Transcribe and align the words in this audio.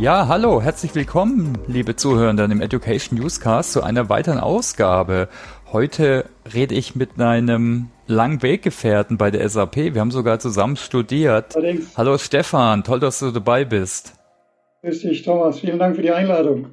Ja, 0.00 0.28
hallo, 0.28 0.62
herzlich 0.62 0.94
willkommen, 0.94 1.58
liebe 1.66 1.94
Zuhörenden 1.94 2.50
im 2.50 2.62
Education 2.62 3.18
Newscast 3.18 3.72
zu 3.72 3.82
einer 3.82 4.08
weiteren 4.08 4.38
Ausgabe. 4.38 5.28
Heute 5.72 6.24
rede 6.54 6.74
ich 6.74 6.96
mit 6.96 7.20
einem 7.20 7.90
langen 8.06 8.42
Weggefährten 8.42 9.18
bei 9.18 9.30
der 9.30 9.46
SAP. 9.46 9.76
Wir 9.76 10.00
haben 10.00 10.10
sogar 10.10 10.38
zusammen 10.38 10.76
studiert. 10.76 11.54
Allerdings. 11.54 11.98
Hallo 11.98 12.16
Stefan, 12.16 12.82
toll, 12.82 12.98
dass 12.98 13.18
du 13.18 13.30
dabei 13.30 13.66
bist. 13.66 14.14
Grüß 14.80 15.02
dich, 15.02 15.22
Thomas. 15.22 15.60
Vielen 15.60 15.78
Dank 15.78 15.96
für 15.96 16.02
die 16.02 16.12
Einladung. 16.12 16.68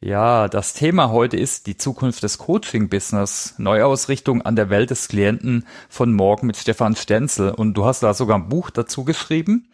Ja, 0.00 0.48
das 0.48 0.74
Thema 0.74 1.12
heute 1.12 1.36
ist 1.36 1.68
die 1.68 1.76
Zukunft 1.76 2.24
des 2.24 2.38
Coaching-Business, 2.38 3.54
Neuausrichtung 3.58 4.42
an 4.42 4.56
der 4.56 4.70
Welt 4.70 4.90
des 4.90 5.06
Klienten 5.06 5.66
von 5.88 6.12
morgen 6.12 6.48
mit 6.48 6.56
Stefan 6.56 6.96
Stenzel. 6.96 7.52
Und 7.52 7.74
du 7.74 7.84
hast 7.84 8.02
da 8.02 8.12
sogar 8.12 8.38
ein 8.38 8.48
Buch 8.48 8.70
dazu 8.70 9.04
geschrieben 9.04 9.68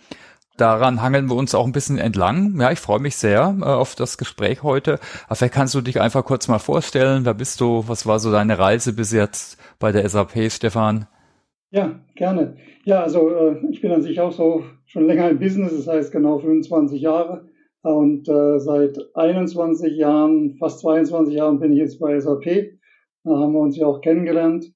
daran 0.61 1.03
hangeln 1.03 1.29
wir 1.29 1.37
uns 1.37 1.55
auch 1.55 1.67
ein 1.67 1.73
bisschen 1.73 1.99
entlang. 1.99 2.61
Ja, 2.61 2.71
ich 2.71 2.81
freue 2.81 3.01
mich 3.01 3.17
sehr 3.17 3.57
äh, 3.61 3.65
auf 3.65 3.95
das 3.95 4.19
Gespräch 4.19 4.63
heute. 4.63 4.99
Aber 5.27 5.37
vielleicht 5.37 5.55
kannst 5.55 5.75
du 5.75 5.81
dich 5.81 6.01
einfach 6.01 6.25
kurz 6.25 6.49
mal 6.49 6.59
vorstellen. 6.59 7.25
Wer 7.25 7.35
bist 7.35 7.61
du? 7.61 7.85
Was 7.87 8.07
war 8.07 8.19
so 8.19 8.31
deine 8.31 8.59
Reise 8.59 8.93
bis 8.93 9.13
jetzt 9.13 9.59
bei 9.79 9.93
der 9.93 10.09
SAP, 10.09 10.51
Stefan? 10.51 11.07
Ja, 11.71 12.01
gerne. 12.15 12.57
Ja, 12.85 13.03
also 13.03 13.31
äh, 13.31 13.57
ich 13.71 13.81
bin 13.81 13.93
an 13.93 14.03
sich 14.03 14.21
auch 14.21 14.33
so 14.33 14.65
schon 14.87 15.07
länger 15.07 15.29
im 15.29 15.39
Business, 15.39 15.77
das 15.77 15.87
heißt 15.87 16.13
genau 16.13 16.39
25 16.39 17.01
Jahre. 17.01 17.49
Und 17.83 18.29
äh, 18.29 18.59
seit 18.59 18.99
21 19.15 19.97
Jahren, 19.97 20.57
fast 20.59 20.81
22 20.81 21.35
Jahren 21.35 21.61
bin 21.61 21.73
ich 21.73 21.79
jetzt 21.79 22.01
bei 22.01 22.19
SAP. 22.19 22.79
Da 23.25 23.31
haben 23.31 23.53
wir 23.53 23.61
uns 23.61 23.77
ja 23.77 23.87
auch 23.87 24.01
kennengelernt. 24.01 24.73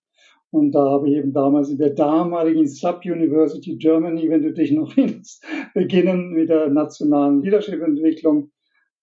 Und 0.52 0.72
da 0.72 0.90
habe 0.90 1.08
ich 1.08 1.16
eben 1.16 1.32
damals 1.32 1.70
in 1.70 1.78
der 1.78 1.94
damaligen 1.94 2.66
Sub-University 2.66 3.76
Germany, 3.76 4.28
wenn 4.28 4.42
du 4.42 4.52
dich 4.52 4.70
noch 4.70 4.94
erinnerst, 4.96 5.42
beginnen 5.72 6.32
mit 6.32 6.50
der 6.50 6.68
nationalen 6.68 7.42
Leadership-Entwicklung. 7.42 8.50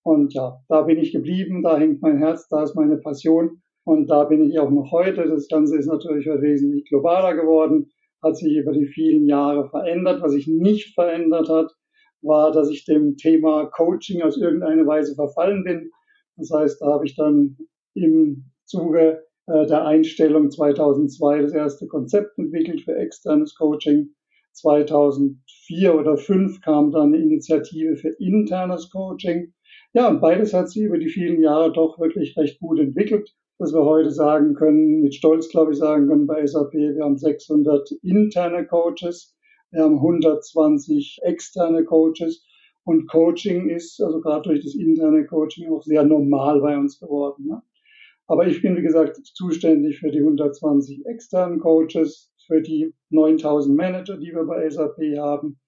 Und 0.04 0.36
ja, 0.36 0.60
da 0.70 0.84
bin 0.84 1.00
ich 1.00 1.12
geblieben, 1.12 1.64
da 1.64 1.80
hängt 1.80 2.04
mein 2.04 2.20
Herz, 2.20 2.48
da 2.50 2.62
ist 2.62 2.76
meine 2.76 2.98
Passion. 2.98 3.64
Und 3.84 4.12
da 4.12 4.26
bin 4.26 4.48
ich 4.48 4.60
auch 4.60 4.70
noch 4.70 4.92
heute. 4.92 5.28
Das 5.28 5.48
Ganze 5.48 5.80
ist 5.80 5.88
natürlich 5.88 6.28
wesentlich 6.28 6.86
globaler 6.86 7.34
geworden, 7.34 7.90
hat 8.22 8.38
sich 8.38 8.56
über 8.56 8.72
die 8.72 8.86
vielen 8.86 9.26
Jahre 9.26 9.68
verändert. 9.70 10.22
Was 10.22 10.34
sich 10.34 10.46
nicht 10.46 10.94
verändert 10.94 11.50
hat, 11.50 11.72
war, 12.22 12.52
dass 12.52 12.70
ich 12.70 12.86
dem 12.86 13.18
Thema 13.18 13.66
Coaching 13.66 14.22
aus 14.22 14.38
irgendeiner 14.38 14.86
Weise 14.86 15.16
verfallen 15.16 15.64
bin. 15.64 15.90
Das 16.38 16.52
heißt, 16.52 16.80
da 16.80 16.94
habe 16.94 17.08
ich 17.08 17.16
dann 17.16 17.58
im 17.96 18.52
Zuge 18.66 19.24
der 19.50 19.86
Einstellung 19.86 20.52
2002 20.52 21.42
das 21.42 21.54
erste 21.54 21.88
Konzept 21.88 22.38
entwickelt 22.38 22.82
für 22.82 22.96
externes 22.96 23.56
Coaching. 23.56 24.10
2004 24.54 25.94
oder 25.96 26.16
2005 26.16 26.62
kam 26.62 26.92
dann 26.92 27.14
eine 27.14 27.18
Initiative 27.18 27.96
für 27.96 28.10
internes 28.20 28.90
Coaching. 28.92 29.54
Ja, 29.94 30.08
und 30.10 30.22
beides 30.22 30.54
hat 30.54 30.70
sich 30.70 30.84
über 30.84 31.00
die 31.00 31.10
vielen 31.10 31.42
Jahre 31.42 31.72
doch 31.72 32.00
wirklich 32.00 32.38
recht 32.38 32.60
gut 32.60 32.80
entwickelt, 32.80 33.36
dass 33.58 33.74
wir 33.74 33.84
heute 33.86 34.12
sagen 34.12 34.54
können, 34.54 35.02
mit 35.02 35.16
Stolz 35.16 35.50
glaube 35.50 35.72
ich 35.72 35.80
sagen 35.80 36.08
können 36.08 36.28
bei 36.28 36.46
SAP, 36.46 36.74
wir 36.74 37.04
haben 37.04 37.18
600 37.18 37.92
interne 38.04 38.68
Coaches, 38.68 39.36
wir 39.72 39.84
haben 39.84 39.96
120 39.96 41.20
externe 41.24 41.84
Coaches 41.86 42.46
und 42.84 43.08
Coaching 43.08 43.70
ist, 43.70 44.02
also 44.02 44.22
gerade 44.22 44.50
durch 44.50 44.64
das 44.64 44.76
interne 44.76 45.26
Coaching, 45.26 45.72
auch 45.72 45.84
sehr 45.84 46.04
normal 46.04 46.62
bei 46.62 46.78
uns 46.78 47.00
geworden. 47.00 47.48
Ne? 47.48 47.62
Aber 48.30 48.46
ich 48.46 48.62
bin, 48.62 48.78
wie 48.78 48.84
gesagt, 48.84 49.20
zuständig 49.34 49.98
für 50.00 50.12
die 50.12 50.20
120 50.20 51.04
externen 51.08 51.60
Coaches, 51.60 52.32
für 52.46 52.62
die 52.62 52.94
9000 53.10 53.76
Manager, 53.76 54.18
die 54.18 54.32
wir 54.32 54.44
bei 54.44 54.70
SAP 54.70 55.18
haben. 55.18 55.60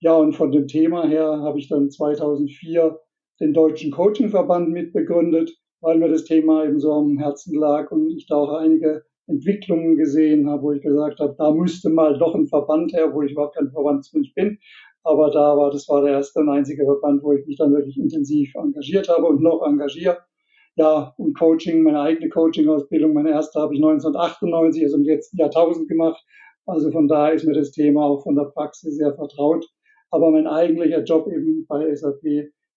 Ja, 0.00 0.16
und 0.16 0.34
von 0.34 0.52
dem 0.52 0.66
Thema 0.66 1.08
her 1.08 1.40
habe 1.40 1.58
ich 1.58 1.68
dann 1.68 1.90
2004 1.90 2.98
den 3.40 3.54
Deutschen 3.54 3.90
Coachingverband 3.90 4.68
mitbegründet, 4.68 5.50
weil 5.80 5.96
mir 5.96 6.10
das 6.10 6.24
Thema 6.24 6.66
eben 6.66 6.78
so 6.78 6.92
am 6.92 7.16
Herzen 7.16 7.58
lag 7.58 7.90
und 7.90 8.10
ich 8.10 8.26
da 8.26 8.36
auch 8.36 8.52
einige 8.52 9.02
Entwicklungen 9.26 9.96
gesehen 9.96 10.46
habe, 10.46 10.62
wo 10.62 10.72
ich 10.72 10.82
gesagt 10.82 11.20
habe, 11.20 11.34
da 11.38 11.50
müsste 11.52 11.88
mal 11.88 12.18
doch 12.18 12.34
ein 12.34 12.48
Verband 12.48 12.92
her, 12.92 13.14
wo 13.14 13.22
ich 13.22 13.32
überhaupt 13.32 13.56
kein 13.56 13.70
Verbandsmensch 13.70 14.34
bin. 14.34 14.58
Aber 15.04 15.30
da 15.30 15.56
war, 15.56 15.70
das 15.70 15.88
war 15.88 16.02
der 16.02 16.12
erste 16.12 16.40
und 16.40 16.50
einzige 16.50 16.84
Verband, 16.84 17.22
wo 17.22 17.32
ich 17.32 17.46
mich 17.46 17.56
dann 17.56 17.72
wirklich 17.72 17.96
intensiv 17.96 18.54
engagiert 18.56 19.08
habe 19.08 19.24
und 19.24 19.40
noch 19.40 19.66
engagiere 19.66 20.18
ja, 20.80 21.12
und 21.18 21.38
Coaching, 21.38 21.82
meine 21.82 22.00
eigene 22.00 22.30
Coaching-Ausbildung, 22.30 23.12
meine 23.12 23.32
erste 23.32 23.60
habe 23.60 23.74
ich 23.74 23.82
1998, 23.84 24.82
also 24.84 24.96
im 24.96 25.04
letzten 25.04 25.36
Jahrtausend 25.36 25.88
gemacht. 25.88 26.24
Also 26.64 26.90
von 26.90 27.06
daher 27.06 27.34
ist 27.34 27.44
mir 27.44 27.52
das 27.52 27.72
Thema 27.72 28.04
auch 28.06 28.22
von 28.22 28.34
der 28.34 28.44
Praxis 28.44 28.96
sehr 28.96 29.14
vertraut. 29.14 29.66
Aber 30.10 30.30
mein 30.30 30.46
eigentlicher 30.46 31.04
Job 31.04 31.28
eben 31.28 31.66
bei 31.68 31.94
SAP 31.94 32.24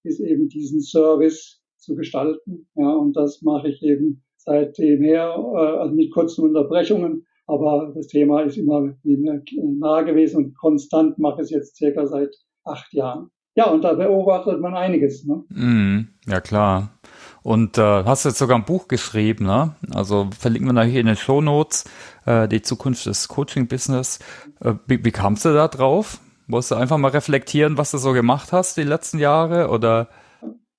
ist 0.04 0.20
eben 0.20 0.50
diesen 0.50 0.82
Service 0.82 1.62
zu 1.78 1.96
gestalten. 1.96 2.68
Ja, 2.76 2.90
und 2.90 3.16
das 3.16 3.42
mache 3.42 3.70
ich 3.70 3.82
eben 3.82 4.22
seitdem 4.36 5.02
her, 5.02 5.34
äh, 5.38 5.78
also 5.80 5.96
mit 5.96 6.12
kurzen 6.12 6.44
Unterbrechungen. 6.44 7.26
Aber 7.48 7.94
das 7.96 8.08
Thema 8.08 8.42
ist 8.42 8.58
immer 8.58 8.94
nah 9.04 10.02
gewesen 10.02 10.44
und 10.44 10.58
konstant 10.58 11.18
mache 11.20 11.36
ich 11.36 11.46
es 11.46 11.52
jetzt 11.52 11.78
circa 11.78 12.06
seit 12.06 12.36
acht 12.66 12.94
Jahren. 12.94 13.30
Ja, 13.56 13.70
und 13.70 13.86
da 13.86 13.94
beobachtet 13.94 14.60
man 14.60 14.76
einiges. 14.76 15.26
Ne? 15.26 15.44
Mm, 15.50 16.08
ja, 16.28 16.42
klar. 16.42 17.00
Und 17.44 17.78
äh, 17.78 17.82
hast 17.82 18.24
jetzt 18.24 18.38
sogar 18.38 18.58
ein 18.58 18.64
Buch 18.64 18.88
geschrieben, 18.88 19.46
ne? 19.46 19.76
Also 19.94 20.30
verlinken 20.38 20.70
wir 20.70 20.74
nachher 20.74 21.02
in 21.02 21.08
den 21.08 21.18
Show 21.18 21.42
Notes 21.42 21.84
äh, 22.26 22.48
die 22.48 22.62
Zukunft 22.62 23.06
des 23.06 23.28
Coaching-Business. 23.28 24.20
Äh, 24.62 24.76
wie, 24.88 25.04
wie 25.04 25.12
kamst 25.12 25.44
du 25.44 25.54
da 25.54 25.68
drauf? 25.68 26.22
Wolltest 26.48 26.72
du 26.72 26.76
einfach 26.76 26.98
mal 26.98 27.12
reflektieren, 27.12 27.78
was 27.78 27.92
du 27.92 27.98
so 27.98 28.14
gemacht 28.14 28.54
hast 28.54 28.78
die 28.78 28.84
letzten 28.84 29.20
Jahre? 29.20 29.70
Oder? 29.70 30.08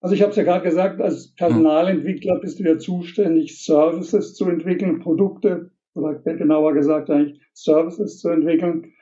Also 0.01 0.15
ich 0.15 0.23
habe 0.23 0.31
es 0.31 0.37
ja 0.37 0.43
gerade 0.43 0.65
gesagt, 0.65 1.03
als 1.03 1.35
Personalentwickler 1.35 2.39
bist 2.41 2.59
du 2.59 2.65
ja 2.65 2.79
zuständig, 2.79 3.63
Services 3.63 4.35
zu 4.35 4.49
entwickeln, 4.49 5.01
Produkte 5.01 5.71
oder 5.95 6.15
genauer 6.15 6.73
gesagt 6.73 7.11
eigentlich 7.11 7.41
Services 7.53 8.21
zu 8.21 8.31
entwickeln. 8.31 8.93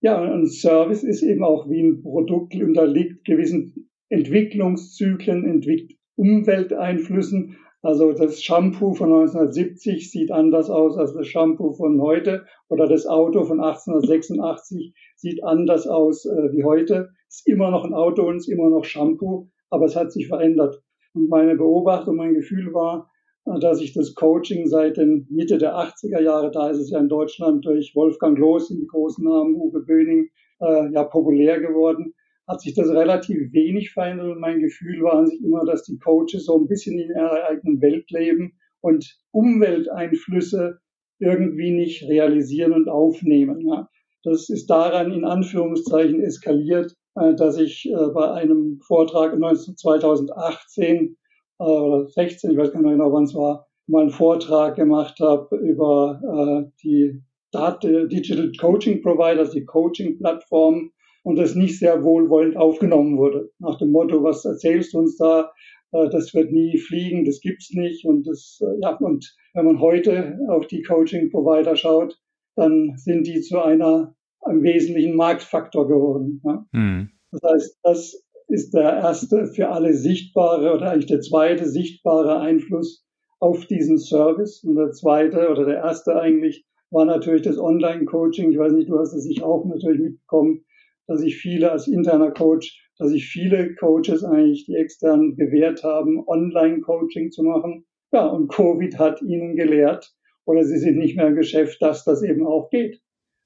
Ja, 0.00 0.20
ein 0.20 0.46
Service 0.46 1.04
ist 1.04 1.22
eben 1.22 1.44
auch 1.44 1.68
wie 1.68 1.82
ein 1.82 2.02
Produkt 2.02 2.54
unterliegt 2.54 3.24
gewissen 3.24 3.90
Entwicklungszyklen, 4.08 5.46
entwickelt 5.46 5.98
Umwelteinflüssen. 6.16 7.56
Also 7.82 8.12
das 8.12 8.40
Shampoo 8.40 8.94
von 8.94 9.12
1970 9.12 10.10
sieht 10.10 10.30
anders 10.30 10.70
aus 10.70 10.96
als 10.96 11.14
das 11.14 11.26
Shampoo 11.26 11.72
von 11.72 12.00
heute 12.00 12.44
oder 12.68 12.86
das 12.86 13.06
Auto 13.06 13.42
von 13.42 13.60
1886 13.60 14.94
sieht 15.16 15.42
anders 15.42 15.88
aus 15.88 16.24
äh, 16.24 16.52
wie 16.52 16.62
heute. 16.62 17.10
Ist 17.28 17.48
immer 17.48 17.70
noch 17.72 17.84
ein 17.84 17.94
Auto 17.94 18.22
und 18.22 18.36
ist 18.36 18.48
immer 18.48 18.70
noch 18.70 18.84
Shampoo, 18.84 19.48
aber 19.70 19.86
es 19.86 19.96
hat 19.96 20.12
sich 20.12 20.28
verändert. 20.28 20.80
Und 21.14 21.28
meine 21.28 21.56
Beobachtung, 21.56 22.16
mein 22.16 22.34
Gefühl 22.34 22.72
war, 22.72 23.10
äh, 23.46 23.58
dass 23.58 23.80
ich 23.80 23.92
das 23.92 24.14
Coaching 24.14 24.66
seit 24.66 24.96
den 24.98 25.26
Mitte 25.28 25.58
der 25.58 25.74
80er 25.74 26.20
Jahre, 26.20 26.52
da 26.52 26.70
ist 26.70 26.78
es 26.78 26.90
ja 26.90 27.00
in 27.00 27.08
Deutschland 27.08 27.64
durch 27.66 27.96
Wolfgang 27.96 28.38
Loos 28.38 28.70
in 28.70 28.78
die 28.78 28.86
großen 28.86 29.24
Namen, 29.24 29.56
Uwe 29.56 29.80
Böning, 29.80 30.28
äh, 30.60 30.92
ja 30.92 31.02
populär 31.02 31.60
geworden, 31.60 32.14
hat 32.48 32.60
sich 32.60 32.74
das 32.74 32.88
relativ 32.88 33.52
wenig 33.52 33.92
verändert 33.92 34.32
und 34.32 34.40
mein 34.40 34.60
Gefühl 34.60 35.02
war 35.02 35.14
an 35.14 35.26
sich 35.26 35.42
immer, 35.42 35.64
dass 35.64 35.84
die 35.84 35.98
Coaches 35.98 36.44
so 36.46 36.58
ein 36.58 36.66
bisschen 36.66 36.98
in 36.98 37.10
ihrer 37.10 37.48
eigenen 37.48 37.80
Welt 37.80 38.10
leben 38.10 38.58
und 38.80 39.18
Umwelteinflüsse 39.30 40.80
irgendwie 41.18 41.70
nicht 41.70 42.02
realisieren 42.08 42.72
und 42.72 42.88
aufnehmen. 42.88 43.60
Ja. 43.66 43.88
Das 44.24 44.48
ist 44.50 44.66
daran 44.66 45.12
in 45.12 45.24
Anführungszeichen 45.24 46.20
eskaliert, 46.20 46.94
äh, 47.14 47.34
dass 47.34 47.58
ich 47.58 47.88
äh, 47.90 48.08
bei 48.12 48.30
einem 48.32 48.80
Vortrag 48.86 49.32
2018 49.34 51.16
äh, 51.58 51.62
oder 51.62 52.06
16, 52.08 52.50
ich 52.50 52.56
weiß 52.56 52.72
gar 52.72 52.80
nicht 52.80 52.86
mehr 52.86 52.96
genau 52.96 53.12
wann 53.12 53.24
es 53.24 53.34
war, 53.34 53.66
mal 53.86 54.02
einen 54.02 54.10
Vortrag 54.10 54.76
gemacht 54.76 55.18
habe 55.20 55.56
über 55.56 56.70
die 56.84 57.20
Digital 57.52 58.52
Coaching 58.58 59.02
Providers, 59.02 59.50
die 59.50 59.64
Coaching-Plattformen 59.64 60.92
und 61.22 61.36
das 61.36 61.54
nicht 61.54 61.78
sehr 61.78 62.02
wohlwollend 62.02 62.56
aufgenommen 62.56 63.18
wurde. 63.18 63.50
Nach 63.58 63.78
dem 63.78 63.92
Motto, 63.92 64.22
was 64.22 64.44
erzählst 64.44 64.94
du 64.94 64.98
uns 64.98 65.16
da? 65.16 65.52
Äh, 65.92 66.08
das 66.10 66.34
wird 66.34 66.52
nie 66.52 66.78
fliegen, 66.78 67.24
das 67.24 67.40
gibt's 67.40 67.72
nicht. 67.72 68.04
Und 68.04 68.26
das, 68.26 68.60
äh, 68.60 68.80
ja, 68.80 68.96
und 68.96 69.34
wenn 69.54 69.66
man 69.66 69.80
heute 69.80 70.38
auf 70.48 70.66
die 70.66 70.82
Coaching-Provider 70.82 71.76
schaut, 71.76 72.18
dann 72.56 72.94
sind 72.96 73.26
die 73.26 73.40
zu 73.40 73.60
einer 73.60 74.14
einem 74.44 74.62
wesentlichen 74.62 75.14
Marktfaktor 75.16 75.86
geworden. 75.86 76.40
Ja. 76.44 76.66
Mhm. 76.72 77.10
Das 77.30 77.40
heißt, 77.52 77.78
das 77.82 78.24
ist 78.48 78.74
der 78.74 78.96
erste 78.98 79.46
für 79.46 79.68
alle 79.68 79.94
sichtbare 79.94 80.74
oder 80.74 80.90
eigentlich 80.90 81.06
der 81.06 81.20
zweite 81.20 81.66
sichtbare 81.68 82.40
Einfluss 82.40 83.06
auf 83.38 83.66
diesen 83.66 83.98
Service. 83.98 84.62
Und 84.64 84.76
der 84.76 84.90
zweite 84.90 85.48
oder 85.48 85.64
der 85.64 85.78
erste 85.78 86.16
eigentlich 86.20 86.66
war 86.90 87.04
natürlich 87.06 87.42
das 87.42 87.58
Online-Coaching. 87.58 88.52
Ich 88.52 88.58
weiß 88.58 88.72
nicht, 88.72 88.90
du 88.90 88.98
hast 88.98 89.14
es 89.14 89.24
sich 89.24 89.42
auch 89.42 89.64
natürlich 89.64 90.00
mitbekommen, 90.00 90.64
dass 91.12 91.22
ich 91.22 91.36
viele 91.36 91.70
als 91.70 91.86
interner 91.86 92.30
Coach, 92.30 92.90
dass 92.98 93.12
ich 93.12 93.26
viele 93.26 93.74
Coaches 93.74 94.24
eigentlich, 94.24 94.66
die 94.66 94.74
extern 94.74 95.36
gewährt 95.36 95.82
haben, 95.84 96.26
Online-Coaching 96.26 97.30
zu 97.30 97.42
machen. 97.42 97.84
Ja, 98.12 98.26
und 98.26 98.48
Covid 98.48 98.98
hat 98.98 99.22
ihnen 99.22 99.56
gelehrt, 99.56 100.12
oder 100.44 100.64
sie 100.64 100.78
sind 100.78 100.98
nicht 100.98 101.16
mehr 101.16 101.28
im 101.28 101.36
Geschäft, 101.36 101.80
dass 101.80 102.04
das 102.04 102.22
eben 102.22 102.46
auch 102.46 102.70
geht. 102.70 103.00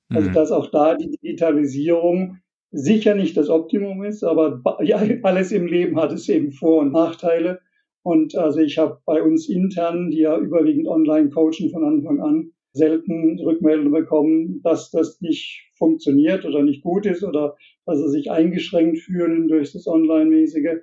Also, 0.09 0.31
mhm. 0.31 0.35
dass 0.35 0.53
auch 0.53 0.71
da 0.71 0.95
die 0.95 1.11
Digitalisierung 1.11 2.39
sicher 2.71 3.15
nicht 3.15 3.37
das 3.37 3.49
Optimum 3.49 4.05
ist, 4.05 4.23
aber 4.23 4.63
ja, 4.83 5.03
alles 5.23 5.53
im 5.53 5.67
Leben 5.67 6.01
hat 6.01 6.13
es 6.13 6.29
eben 6.29 6.53
Vor- 6.53 6.81
und 6.81 6.93
Nachteile. 6.93 7.61
Und 8.03 8.37
also 8.37 8.61
ich 8.61 8.79
habe 8.79 9.01
bei 9.05 9.21
uns 9.21 9.49
intern, 9.49 10.11
die 10.11 10.21
ja 10.21 10.39
überwiegend 10.39 10.87
online 10.87 11.31
coachen 11.31 11.71
von 11.71 11.85
Anfang 11.85 12.21
an, 12.21 12.53
selten 12.77 13.39
Rückmeldungen 13.41 13.93
bekommen, 13.93 14.61
dass 14.63 14.91
das 14.91 15.21
nicht 15.21 15.71
funktioniert 15.77 16.45
oder 16.45 16.63
nicht 16.63 16.83
gut 16.83 17.07
ist 17.07 17.25
oder 17.25 17.57
dass 17.85 17.99
sie 17.99 18.11
sich 18.11 18.31
eingeschränkt 18.31 18.99
fühlen 18.99 19.49
durch 19.49 19.73
das 19.73 19.87
Online-mäßige. 19.87 20.83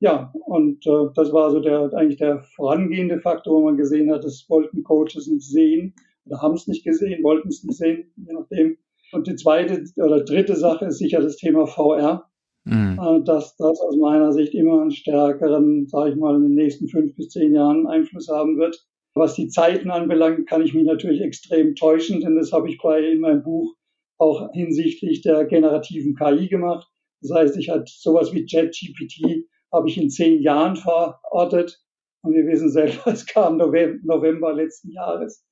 Ja, 0.00 0.32
und 0.46 0.86
äh, 0.86 1.06
das 1.14 1.32
war 1.32 1.50
so 1.50 1.60
der 1.60 1.92
eigentlich 1.94 2.18
der 2.18 2.42
vorangehende 2.56 3.20
Faktor, 3.20 3.60
wo 3.60 3.64
man 3.64 3.76
gesehen 3.76 4.10
hat, 4.10 4.24
das 4.24 4.46
wollten 4.48 4.82
Coaches 4.82 5.28
nicht 5.28 5.48
sehen 5.48 5.94
oder 6.26 6.42
haben 6.42 6.54
es 6.54 6.66
nicht 6.66 6.84
gesehen, 6.84 7.22
wollten 7.22 7.48
es 7.48 7.64
nicht 7.64 7.76
sehen, 7.76 8.12
je 8.16 8.32
nachdem. 8.32 8.76
Und 9.12 9.26
die 9.26 9.36
zweite 9.36 9.84
oder 9.96 10.24
dritte 10.24 10.56
Sache 10.56 10.86
ist 10.86 10.98
sicher 10.98 11.20
das 11.20 11.36
Thema 11.36 11.66
VR. 11.66 12.28
Mhm. 12.64 12.98
Äh, 12.98 13.22
dass 13.24 13.56
das 13.56 13.80
aus 13.80 13.96
meiner 13.96 14.32
Sicht 14.32 14.54
immer 14.54 14.80
einen 14.80 14.90
stärkeren, 14.90 15.86
sage 15.86 16.10
ich 16.10 16.16
mal, 16.16 16.36
in 16.36 16.42
den 16.42 16.54
nächsten 16.54 16.88
fünf 16.88 17.14
bis 17.14 17.28
zehn 17.28 17.54
Jahren 17.54 17.86
Einfluss 17.86 18.28
haben 18.28 18.56
wird. 18.56 18.86
Was 19.14 19.34
die 19.34 19.48
Zeiten 19.48 19.90
anbelangt, 19.90 20.48
kann 20.48 20.62
ich 20.62 20.74
mich 20.74 20.84
natürlich 20.84 21.20
extrem 21.20 21.74
täuschen, 21.76 22.20
denn 22.20 22.36
das 22.36 22.52
habe 22.52 22.68
ich 22.68 22.78
bei 22.78 23.00
in 23.00 23.20
meinem 23.20 23.42
Buch 23.42 23.74
auch 24.18 24.50
hinsichtlich 24.52 25.22
der 25.22 25.44
generativen 25.44 26.14
KI 26.16 26.48
gemacht. 26.48 26.88
Das 27.20 27.32
heißt, 27.32 27.56
ich 27.56 27.70
hatte 27.70 27.84
sowas 27.86 28.32
wie 28.32 28.44
JetGPT 28.46 29.46
habe 29.72 29.88
ich 29.88 29.98
in 29.98 30.08
zehn 30.08 30.40
Jahren 30.40 30.76
verortet. 30.76 31.80
Und 32.22 32.34
wir 32.34 32.46
wissen 32.46 32.70
selber, 32.70 33.06
es 33.06 33.26
kam 33.26 33.56
November 33.58 34.54
letzten 34.54 34.90
Jahres, 34.90 35.44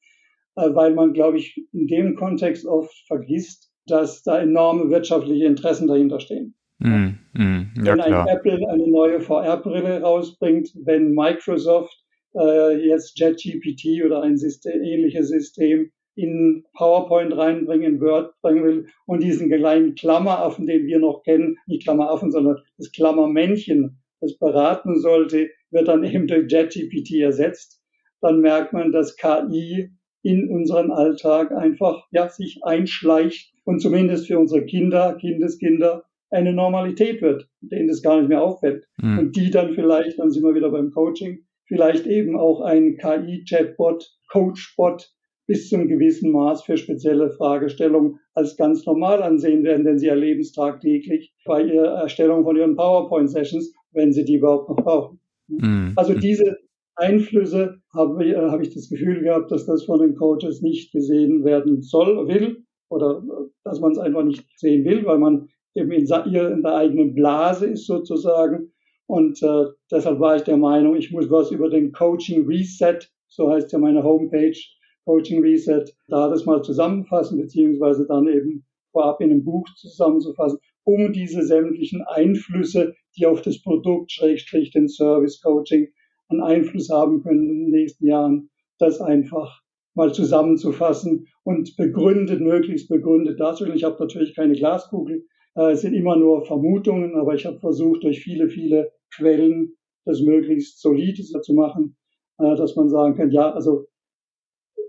äh, 0.56 0.74
weil 0.74 0.94
man, 0.94 1.12
glaube 1.12 1.38
ich, 1.38 1.60
in 1.72 1.86
dem 1.86 2.14
Kontext 2.16 2.66
oft 2.66 2.94
vergisst, 3.06 3.70
dass 3.86 4.22
da 4.22 4.40
enorme 4.40 4.90
wirtschaftliche 4.90 5.44
Interessen 5.44 5.88
dahinter 5.88 6.20
stehen. 6.20 6.54
Mm, 6.78 7.18
mm, 7.34 7.74
ja, 7.84 7.92
wenn 7.92 8.00
ein 8.00 8.06
klar. 8.06 8.28
Apple 8.28 8.68
eine 8.68 8.88
neue 8.88 9.20
VR-Brille 9.20 10.02
rausbringt, 10.02 10.70
wenn 10.84 11.14
Microsoft 11.14 12.01
äh, 12.34 12.86
jetzt 12.86 13.18
JetGPT 13.18 14.04
oder 14.04 14.22
ein 14.22 14.36
System, 14.36 14.82
ähnliches 14.82 15.28
System 15.28 15.90
in 16.14 16.64
PowerPoint 16.74 17.36
reinbringen, 17.36 17.94
in 17.94 18.00
Word 18.00 18.34
bringen 18.42 18.64
will 18.64 18.86
und 19.06 19.22
diesen 19.22 19.50
kleinen 19.50 19.94
Klammeraffen, 19.94 20.66
den 20.66 20.86
wir 20.86 20.98
noch 20.98 21.22
kennen, 21.22 21.56
nicht 21.66 21.84
Klammeraffen, 21.84 22.30
sondern 22.30 22.58
das 22.76 22.92
Klammermännchen, 22.92 24.02
das 24.20 24.36
beraten 24.38 24.98
sollte, 24.98 25.50
wird 25.70 25.88
dann 25.88 26.04
eben 26.04 26.26
durch 26.26 26.50
JetGPT 26.50 27.20
ersetzt. 27.20 27.82
Dann 28.20 28.40
merkt 28.40 28.72
man, 28.72 28.92
dass 28.92 29.16
KI 29.16 29.90
in 30.22 30.48
unseren 30.48 30.92
Alltag 30.92 31.50
einfach 31.50 32.06
ja, 32.12 32.28
sich 32.28 32.60
einschleicht 32.62 33.52
und 33.64 33.80
zumindest 33.80 34.28
für 34.28 34.38
unsere 34.38 34.64
Kinder, 34.64 35.16
Kindeskinder 35.20 36.04
eine 36.30 36.52
Normalität 36.52 37.20
wird, 37.20 37.48
denen 37.60 37.88
das 37.88 38.02
gar 38.02 38.18
nicht 38.18 38.28
mehr 38.28 38.42
auffällt. 38.42 38.86
Mhm. 38.98 39.18
Und 39.18 39.36
die 39.36 39.50
dann 39.50 39.74
vielleicht, 39.74 40.18
dann 40.18 40.30
sind 40.30 40.44
wir 40.44 40.54
wieder 40.54 40.70
beim 40.70 40.90
Coaching, 40.90 41.44
vielleicht 41.72 42.06
eben 42.06 42.38
auch 42.38 42.60
ein 42.60 42.98
KI-Chatbot, 42.98 44.06
Coachbot 44.30 45.10
bis 45.46 45.70
zum 45.70 45.88
gewissen 45.88 46.30
Maß 46.30 46.64
für 46.64 46.76
spezielle 46.76 47.30
Fragestellungen 47.30 48.18
als 48.34 48.58
ganz 48.58 48.84
normal 48.84 49.22
ansehen 49.22 49.64
werden, 49.64 49.84
denn 49.84 49.98
sie 49.98 50.08
erleben 50.08 50.42
es 50.42 50.52
tagtäglich 50.52 51.34
bei 51.46 51.62
ihrer 51.62 52.02
Erstellung 52.02 52.44
von 52.44 52.56
ihren 52.56 52.76
PowerPoint-Sessions, 52.76 53.72
wenn 53.92 54.12
sie 54.12 54.24
die 54.24 54.36
überhaupt 54.36 54.68
noch 54.68 54.76
brauchen. 54.76 55.20
Mhm. 55.48 55.92
Also 55.96 56.12
diese 56.12 56.58
Einflüsse 56.94 57.78
habe 57.94 58.22
ich, 58.22 58.32
äh, 58.32 58.36
habe 58.36 58.62
ich 58.62 58.74
das 58.74 58.90
Gefühl 58.90 59.22
gehabt, 59.22 59.50
dass 59.50 59.64
das 59.64 59.84
von 59.84 60.00
den 60.00 60.14
Coaches 60.14 60.60
nicht 60.60 60.92
gesehen 60.92 61.42
werden 61.42 61.80
soll, 61.80 62.28
will 62.28 62.64
oder 62.90 63.22
dass 63.64 63.80
man 63.80 63.92
es 63.92 63.98
einfach 63.98 64.24
nicht 64.24 64.44
sehen 64.56 64.84
will, 64.84 65.06
weil 65.06 65.18
man 65.18 65.48
eben 65.74 65.90
in, 65.90 66.04
in 66.04 66.62
der 66.62 66.74
eigenen 66.74 67.14
Blase 67.14 67.66
ist 67.66 67.86
sozusagen 67.86 68.71
und 69.12 69.42
äh, 69.42 69.66
deshalb 69.90 70.20
war 70.20 70.36
ich 70.36 70.42
der 70.44 70.56
Meinung, 70.56 70.96
ich 70.96 71.12
muss 71.12 71.30
was 71.30 71.50
über 71.50 71.68
den 71.68 71.92
Coaching 71.92 72.46
Reset, 72.46 72.98
so 73.28 73.50
heißt 73.50 73.70
ja 73.70 73.78
meine 73.78 74.02
Homepage, 74.02 74.56
Coaching 75.04 75.42
Reset, 75.42 75.84
da 76.08 76.30
das 76.30 76.46
mal 76.46 76.62
zusammenfassen, 76.62 77.38
beziehungsweise 77.38 78.06
dann 78.06 78.26
eben 78.26 78.64
vorab 78.90 79.20
in 79.20 79.30
einem 79.30 79.44
Buch 79.44 79.66
zusammenzufassen, 79.76 80.60
um 80.84 81.12
diese 81.12 81.42
sämtlichen 81.42 82.00
Einflüsse, 82.00 82.94
die 83.14 83.26
auf 83.26 83.42
das 83.42 83.60
Produkt, 83.60 84.12
Schrägstrich, 84.12 84.70
den 84.70 84.88
Service 84.88 85.42
Coaching 85.42 85.88
einen 86.30 86.40
Einfluss 86.40 86.88
haben 86.88 87.22
können 87.22 87.50
in 87.50 87.58
den 87.64 87.70
nächsten 87.70 88.06
Jahren, 88.06 88.48
das 88.78 89.02
einfach 89.02 89.60
mal 89.92 90.14
zusammenzufassen 90.14 91.26
und 91.44 91.76
begründet, 91.76 92.40
möglichst 92.40 92.88
begründet 92.88 93.38
darzustellen. 93.38 93.76
Ich 93.76 93.84
habe 93.84 94.02
natürlich 94.02 94.34
keine 94.34 94.54
Glaskugel, 94.54 95.26
äh, 95.54 95.72
es 95.72 95.82
sind 95.82 95.92
immer 95.92 96.16
nur 96.16 96.46
Vermutungen, 96.46 97.14
aber 97.14 97.34
ich 97.34 97.44
habe 97.44 97.60
versucht, 97.60 98.04
durch 98.04 98.20
viele, 98.20 98.48
viele 98.48 98.90
Quellen 99.14 99.76
das 100.04 100.20
möglichst 100.20 100.80
solide 100.80 101.22
zu 101.22 101.54
machen, 101.54 101.96
äh, 102.38 102.56
dass 102.56 102.76
man 102.76 102.88
sagen 102.88 103.14
kann, 103.14 103.30
ja, 103.30 103.52
also 103.52 103.86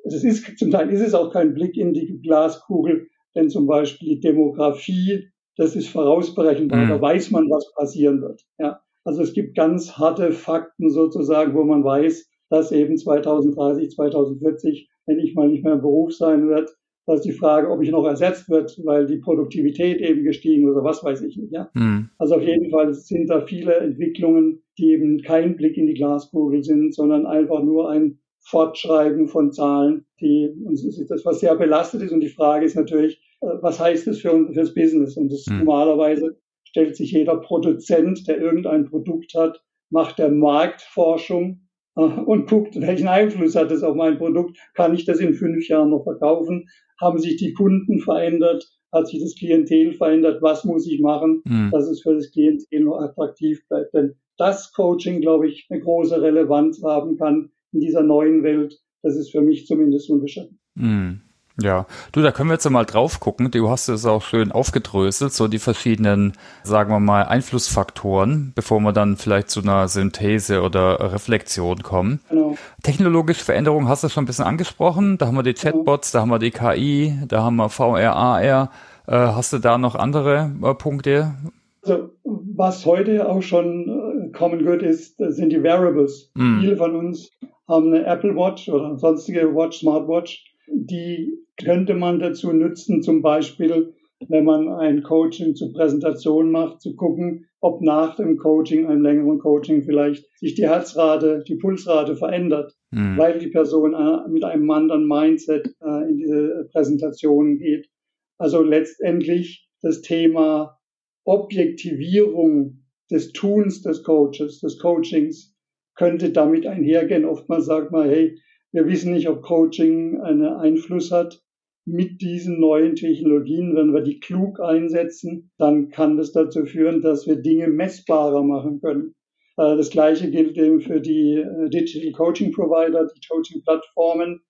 es 0.05 0.23
ist, 0.23 0.57
zum 0.57 0.71
Teil 0.71 0.89
ist 0.89 1.01
es 1.01 1.13
auch 1.13 1.31
kein 1.31 1.53
Blick 1.53 1.77
in 1.77 1.93
die 1.93 2.19
Glaskugel, 2.21 3.07
denn 3.35 3.49
zum 3.49 3.67
Beispiel 3.67 4.15
die 4.15 4.19
Demografie, 4.19 5.29
das 5.55 5.75
ist 5.75 5.89
vorausberechenbar, 5.89 6.85
mhm. 6.85 6.89
da 6.89 7.01
weiß 7.01 7.31
man, 7.31 7.49
was 7.49 7.71
passieren 7.73 8.21
wird. 8.21 8.41
Ja. 8.57 8.81
Also 9.05 9.21
es 9.21 9.33
gibt 9.33 9.55
ganz 9.55 9.97
harte 9.97 10.31
Fakten 10.31 10.89
sozusagen, 10.89 11.53
wo 11.53 11.63
man 11.63 11.83
weiß, 11.83 12.29
dass 12.49 12.71
eben 12.71 12.97
2030, 12.97 13.91
2040, 13.91 14.89
wenn 15.05 15.19
ich 15.19 15.35
mal 15.35 15.49
nicht 15.49 15.63
mehr 15.63 15.73
im 15.73 15.81
Beruf 15.81 16.13
sein 16.13 16.47
wird, 16.47 16.69
da 17.05 17.15
ist 17.15 17.25
die 17.25 17.33
Frage, 17.33 17.69
ob 17.69 17.81
ich 17.81 17.91
noch 17.91 18.05
ersetzt 18.05 18.49
wird, 18.49 18.79
weil 18.85 19.05
die 19.05 19.17
Produktivität 19.17 19.99
eben 19.99 20.23
gestiegen 20.23 20.67
ist 20.67 20.75
oder 20.75 20.83
was 20.83 21.03
weiß 21.03 21.21
ich 21.23 21.35
nicht. 21.35 21.51
Ja? 21.51 21.69
Mhm. 21.73 22.09
Also 22.17 22.35
auf 22.35 22.43
jeden 22.43 22.69
Fall 22.69 22.93
sind 22.93 23.29
da 23.29 23.41
viele 23.41 23.75
Entwicklungen, 23.75 24.63
die 24.77 24.91
eben 24.91 25.21
kein 25.21 25.55
Blick 25.55 25.77
in 25.77 25.87
die 25.87 25.95
Glaskugel 25.95 26.63
sind, 26.63 26.95
sondern 26.95 27.25
einfach 27.25 27.61
nur 27.61 27.89
ein 27.89 28.19
Fortschreiben 28.45 29.27
von 29.27 29.51
Zahlen, 29.51 30.05
die 30.19 30.49
uns 30.65 30.83
das 31.07 31.25
was 31.25 31.39
sehr 31.39 31.55
belastet 31.55 32.01
ist. 32.01 32.11
Und 32.11 32.21
die 32.21 32.29
Frage 32.29 32.65
ist 32.65 32.75
natürlich, 32.75 33.21
äh, 33.41 33.47
was 33.61 33.79
heißt 33.79 34.07
das 34.07 34.19
für 34.19 34.51
fürs 34.53 34.73
Business? 34.73 35.17
Und 35.17 35.31
das 35.31 35.45
mhm. 35.47 35.59
normalerweise 35.59 36.37
stellt 36.63 36.95
sich 36.95 37.11
jeder 37.11 37.37
Produzent, 37.37 38.27
der 38.27 38.39
irgendein 38.39 38.85
Produkt 38.85 39.33
hat, 39.35 39.63
macht 39.89 40.19
der 40.19 40.29
Marktforschung 40.29 41.62
und 41.95 42.49
guckt, 42.49 42.79
welchen 42.79 43.07
Einfluss 43.07 43.55
hat 43.55 43.71
das 43.71 43.83
auf 43.83 43.95
mein 43.95 44.17
Produkt? 44.17 44.57
Kann 44.73 44.93
ich 44.93 45.05
das 45.05 45.19
in 45.19 45.33
fünf 45.33 45.67
Jahren 45.67 45.89
noch 45.89 46.03
verkaufen? 46.03 46.67
Haben 46.99 47.19
sich 47.19 47.37
die 47.37 47.53
Kunden 47.53 47.99
verändert? 47.99 48.65
Hat 48.91 49.07
sich 49.07 49.21
das 49.21 49.35
Klientel 49.35 49.93
verändert? 49.93 50.41
Was 50.41 50.63
muss 50.63 50.87
ich 50.87 50.99
machen, 50.99 51.41
mhm. 51.45 51.69
dass 51.71 51.87
es 51.87 52.01
für 52.01 52.13
das 52.13 52.31
Klientel 52.31 52.81
noch 52.81 52.99
attraktiv 52.99 53.67
bleibt? 53.67 53.93
Denn 53.93 54.15
das 54.37 54.71
Coaching, 54.73 55.21
glaube 55.21 55.47
ich, 55.47 55.67
eine 55.69 55.81
große 55.81 56.21
Relevanz 56.21 56.81
haben 56.83 57.17
kann 57.17 57.51
in 57.71 57.79
dieser 57.79 58.03
neuen 58.03 58.43
Welt. 58.43 58.79
Das 59.01 59.15
ist 59.15 59.31
für 59.31 59.41
mich 59.41 59.65
zumindest 59.65 60.09
unbeschränkt. 60.09 60.53
Mhm. 60.75 61.22
Ja, 61.61 61.85
du, 62.11 62.21
da 62.21 62.31
können 62.31 62.49
wir 62.49 62.55
jetzt 62.55 62.67
mal 62.67 62.83
drauf 62.83 63.19
gucken. 63.19 63.51
Du 63.51 63.69
hast 63.69 63.87
es 63.87 64.05
auch 64.05 64.23
schön 64.23 64.51
aufgedröselt, 64.51 65.33
so 65.33 65.47
die 65.47 65.59
verschiedenen, 65.59 66.33
sagen 66.63 66.91
wir 66.91 66.99
mal, 66.99 67.23
Einflussfaktoren, 67.23 68.53
bevor 68.55 68.79
wir 68.79 68.91
dann 68.91 69.17
vielleicht 69.17 69.51
zu 69.51 69.61
einer 69.61 69.87
Synthese 69.87 70.61
oder 70.63 71.13
Reflexion 71.13 71.83
kommen. 71.83 72.21
Genau. 72.29 72.57
Technologische 72.81 73.45
Veränderungen 73.45 73.87
hast 73.87 74.03
du 74.03 74.09
schon 74.09 74.23
ein 74.23 74.27
bisschen 74.27 74.45
angesprochen. 74.45 75.19
Da 75.19 75.27
haben 75.27 75.35
wir 75.35 75.43
die 75.43 75.53
genau. 75.53 75.77
Chatbots, 75.77 76.11
da 76.11 76.21
haben 76.21 76.29
wir 76.29 76.39
die 76.39 76.51
KI, 76.51 77.19
da 77.27 77.43
haben 77.43 77.57
wir 77.57 77.69
VR, 77.69 78.15
AR. 78.15 78.71
Äh, 79.05 79.11
hast 79.15 79.53
du 79.53 79.59
da 79.59 79.77
noch 79.77 79.93
andere 79.93 80.51
äh, 80.63 80.73
Punkte? 80.73 81.35
Also, 81.83 82.09
was 82.23 82.85
heute 82.85 83.29
auch 83.29 83.41
schon 83.41 84.29
äh, 84.29 84.31
kommen 84.31 84.65
wird, 84.65 84.81
ist, 84.81 85.17
sind 85.17 85.51
die 85.51 85.61
Wearables. 85.61 86.31
Mm. 86.33 86.61
Viele 86.61 86.77
von 86.77 86.95
uns 86.95 87.29
haben 87.67 87.93
eine 87.93 88.05
Apple 88.05 88.35
Watch 88.35 88.69
oder 88.69 88.97
sonstige 88.97 89.53
Watch, 89.53 89.81
Smartwatch 89.81 90.52
die 90.67 91.37
könnte 91.63 91.93
man 91.93 92.19
dazu 92.19 92.51
nutzen, 92.51 93.01
zum 93.01 93.21
Beispiel, 93.21 93.93
wenn 94.29 94.45
man 94.45 94.67
ein 94.69 95.03
Coaching 95.03 95.55
zur 95.55 95.73
Präsentation 95.73 96.51
macht, 96.51 96.81
zu 96.81 96.95
gucken, 96.95 97.45
ob 97.59 97.81
nach 97.81 98.15
dem 98.15 98.37
Coaching, 98.37 98.85
einem 98.87 99.01
längeren 99.01 99.39
Coaching 99.39 99.83
vielleicht 99.83 100.25
sich 100.37 100.55
die 100.55 100.67
Herzrate, 100.67 101.43
die 101.47 101.55
Pulsrate 101.55 102.15
verändert, 102.15 102.73
mhm. 102.91 103.17
weil 103.17 103.39
die 103.39 103.47
Person 103.47 103.93
äh, 103.93 104.29
mit 104.29 104.43
einem 104.43 104.69
anderen 104.69 105.07
Mindset 105.07 105.75
äh, 105.81 106.09
in 106.09 106.17
diese 106.17 106.69
Präsentation 106.71 107.57
geht. 107.57 107.89
Also 108.37 108.61
letztendlich 108.61 109.69
das 109.81 110.01
Thema 110.01 110.77
Objektivierung 111.25 112.83
des 113.09 113.31
Tuns 113.31 113.81
des 113.81 114.03
Coaches, 114.03 114.59
des 114.59 114.79
Coachings 114.79 115.55
könnte 115.95 116.31
damit 116.31 116.65
einhergehen. 116.65 117.25
Oftmals 117.25 117.65
sagt 117.65 117.91
man, 117.91 118.09
hey, 118.09 118.37
wir 118.73 118.87
wissen 118.87 119.13
nicht, 119.13 119.29
ob 119.29 119.43
Coaching 119.43 120.19
einen 120.19 120.45
Einfluss 120.45 121.11
hat. 121.11 121.41
Mit 121.85 122.21
diesen 122.21 122.59
neuen 122.59 122.95
Technologien, 122.95 123.75
wenn 123.75 123.93
wir 123.93 124.01
die 124.01 124.19
klug 124.19 124.59
einsetzen, 124.59 125.51
dann 125.57 125.89
kann 125.89 126.17
das 126.17 126.31
dazu 126.31 126.65
führen, 126.65 127.01
dass 127.01 127.27
wir 127.27 127.35
Dinge 127.35 127.67
messbarer 127.67 128.41
machen 128.41 128.79
können. 128.81 129.15
Äh, 129.57 129.75
das 129.75 129.89
Gleiche 129.89 130.31
gilt 130.31 130.57
eben 130.57 130.81
für 130.81 131.01
die 131.01 131.35
äh, 131.35 131.69
Digital 131.69 132.13
Coaching 132.13 132.51
Provider, 132.51 133.05
die 133.05 133.27
Coaching 133.27 133.61
Plattformen. 133.63 134.41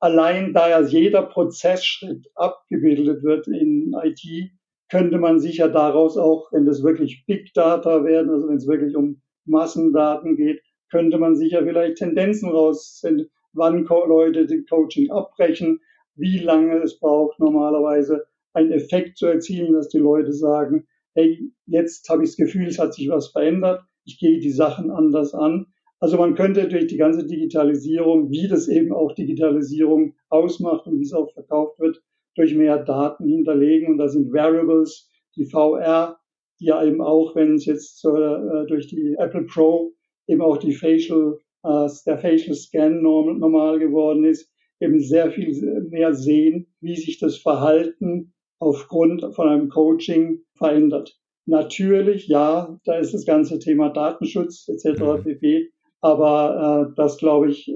Allein 0.00 0.52
da 0.52 0.68
ja 0.68 0.80
jeder 0.80 1.22
Prozessschritt 1.22 2.26
abgebildet 2.34 3.22
wird 3.22 3.46
in 3.46 3.94
IT, 4.02 4.50
könnte 4.90 5.18
man 5.18 5.40
sicher 5.40 5.68
daraus 5.68 6.18
auch, 6.18 6.52
wenn 6.52 6.66
das 6.66 6.82
wirklich 6.82 7.24
Big 7.26 7.54
Data 7.54 8.04
werden, 8.04 8.30
also 8.30 8.48
wenn 8.48 8.56
es 8.56 8.68
wirklich 8.68 8.96
um 8.96 9.22
Massendaten 9.46 10.36
geht, 10.36 10.60
könnte 10.90 11.18
man 11.18 11.34
sicher 11.34 11.64
vielleicht 11.64 11.96
Tendenzen 11.96 12.50
rausfinden, 12.50 13.30
wann 13.56 13.84
Leute 13.84 14.46
die 14.46 14.64
Coaching 14.64 15.10
abbrechen, 15.10 15.80
wie 16.14 16.38
lange 16.38 16.78
es 16.82 16.98
braucht 16.98 17.38
normalerweise, 17.40 18.26
einen 18.52 18.72
Effekt 18.72 19.18
zu 19.18 19.26
erzielen, 19.26 19.74
dass 19.74 19.88
die 19.88 19.98
Leute 19.98 20.32
sagen, 20.32 20.86
hey, 21.14 21.50
jetzt 21.66 22.08
habe 22.08 22.24
ich 22.24 22.30
das 22.30 22.36
Gefühl, 22.36 22.68
es 22.68 22.78
hat 22.78 22.94
sich 22.94 23.08
was 23.08 23.28
verändert, 23.28 23.82
ich 24.04 24.18
gehe 24.18 24.38
die 24.38 24.50
Sachen 24.50 24.90
anders 24.90 25.34
an. 25.34 25.66
Also 25.98 26.18
man 26.18 26.34
könnte 26.34 26.68
durch 26.68 26.86
die 26.86 26.98
ganze 26.98 27.26
Digitalisierung, 27.26 28.30
wie 28.30 28.48
das 28.48 28.68
eben 28.68 28.92
auch 28.92 29.12
Digitalisierung 29.14 30.14
ausmacht 30.28 30.86
und 30.86 30.98
wie 30.98 31.04
es 31.04 31.12
auch 31.12 31.32
verkauft 31.32 31.78
wird, 31.78 32.02
durch 32.34 32.54
mehr 32.54 32.84
Daten 32.84 33.26
hinterlegen. 33.26 33.88
Und 33.88 33.98
da 33.98 34.08
sind 34.08 34.32
Variables, 34.32 35.08
die 35.36 35.46
VR, 35.46 36.18
die 36.60 36.66
ja 36.66 36.84
eben 36.84 37.00
auch, 37.00 37.34
wenn 37.34 37.54
es 37.54 37.64
jetzt 37.64 38.04
äh, 38.04 38.66
durch 38.66 38.88
die 38.88 39.16
Apple 39.18 39.44
Pro 39.44 39.92
eben 40.26 40.42
auch 40.42 40.58
die 40.58 40.74
Facial, 40.74 41.38
äh, 41.66 41.88
der 42.06 42.18
Facial 42.18 42.54
Scan 42.54 43.02
norm, 43.02 43.38
normal 43.38 43.78
geworden 43.78 44.24
ist, 44.24 44.50
eben 44.80 45.00
sehr 45.00 45.30
viel 45.30 45.86
mehr 45.90 46.14
sehen, 46.14 46.66
wie 46.80 46.96
sich 46.96 47.18
das 47.18 47.36
Verhalten 47.38 48.32
aufgrund 48.58 49.34
von 49.34 49.48
einem 49.48 49.68
Coaching 49.68 50.40
verändert. 50.54 51.18
Natürlich, 51.46 52.26
ja, 52.28 52.78
da 52.84 52.98
ist 52.98 53.14
das 53.14 53.24
ganze 53.24 53.58
Thema 53.58 53.90
Datenschutz 53.90 54.68
etc. 54.68 55.00
Mhm. 55.00 55.22
pp. 55.22 55.70
Aber 56.00 56.90
äh, 56.90 56.94
das 56.96 57.18
glaube 57.18 57.50
ich, 57.50 57.72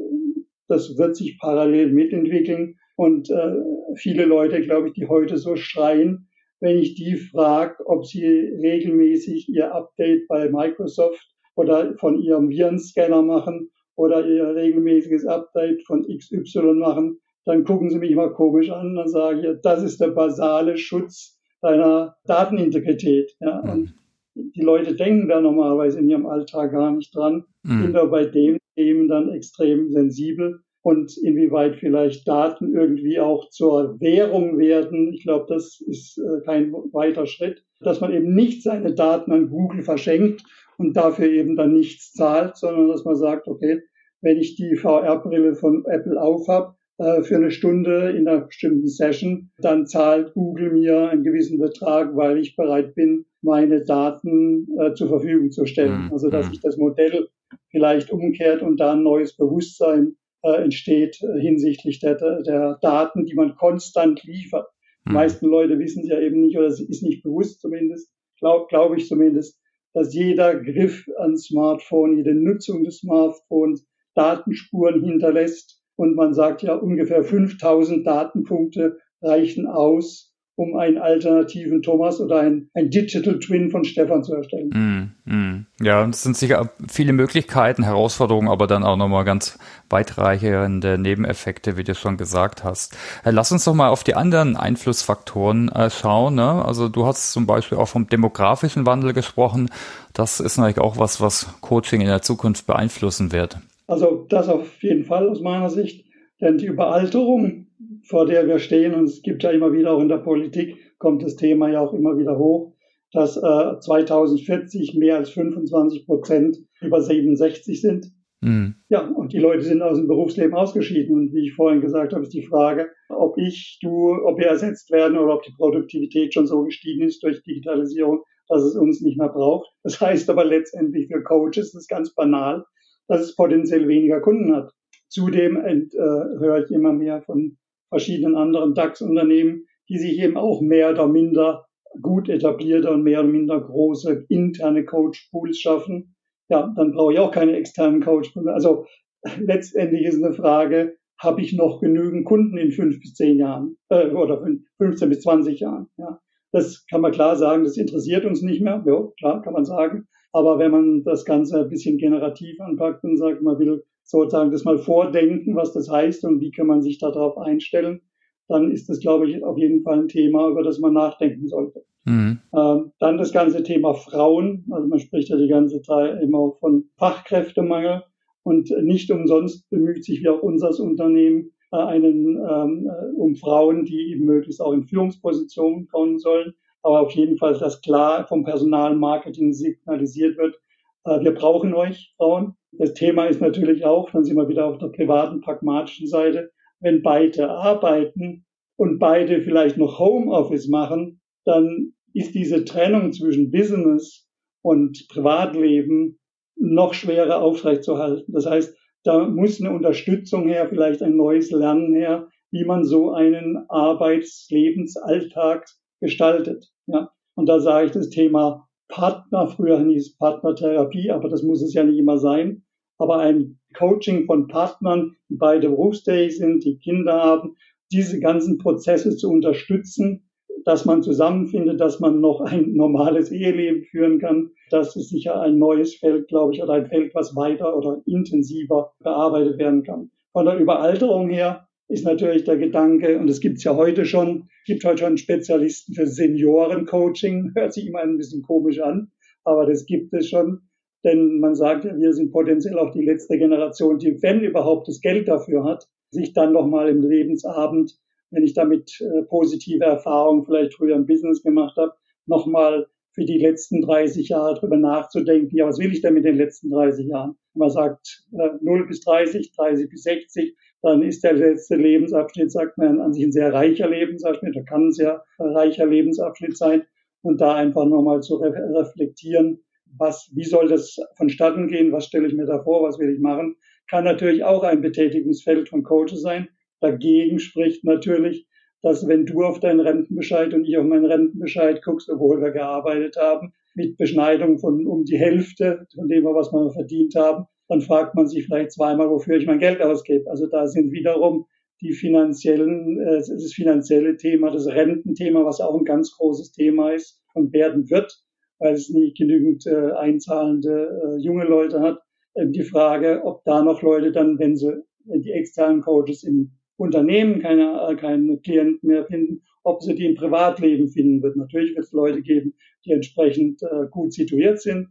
das 0.69 0.99
wird 0.99 1.17
sich 1.17 1.39
parallel 1.39 1.93
mitentwickeln. 1.93 2.77
Und 2.97 3.31
äh, 3.31 3.57
viele 3.97 4.25
Leute, 4.25 4.61
glaube 4.61 4.89
ich, 4.89 4.95
die 4.95 5.07
heute 5.07 5.39
so 5.39 5.57
schreien, 5.57 6.29
wenn 6.61 6.79
ich 6.79 6.95
die 6.95 7.17
frage, 7.17 7.77
ob 7.87 8.05
sie 8.05 8.27
regelmäßig 8.27 9.49
ihr 9.49 9.75
Update 9.75 10.29
bei 10.29 10.51
Microsoft 10.51 11.27
oder 11.55 11.97
von 11.97 12.21
ihrem 12.21 12.51
Virenscanner 12.51 13.23
machen 13.23 13.71
oder 14.01 14.27
ihr 14.27 14.55
regelmäßiges 14.55 15.27
Update 15.27 15.87
von 15.87 16.07
XY 16.07 16.75
machen, 16.75 17.19
dann 17.45 17.65
gucken 17.65 17.91
sie 17.91 17.99
mich 17.99 18.15
mal 18.15 18.33
komisch 18.33 18.71
an 18.71 18.97
und 18.97 19.09
sagen, 19.09 19.43
ja, 19.45 19.53
das 19.53 19.83
ist 19.83 20.01
der 20.01 20.09
basale 20.09 20.79
Schutz 20.79 21.39
deiner 21.61 22.17
Datenintegrität. 22.25 23.37
Ja? 23.41 23.63
Mhm. 23.63 23.71
Und 23.71 23.95
die 24.35 24.63
Leute 24.63 24.95
denken 24.95 25.29
da 25.29 25.41
normalerweise 25.41 25.99
in 25.99 26.09
ihrem 26.09 26.27
Alltag 26.27 26.73
gar 26.73 26.93
nicht 26.93 27.15
dran, 27.15 27.45
mhm. 27.63 27.83
sind 27.83 27.97
aber 27.97 28.11
bei 28.11 28.25
dem 28.25 28.59
Themen 28.75 29.09
dann 29.09 29.29
extrem 29.31 29.91
sensibel 29.91 30.61
und 30.83 31.19
inwieweit 31.19 31.77
vielleicht 31.77 32.27
Daten 32.27 32.75
irgendwie 32.75 33.21
auch 33.21 33.51
zur 33.51 34.01
Währung 34.01 34.57
werden. 34.57 35.13
Ich 35.13 35.25
glaube, 35.25 35.45
das 35.49 35.79
ist 35.87 36.17
äh, 36.17 36.41
kein 36.47 36.73
weiter 36.73 37.27
Schritt, 37.27 37.63
dass 37.81 38.01
man 38.01 38.15
eben 38.15 38.35
nicht 38.35 38.63
seine 38.63 38.95
Daten 38.95 39.31
an 39.33 39.51
Google 39.51 39.83
verschenkt 39.83 40.43
und 40.79 40.97
dafür 40.97 41.29
eben 41.29 41.57
dann 41.57 41.75
nichts 41.75 42.15
zahlt, 42.15 42.57
sondern 42.57 42.89
dass 42.89 43.05
man 43.05 43.17
sagt, 43.17 43.47
okay, 43.47 43.83
wenn 44.23 44.39
ich 44.39 44.57
die 44.57 44.77
VR-Brille 44.77 45.55
von 45.55 45.85
Apple 45.87 46.21
aufhab 46.21 46.77
äh, 46.99 47.23
für 47.23 47.37
eine 47.37 47.51
Stunde 47.51 48.11
in 48.11 48.29
einer 48.29 48.43
bestimmten 48.43 48.89
Session, 48.89 49.51
dann 49.59 49.87
zahlt 49.87 50.35
Google 50.35 50.73
mir 50.73 51.09
einen 51.11 51.25
gewissen 51.25 51.59
Betrag, 51.59 52.15
weil 52.17 52.39
ich 52.39 52.57
bereit 52.57 52.95
bin, 52.95 53.25
meine 53.43 53.83
Daten 53.83 54.69
äh, 54.79 54.93
zur 54.95 55.09
Verfügung 55.09 55.51
zu 55.51 55.67
stellen. 55.67 56.07
Mhm. 56.07 56.13
Also 56.13 56.29
dass 56.29 56.49
sich 56.49 56.61
das 56.61 56.77
Modell 56.77 57.29
vielleicht 57.71 58.11
umkehrt 58.11 58.63
und 58.63 58.79
da 58.79 58.93
ein 58.93 59.03
neues 59.03 59.37
Bewusstsein 59.37 60.17
äh, 60.43 60.63
entsteht 60.63 61.21
äh, 61.23 61.41
hinsichtlich 61.41 62.01
der, 62.01 62.17
der 62.43 62.79
Daten, 62.81 63.27
die 63.27 63.35
man 63.35 63.57
konstant 63.57 64.23
liefert. 64.25 64.67
Die 65.07 65.11
hm. 65.11 65.15
meisten 65.15 65.47
Leute 65.47 65.79
wissen 65.79 66.03
es 66.03 66.09
ja 66.09 66.21
eben 66.21 66.41
nicht 66.41 66.57
oder 66.57 66.67
es 66.67 66.81
ist 66.81 67.03
nicht 67.03 67.23
bewusst 67.23 67.61
zumindest, 67.61 68.13
glaube 68.39 68.67
glaub 68.69 68.97
ich 68.97 69.09
zumindest, 69.09 69.59
dass 69.93 70.15
jeder 70.15 70.55
Griff 70.61 71.07
ans 71.19 71.45
Smartphone, 71.45 72.17
jede 72.17 72.35
Nutzung 72.35 72.85
des 72.85 72.99
Smartphones 72.99 73.87
Datenspuren 74.15 75.03
hinterlässt. 75.03 75.81
Und 75.97 76.17
man 76.17 76.33
sagt 76.33 76.63
ja, 76.63 76.75
ungefähr 76.75 77.25
5000 77.25 78.07
Datenpunkte 78.07 78.99
reichen 79.21 79.67
aus, 79.67 80.31
um 80.61 80.77
einen 80.77 80.99
alternativen 80.99 81.81
Thomas 81.81 82.21
oder 82.21 82.41
ein, 82.41 82.69
ein 82.75 82.91
Digital 82.91 83.39
Twin 83.39 83.71
von 83.71 83.85
Stefan 83.85 84.23
zu 84.23 84.35
erstellen. 84.35 85.15
Mm, 85.25 85.31
mm. 85.33 85.67
Ja, 85.81 86.07
es 86.07 86.23
sind 86.23 86.37
sicher 86.37 86.71
viele 86.87 87.15
Möglichkeiten, 87.15 87.83
Herausforderungen, 87.83 88.49
aber 88.49 88.67
dann 88.67 88.85
auch 88.85 88.97
nochmal 88.97 89.25
ganz 89.25 89.59
weitreichende 89.89 90.99
Nebeneffekte, 90.99 91.79
wie 91.79 91.85
du 91.85 91.95
schon 91.95 92.19
gesagt 92.19 92.63
hast. 92.63 92.95
Äh, 93.25 93.31
lass 93.31 93.53
uns 93.53 93.65
doch 93.65 93.73
mal 93.73 93.89
auf 93.89 94.05
die 94.05 94.15
anderen 94.15 94.57
Einflussfaktoren 94.57 95.71
äh, 95.71 95.89
schauen. 95.89 96.35
Ne? 96.35 96.63
Also 96.63 96.91
du 96.91 97.07
hast 97.07 97.33
zum 97.33 97.47
Beispiel 97.47 97.79
auch 97.79 97.89
vom 97.89 98.07
demografischen 98.07 98.85
Wandel 98.85 99.15
gesprochen. 99.15 99.71
Das 100.13 100.41
ist 100.41 100.59
natürlich 100.59 100.79
auch 100.79 100.99
was, 100.99 101.23
was 101.23 101.55
Coaching 101.63 102.03
in 102.03 102.09
der 102.09 102.21
Zukunft 102.21 102.67
beeinflussen 102.67 103.33
wird. 103.33 103.59
Also 103.91 104.27
das 104.29 104.49
auf 104.49 104.83
jeden 104.83 105.05
Fall 105.05 105.29
aus 105.29 105.41
meiner 105.41 105.71
Sicht. 105.71 106.07
Denn 106.41 106.59
die 106.59 106.67
Überalterung 106.67 107.67
vor 108.05 108.27
der 108.27 108.47
wir 108.47 108.59
stehen. 108.59 108.95
Und 108.95 109.05
es 109.05 109.23
gibt 109.23 109.43
ja 109.43 109.51
immer 109.51 109.73
wieder 109.73 109.93
auch 109.93 110.01
in 110.01 110.09
der 110.09 110.19
Politik, 110.19 110.77
kommt 110.99 111.23
das 111.23 111.37
Thema 111.37 111.71
ja 111.71 111.81
auch 111.81 111.93
immer 111.93 112.19
wieder 112.19 112.39
hoch, 112.39 112.75
dass 113.13 113.37
äh, 113.37 113.81
2040 113.81 114.95
mehr 114.95 115.17
als 115.17 115.31
25 115.31 116.07
Prozent 116.07 116.59
über 116.81 117.01
67 117.01 117.81
sind. 117.81 118.13
Mhm. 118.43 118.77
Ja, 118.89 119.07
und 119.07 119.33
die 119.33 119.39
Leute 119.39 119.63
sind 119.63 119.83
aus 119.83 119.99
dem 119.99 120.09
Berufsleben 120.09 120.55
ausgeschieden. 120.55 121.17
Und 121.17 121.35
wie 121.35 121.47
ich 121.47 121.55
vorhin 121.55 121.81
gesagt 121.81 122.13
habe, 122.13 122.23
ist 122.23 122.33
die 122.33 122.47
Frage, 122.47 122.89
ob 123.09 123.37
ich, 123.39 123.79
du, 123.83 124.15
ob 124.25 124.39
wir 124.39 124.47
ersetzt 124.47 124.91
werden 124.91 125.19
oder 125.19 125.35
ob 125.35 125.43
die 125.43 125.55
Produktivität 125.57 126.33
schon 126.33 126.47
so 126.47 126.63
gestiegen 126.65 127.07
ist 127.07 127.23
durch 127.23 127.43
Digitalisierung, 127.43 128.23
dass 128.49 128.63
es 128.63 128.77
uns 128.77 129.01
nicht 129.01 129.19
mehr 129.19 129.29
braucht. 129.29 129.69
Das 129.83 130.01
heißt 130.01 130.31
aber 130.31 130.45
letztendlich 130.45 131.09
für 131.09 131.23
Coaches, 131.23 131.73
das 131.73 131.83
ist 131.83 131.89
ganz 131.89 132.15
banal, 132.15 132.65
dass 133.11 133.23
es 133.23 133.35
potenziell 133.35 133.89
weniger 133.89 134.21
Kunden 134.21 134.55
hat. 134.55 134.73
Zudem 135.09 135.57
äh, 135.57 135.89
höre 135.93 136.65
ich 136.65 136.71
immer 136.71 136.93
mehr 136.93 137.21
von 137.23 137.59
verschiedenen 137.89 138.37
anderen 138.37 138.75
DAX-Unternehmen, 138.75 139.67
die 139.89 139.99
sich 139.99 140.21
eben 140.21 140.37
auch 140.37 140.61
mehr 140.61 140.91
oder 140.91 141.09
minder 141.09 141.67
gut 142.01 142.29
etablierte 142.29 142.89
und 142.89 143.03
mehr 143.03 143.19
oder 143.21 143.29
minder 143.29 143.61
große 143.61 144.27
interne 144.29 144.85
Coach-Pools 144.85 145.59
schaffen. 145.59 146.15
Ja, 146.49 146.73
dann 146.77 146.93
brauche 146.93 147.13
ich 147.13 147.19
auch 147.19 147.33
keine 147.33 147.57
externen 147.57 148.01
Coach-Pools. 148.01 148.47
Also 148.47 148.87
letztendlich 149.41 150.07
ist 150.07 150.23
eine 150.23 150.33
Frage, 150.33 150.97
habe 151.19 151.43
ich 151.43 151.53
noch 151.53 151.81
genügend 151.81 152.25
Kunden 152.27 152.57
in 152.59 152.71
fünf 152.71 153.01
bis 153.01 153.15
zehn 153.15 153.39
Jahren 153.39 153.77
äh, 153.89 154.07
oder 154.11 154.47
15 154.79 155.09
bis 155.09 155.23
20 155.23 155.59
Jahren? 155.59 155.89
Ja, 155.97 156.21
das 156.53 156.87
kann 156.87 157.01
man 157.01 157.11
klar 157.11 157.35
sagen, 157.35 157.65
das 157.65 157.77
interessiert 157.77 158.25
uns 158.25 158.41
nicht 158.41 158.63
mehr. 158.63 158.85
Ja, 158.87 159.09
klar, 159.19 159.43
kann 159.43 159.53
man 159.53 159.65
sagen. 159.65 160.07
Aber 160.33 160.59
wenn 160.59 160.71
man 160.71 161.03
das 161.03 161.25
Ganze 161.25 161.61
ein 161.61 161.69
bisschen 161.69 161.99
generativ 161.99 162.61
anpackt 162.61 163.05
und 163.05 163.17
sagt, 163.17 163.43
man 163.43 163.59
will 163.59 163.85
sozusagen 164.05 164.51
das 164.51 164.65
mal 164.65 164.79
vordenken, 164.79 165.57
was 165.57 165.73
das 165.73 165.91
heißt 165.91 166.25
und 166.25 166.41
wie 166.41 166.51
kann 166.51 166.67
man 166.67 166.83
sich 166.83 166.99
darauf 166.99 167.39
einstellen, 167.39 168.01
dann 168.49 168.71
ist 168.71 168.89
das, 168.89 169.01
glaube 169.01 169.31
ich, 169.31 169.45
auf 169.45 169.59
jeden 169.59 169.83
Fall 169.83 170.01
ein 170.01 170.09
Thema, 170.09 170.49
über 170.49 170.63
das 170.63 170.81
man 170.81 170.93
nachdenken 170.93 171.47
sollte. 171.47 171.85
Mhm. 172.05 172.41
Ähm, 172.57 172.93
dann 172.99 173.19
das 173.19 173.33
ganze 173.33 173.63
Thema 173.63 173.95
Frauen. 173.95 174.65
Also 174.71 174.89
man 174.89 174.99
spricht 174.99 175.29
ja 175.29 175.37
die 175.37 175.49
ganze 175.49 175.81
Zeit 175.83 176.21
immer 176.23 176.39
auch 176.39 176.59
von 176.59 176.85
Fachkräftemangel. 176.97 178.03
Und 178.43 178.71
nicht 178.83 179.11
umsonst 179.11 179.69
bemüht 179.71 180.05
sich 180.05 180.23
wie 180.23 180.29
auch 180.29 180.43
unser 180.43 180.71
Unternehmen 180.83 181.53
äh, 181.73 181.77
einen, 181.77 182.37
ähm, 182.37 182.89
äh, 182.89 183.15
um 183.15 183.37
Frauen, 183.37 183.85
die 183.85 184.13
eben 184.13 184.25
möglichst 184.25 184.61
auch 184.61 184.73
in 184.73 184.85
Führungspositionen 184.85 185.87
kommen 185.89 186.19
sollen. 186.19 186.55
Aber 186.83 187.01
auf 187.01 187.13
jeden 187.13 187.37
Fall, 187.37 187.59
dass 187.59 187.83
klar 187.83 188.27
vom 188.27 188.45
Personalmarketing 188.45 189.53
signalisiert 189.53 190.39
wird, 190.39 190.57
äh, 191.05 191.21
wir 191.21 191.35
brauchen 191.35 191.75
euch, 191.75 192.15
Frauen. 192.17 192.57
Das 192.73 192.95
Thema 192.95 193.27
ist 193.27 193.41
natürlich 193.41 193.85
auch, 193.85 194.11
dann 194.11 194.25
sind 194.25 194.37
wir 194.37 194.49
wieder 194.49 194.67
auf 194.67 194.79
der 194.79 194.89
privaten, 194.89 195.41
pragmatischen 195.41 196.07
Seite, 196.07 196.51
wenn 196.81 197.03
beide 197.03 197.51
arbeiten 197.51 198.47
und 198.77 198.99
beide 198.99 199.43
vielleicht 199.43 199.77
noch 199.77 199.99
Homeoffice 199.99 200.69
machen, 200.69 201.21
dann 201.45 201.93
ist 202.15 202.35
diese 202.35 202.65
Trennung 202.65 203.13
zwischen 203.13 203.51
Business 203.51 204.27
und 204.63 205.07
Privatleben 205.09 206.19
noch 206.57 206.95
schwerer 206.95 207.43
aufrechtzuerhalten. 207.43 208.33
Das 208.33 208.47
heißt, 208.47 208.75
da 209.05 209.27
muss 209.27 209.61
eine 209.61 209.71
Unterstützung 209.71 210.49
her, 210.49 210.69
vielleicht 210.69 211.03
ein 211.03 211.17
neues 211.17 211.51
Lernen 211.51 211.95
her, 211.95 212.29
wie 212.51 212.65
man 212.65 212.85
so 212.85 213.13
einen 213.13 213.65
Arbeitslebensalltag 213.69 215.67
gestaltet. 216.01 216.71
Ja. 216.87 217.11
Und 217.35 217.47
da 217.47 217.61
sage 217.61 217.87
ich 217.87 217.93
das 217.93 218.11
Thema 218.11 218.69
Partner, 218.89 219.47
früher 219.49 219.81
hieß 219.81 220.17
Partnertherapie, 220.19 221.11
aber 221.11 221.29
das 221.29 221.43
muss 221.43 221.63
es 221.63 221.75
ja 221.75 221.85
nicht 221.85 221.99
immer 221.99 222.19
sein. 222.19 222.65
Aber 222.99 223.19
ein 223.19 223.59
Coaching 223.75 224.27
von 224.27 224.49
Partnern, 224.49 225.17
die 225.29 225.37
beide 225.37 225.71
berufstätig 225.71 226.37
sind, 226.37 226.65
die 226.65 226.79
Kinder 226.79 227.23
haben, 227.23 227.57
diese 227.93 228.21
ganzen 228.21 228.59
Prozesse 228.59 229.17
zu 229.17 229.31
unterstützen, 229.31 230.29
dass 230.65 230.85
man 230.85 231.03
zusammenfindet, 231.03 231.81
dass 231.81 232.01
man 232.01 232.21
noch 232.21 232.41
ein 232.41 232.75
normales 232.75 233.31
Eheleben 233.31 233.85
führen 233.85 234.19
kann. 234.19 234.51
Das 234.71 234.95
ist 234.97 235.09
sicher 235.09 235.41
ein 235.41 235.59
neues 235.59 235.95
Feld, 235.95 236.29
glaube 236.29 236.53
ich, 236.53 236.63
oder 236.63 236.75
ein 236.75 236.87
Feld, 236.87 237.15
was 237.15 237.35
weiter 237.35 237.77
oder 237.77 238.03
intensiver 238.07 238.93
bearbeitet 239.01 239.59
werden 239.59 239.83
kann. 239.83 240.11
Von 240.33 240.45
der 240.45 240.59
Überalterung 240.59 241.31
her 241.31 241.67
ist 241.91 242.05
natürlich 242.05 242.45
der 242.45 242.57
Gedanke, 242.57 243.19
und 243.19 243.29
es 243.29 243.41
gibt 243.41 243.59
es 243.59 243.65
ja 243.65 243.75
heute 243.75 244.05
schon, 244.05 244.49
gibt 244.65 244.85
heute 244.85 244.99
schon 244.99 245.19
Spezialisten 245.19 245.93
für 245.93 246.07
Seniorencoaching, 246.07 247.53
hört 247.57 247.75
sich 247.75 247.89
immer 247.89 248.01
ein 248.01 248.17
bisschen 248.17 248.43
komisch 248.43 248.81
an, 248.81 249.11
aber 249.45 249.67
das 249.67 249.87
gibt 249.87 250.15
es 250.15 250.29
schon. 250.29 250.61
Denn 251.03 251.41
man 251.41 251.55
sagt 251.55 251.85
wir 251.85 252.13
sind 252.13 252.31
potenziell 252.31 252.79
auch 252.79 252.93
die 252.93 253.05
letzte 253.05 253.39
Generation, 253.39 253.99
die, 253.99 254.23
wenn 254.23 254.43
überhaupt 254.43 254.87
das 254.87 255.01
Geld 255.01 255.29
dafür 255.29 255.65
hat, 255.65 255.89
sich 256.11 256.33
dann 256.33 256.53
nochmal 256.53 256.89
im 256.91 257.03
Lebensabend, 257.03 257.99
wenn 258.31 258.45
ich 258.45 258.55
damit 258.55 259.01
äh, 259.01 259.23
positive 259.23 259.85
Erfahrungen 259.85 260.45
vielleicht 260.45 260.75
früher 260.75 260.95
im 260.95 261.07
Business 261.07 261.43
gemacht 261.43 261.77
habe, 261.77 261.95
nochmal 262.27 262.87
für 263.13 263.25
die 263.25 263.39
letzten 263.39 263.83
30 263.83 264.29
Jahre 264.29 264.55
drüber 264.55 264.77
nachzudenken, 264.77 265.57
ja, 265.57 265.67
was 265.67 265.81
will 265.81 265.93
ich 265.93 266.03
denn 266.03 266.15
mit 266.15 266.25
den 266.25 266.37
letzten 266.37 266.71
30 266.71 267.07
Jahren? 267.07 267.37
Man 267.55 267.71
sagt 267.71 268.25
äh, 268.33 268.51
0 268.61 268.87
bis 268.87 269.01
30, 269.01 269.53
30 269.53 269.89
bis 269.89 270.03
60, 270.03 270.55
dann 270.83 271.03
ist 271.03 271.23
der 271.25 271.35
letzte 271.35 271.77
Lebensabschnitt, 271.77 272.51
sagt 272.51 272.79
man, 272.79 273.01
an 273.01 273.13
sich 273.13 273.25
ein 273.25 273.33
sehr 273.33 273.53
reicher 273.53 273.89
Lebensabschnitt, 273.89 274.57
da 274.57 274.63
kann 274.63 274.89
ein 274.89 274.93
sehr 274.93 275.25
reicher 275.39 275.87
Lebensabschnitt 275.87 276.57
sein. 276.57 276.83
Und 277.23 277.41
da 277.41 277.55
einfach 277.55 277.85
nochmal 277.85 278.23
zu 278.23 278.37
reflektieren, 278.37 279.61
was, 279.99 280.31
wie 280.35 280.45
soll 280.45 280.69
das 280.69 280.97
vonstatten 281.17 281.69
gehen, 281.69 281.93
was 281.93 282.07
stelle 282.07 282.29
ich 282.29 282.35
mir 282.35 282.47
da 282.47 282.63
vor, 282.63 282.83
was 282.83 282.99
will 282.99 283.13
ich 283.13 283.21
machen, 283.21 283.57
kann 283.91 284.05
natürlich 284.05 284.45
auch 284.45 284.63
ein 284.63 284.81
Betätigungsfeld 284.81 285.69
von 285.69 285.83
Coaches 285.83 286.23
sein. 286.23 286.49
Dagegen 286.81 287.39
spricht 287.39 287.85
natürlich, 287.85 288.47
dass 288.83 289.07
wenn 289.07 289.27
du 289.27 289.43
auf 289.43 289.61
deinen 289.61 289.81
Rentenbescheid 289.81 290.55
und 290.55 290.65
ich 290.65 290.79
auf 290.79 290.87
meinen 290.87 291.05
Rentenbescheid 291.05 291.83
guckst, 291.83 292.09
obwohl 292.09 292.41
wir 292.41 292.53
gearbeitet 292.53 293.17
haben, 293.19 293.53
mit 293.75 293.99
Beschneidung 293.99 294.59
von 294.59 294.87
um 294.87 295.05
die 295.05 295.19
Hälfte 295.19 295.87
von 295.95 296.09
dem, 296.09 296.25
was 296.25 296.53
wir 296.53 296.71
verdient 296.71 297.15
haben, 297.15 297.45
dann 297.71 297.83
fragt 297.83 298.17
man 298.17 298.27
sich 298.27 298.47
vielleicht 298.47 298.73
zweimal, 298.73 299.09
wofür 299.11 299.37
ich 299.37 299.47
mein 299.47 299.61
Geld 299.61 299.81
ausgebe. 299.81 300.29
Also 300.29 300.49
da 300.49 300.67
sind 300.67 300.91
wiederum 300.91 301.47
die 301.81 301.93
finanziellen, 301.93 302.99
äh, 303.01 303.19
das 303.19 303.53
finanzielle 303.55 304.17
Thema, 304.17 304.51
das 304.51 304.67
Rententhema, 304.67 305.45
was 305.45 305.61
auch 305.61 305.79
ein 305.79 305.85
ganz 305.85 306.11
großes 306.17 306.51
Thema 306.51 306.91
ist 306.91 307.23
und 307.33 307.53
werden 307.53 307.89
wird, 307.89 308.13
weil 308.59 308.75
es 308.75 308.91
nie 308.91 309.15
genügend 309.15 309.69
äh, 309.69 309.93
einzahlende 309.93 311.01
äh, 311.01 311.23
junge 311.23 311.45
Leute 311.45 311.81
hat. 311.81 312.01
Äh, 312.35 312.49
die 312.49 312.65
Frage, 312.65 313.23
ob 313.25 313.45
da 313.45 313.63
noch 313.63 313.83
Leute 313.83 314.11
dann, 314.11 314.41
wenn 314.41 314.57
sie 314.57 314.83
wenn 315.05 315.23
die 315.23 315.31
externen 315.31 315.81
Coaches 315.81 316.25
im 316.25 316.51
Unternehmen 316.77 317.41
keine, 317.41 317.87
äh, 317.89 317.95
keine 317.95 318.39
Klienten 318.39 318.89
mehr 318.89 319.05
finden, 319.05 319.43
ob 319.63 319.81
sie 319.81 319.95
die 319.95 320.07
im 320.07 320.17
Privatleben 320.17 320.89
finden 320.89 321.23
wird. 321.23 321.37
Natürlich 321.37 321.77
wird 321.77 321.87
es 321.87 321.93
Leute 321.93 322.21
geben, 322.21 322.55
die 322.85 322.91
entsprechend 322.91 323.63
äh, 323.63 323.87
gut 323.93 324.13
situiert 324.13 324.61
sind. 324.61 324.89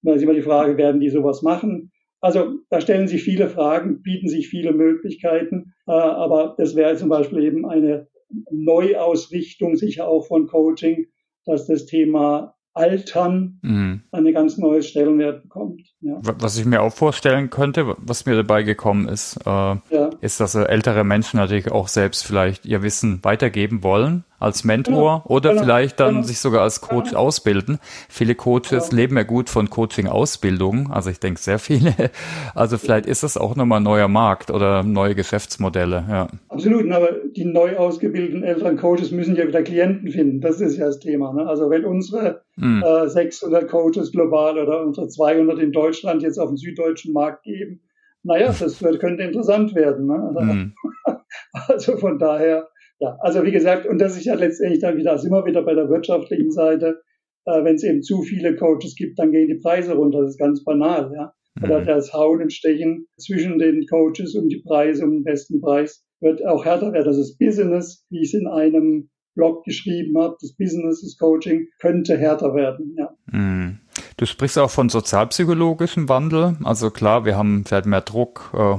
Da 0.00 0.14
ist 0.14 0.22
immer 0.22 0.34
die 0.34 0.42
Frage, 0.42 0.78
werden 0.78 1.00
die 1.00 1.10
sowas 1.10 1.42
machen? 1.42 1.92
Also 2.22 2.60
da 2.70 2.80
stellen 2.80 3.08
sich 3.08 3.24
viele 3.24 3.48
Fragen, 3.48 4.00
bieten 4.00 4.28
sich 4.28 4.48
viele 4.48 4.72
Möglichkeiten, 4.72 5.74
äh, 5.88 5.92
aber 5.92 6.54
das 6.56 6.76
wäre 6.76 6.96
zum 6.96 7.08
Beispiel 7.08 7.42
eben 7.42 7.68
eine 7.68 8.06
Neuausrichtung 8.50 9.76
sicher 9.76 10.06
auch 10.06 10.26
von 10.26 10.46
Coaching, 10.46 11.08
dass 11.44 11.66
das 11.66 11.84
Thema 11.84 12.54
Altern 12.74 13.58
mhm. 13.62 14.02
eine 14.12 14.32
ganz 14.32 14.56
neue 14.56 14.82
Stellenwert 14.82 15.42
bekommt. 15.42 15.82
Ja. 16.00 16.20
Was 16.22 16.56
ich 16.58 16.64
mir 16.64 16.80
auch 16.80 16.92
vorstellen 16.92 17.50
könnte, 17.50 17.96
was 17.98 18.24
mir 18.24 18.36
dabei 18.36 18.62
gekommen 18.62 19.08
ist, 19.08 19.36
äh, 19.44 19.50
ja. 19.50 20.10
ist, 20.20 20.40
dass 20.40 20.54
ältere 20.54 21.04
Menschen 21.04 21.38
natürlich 21.38 21.70
auch 21.70 21.88
selbst 21.88 22.24
vielleicht 22.24 22.64
ihr 22.64 22.82
Wissen 22.82 23.18
weitergeben 23.24 23.82
wollen 23.82 24.24
als 24.42 24.64
Mentor 24.64 25.22
genau. 25.22 25.34
oder 25.34 25.50
genau. 25.50 25.62
vielleicht 25.62 26.00
dann 26.00 26.14
genau. 26.14 26.26
sich 26.26 26.38
sogar 26.38 26.62
als 26.62 26.80
Coach 26.80 27.10
genau. 27.10 27.22
ausbilden. 27.22 27.78
Viele 28.08 28.34
Coaches 28.34 28.90
genau. 28.90 29.00
leben 29.00 29.16
ja 29.16 29.22
gut 29.22 29.48
von 29.48 29.70
Coaching-Ausbildung, 29.70 30.90
also 30.90 31.10
ich 31.10 31.20
denke 31.20 31.40
sehr 31.40 31.58
viele. 31.58 31.94
Also 32.54 32.76
vielleicht 32.76 33.06
ist 33.06 33.22
das 33.22 33.36
auch 33.36 33.56
nochmal 33.56 33.80
ein 33.80 33.84
neuer 33.84 34.08
Markt 34.08 34.50
oder 34.50 34.82
neue 34.82 35.14
Geschäftsmodelle. 35.14 36.04
Ja. 36.08 36.28
Absolut, 36.48 36.90
aber 36.90 37.10
die 37.34 37.44
neu 37.44 37.76
ausgebildeten 37.76 38.42
älteren 38.42 38.76
Coaches 38.76 39.10
müssen 39.10 39.36
ja 39.36 39.46
wieder 39.46 39.62
Klienten 39.62 40.10
finden. 40.10 40.40
Das 40.40 40.60
ist 40.60 40.76
ja 40.76 40.86
das 40.86 40.98
Thema. 40.98 41.32
Ne? 41.32 41.46
Also 41.46 41.70
wenn 41.70 41.84
unsere 41.84 42.42
hm. 42.56 42.82
äh, 42.82 43.08
600 43.08 43.68
Coaches 43.68 44.12
global 44.12 44.58
oder 44.58 44.84
unsere 44.84 45.08
200 45.08 45.58
in 45.58 45.72
Deutschland 45.72 46.22
jetzt 46.22 46.38
auf 46.38 46.48
den 46.48 46.56
süddeutschen 46.56 47.12
Markt 47.12 47.44
geben, 47.44 47.80
naja, 48.22 48.54
das 48.58 48.78
könnte 48.78 49.22
interessant 49.22 49.74
werden. 49.74 50.06
Ne? 50.06 50.32
Also, 50.34 50.40
hm. 50.40 50.74
also 51.52 51.96
von 51.96 52.18
daher 52.18 52.68
ja, 53.02 53.16
also 53.20 53.42
wie 53.42 53.50
gesagt, 53.50 53.84
und 53.84 53.98
das 53.98 54.16
ist 54.16 54.26
ja 54.26 54.34
letztendlich 54.34 54.80
dann 54.80 54.96
wieder, 54.96 55.18
sind 55.18 55.32
wir 55.32 55.44
wieder 55.44 55.62
bei 55.62 55.74
der 55.74 55.88
wirtschaftlichen 55.88 56.52
Seite. 56.52 57.02
Äh, 57.44 57.64
Wenn 57.64 57.74
es 57.74 57.82
eben 57.82 58.02
zu 58.02 58.22
viele 58.22 58.54
Coaches 58.54 58.94
gibt, 58.94 59.18
dann 59.18 59.32
gehen 59.32 59.48
die 59.48 59.60
Preise 59.60 59.94
runter. 59.94 60.20
Das 60.20 60.30
ist 60.30 60.38
ganz 60.38 60.62
banal, 60.62 61.10
ja. 61.12 61.32
Oder 61.60 61.80
mhm. 61.80 61.86
das 61.86 62.12
Hauen 62.12 62.42
und 62.42 62.52
Stechen 62.52 63.08
zwischen 63.18 63.58
den 63.58 63.86
Coaches 63.86 64.36
um 64.36 64.48
die 64.48 64.62
Preise, 64.64 65.04
um 65.04 65.10
den 65.10 65.24
besten 65.24 65.60
Preis, 65.60 66.04
wird 66.20 66.46
auch 66.46 66.64
härter 66.64 66.92
werden. 66.92 67.06
Das 67.06 67.18
ist 67.18 67.38
Business, 67.38 68.06
wie 68.08 68.20
ich 68.20 68.32
es 68.32 68.40
in 68.40 68.46
einem 68.46 69.10
Blog 69.34 69.64
geschrieben 69.64 70.16
habe, 70.18 70.36
das 70.40 70.54
Business, 70.54 71.02
das 71.02 71.16
Coaching 71.18 71.66
könnte 71.80 72.16
härter 72.16 72.54
werden, 72.54 72.94
ja. 72.96 73.10
Mhm. 73.32 73.80
Du 74.16 74.26
sprichst 74.26 74.58
auch 74.58 74.70
von 74.70 74.88
sozialpsychologischem 74.88 76.08
Wandel. 76.08 76.56
Also 76.62 76.90
klar, 76.90 77.24
wir 77.24 77.36
haben 77.36 77.64
vielleicht 77.66 77.86
mehr 77.86 78.02
Druck, 78.02 78.52
äh, 78.54 78.76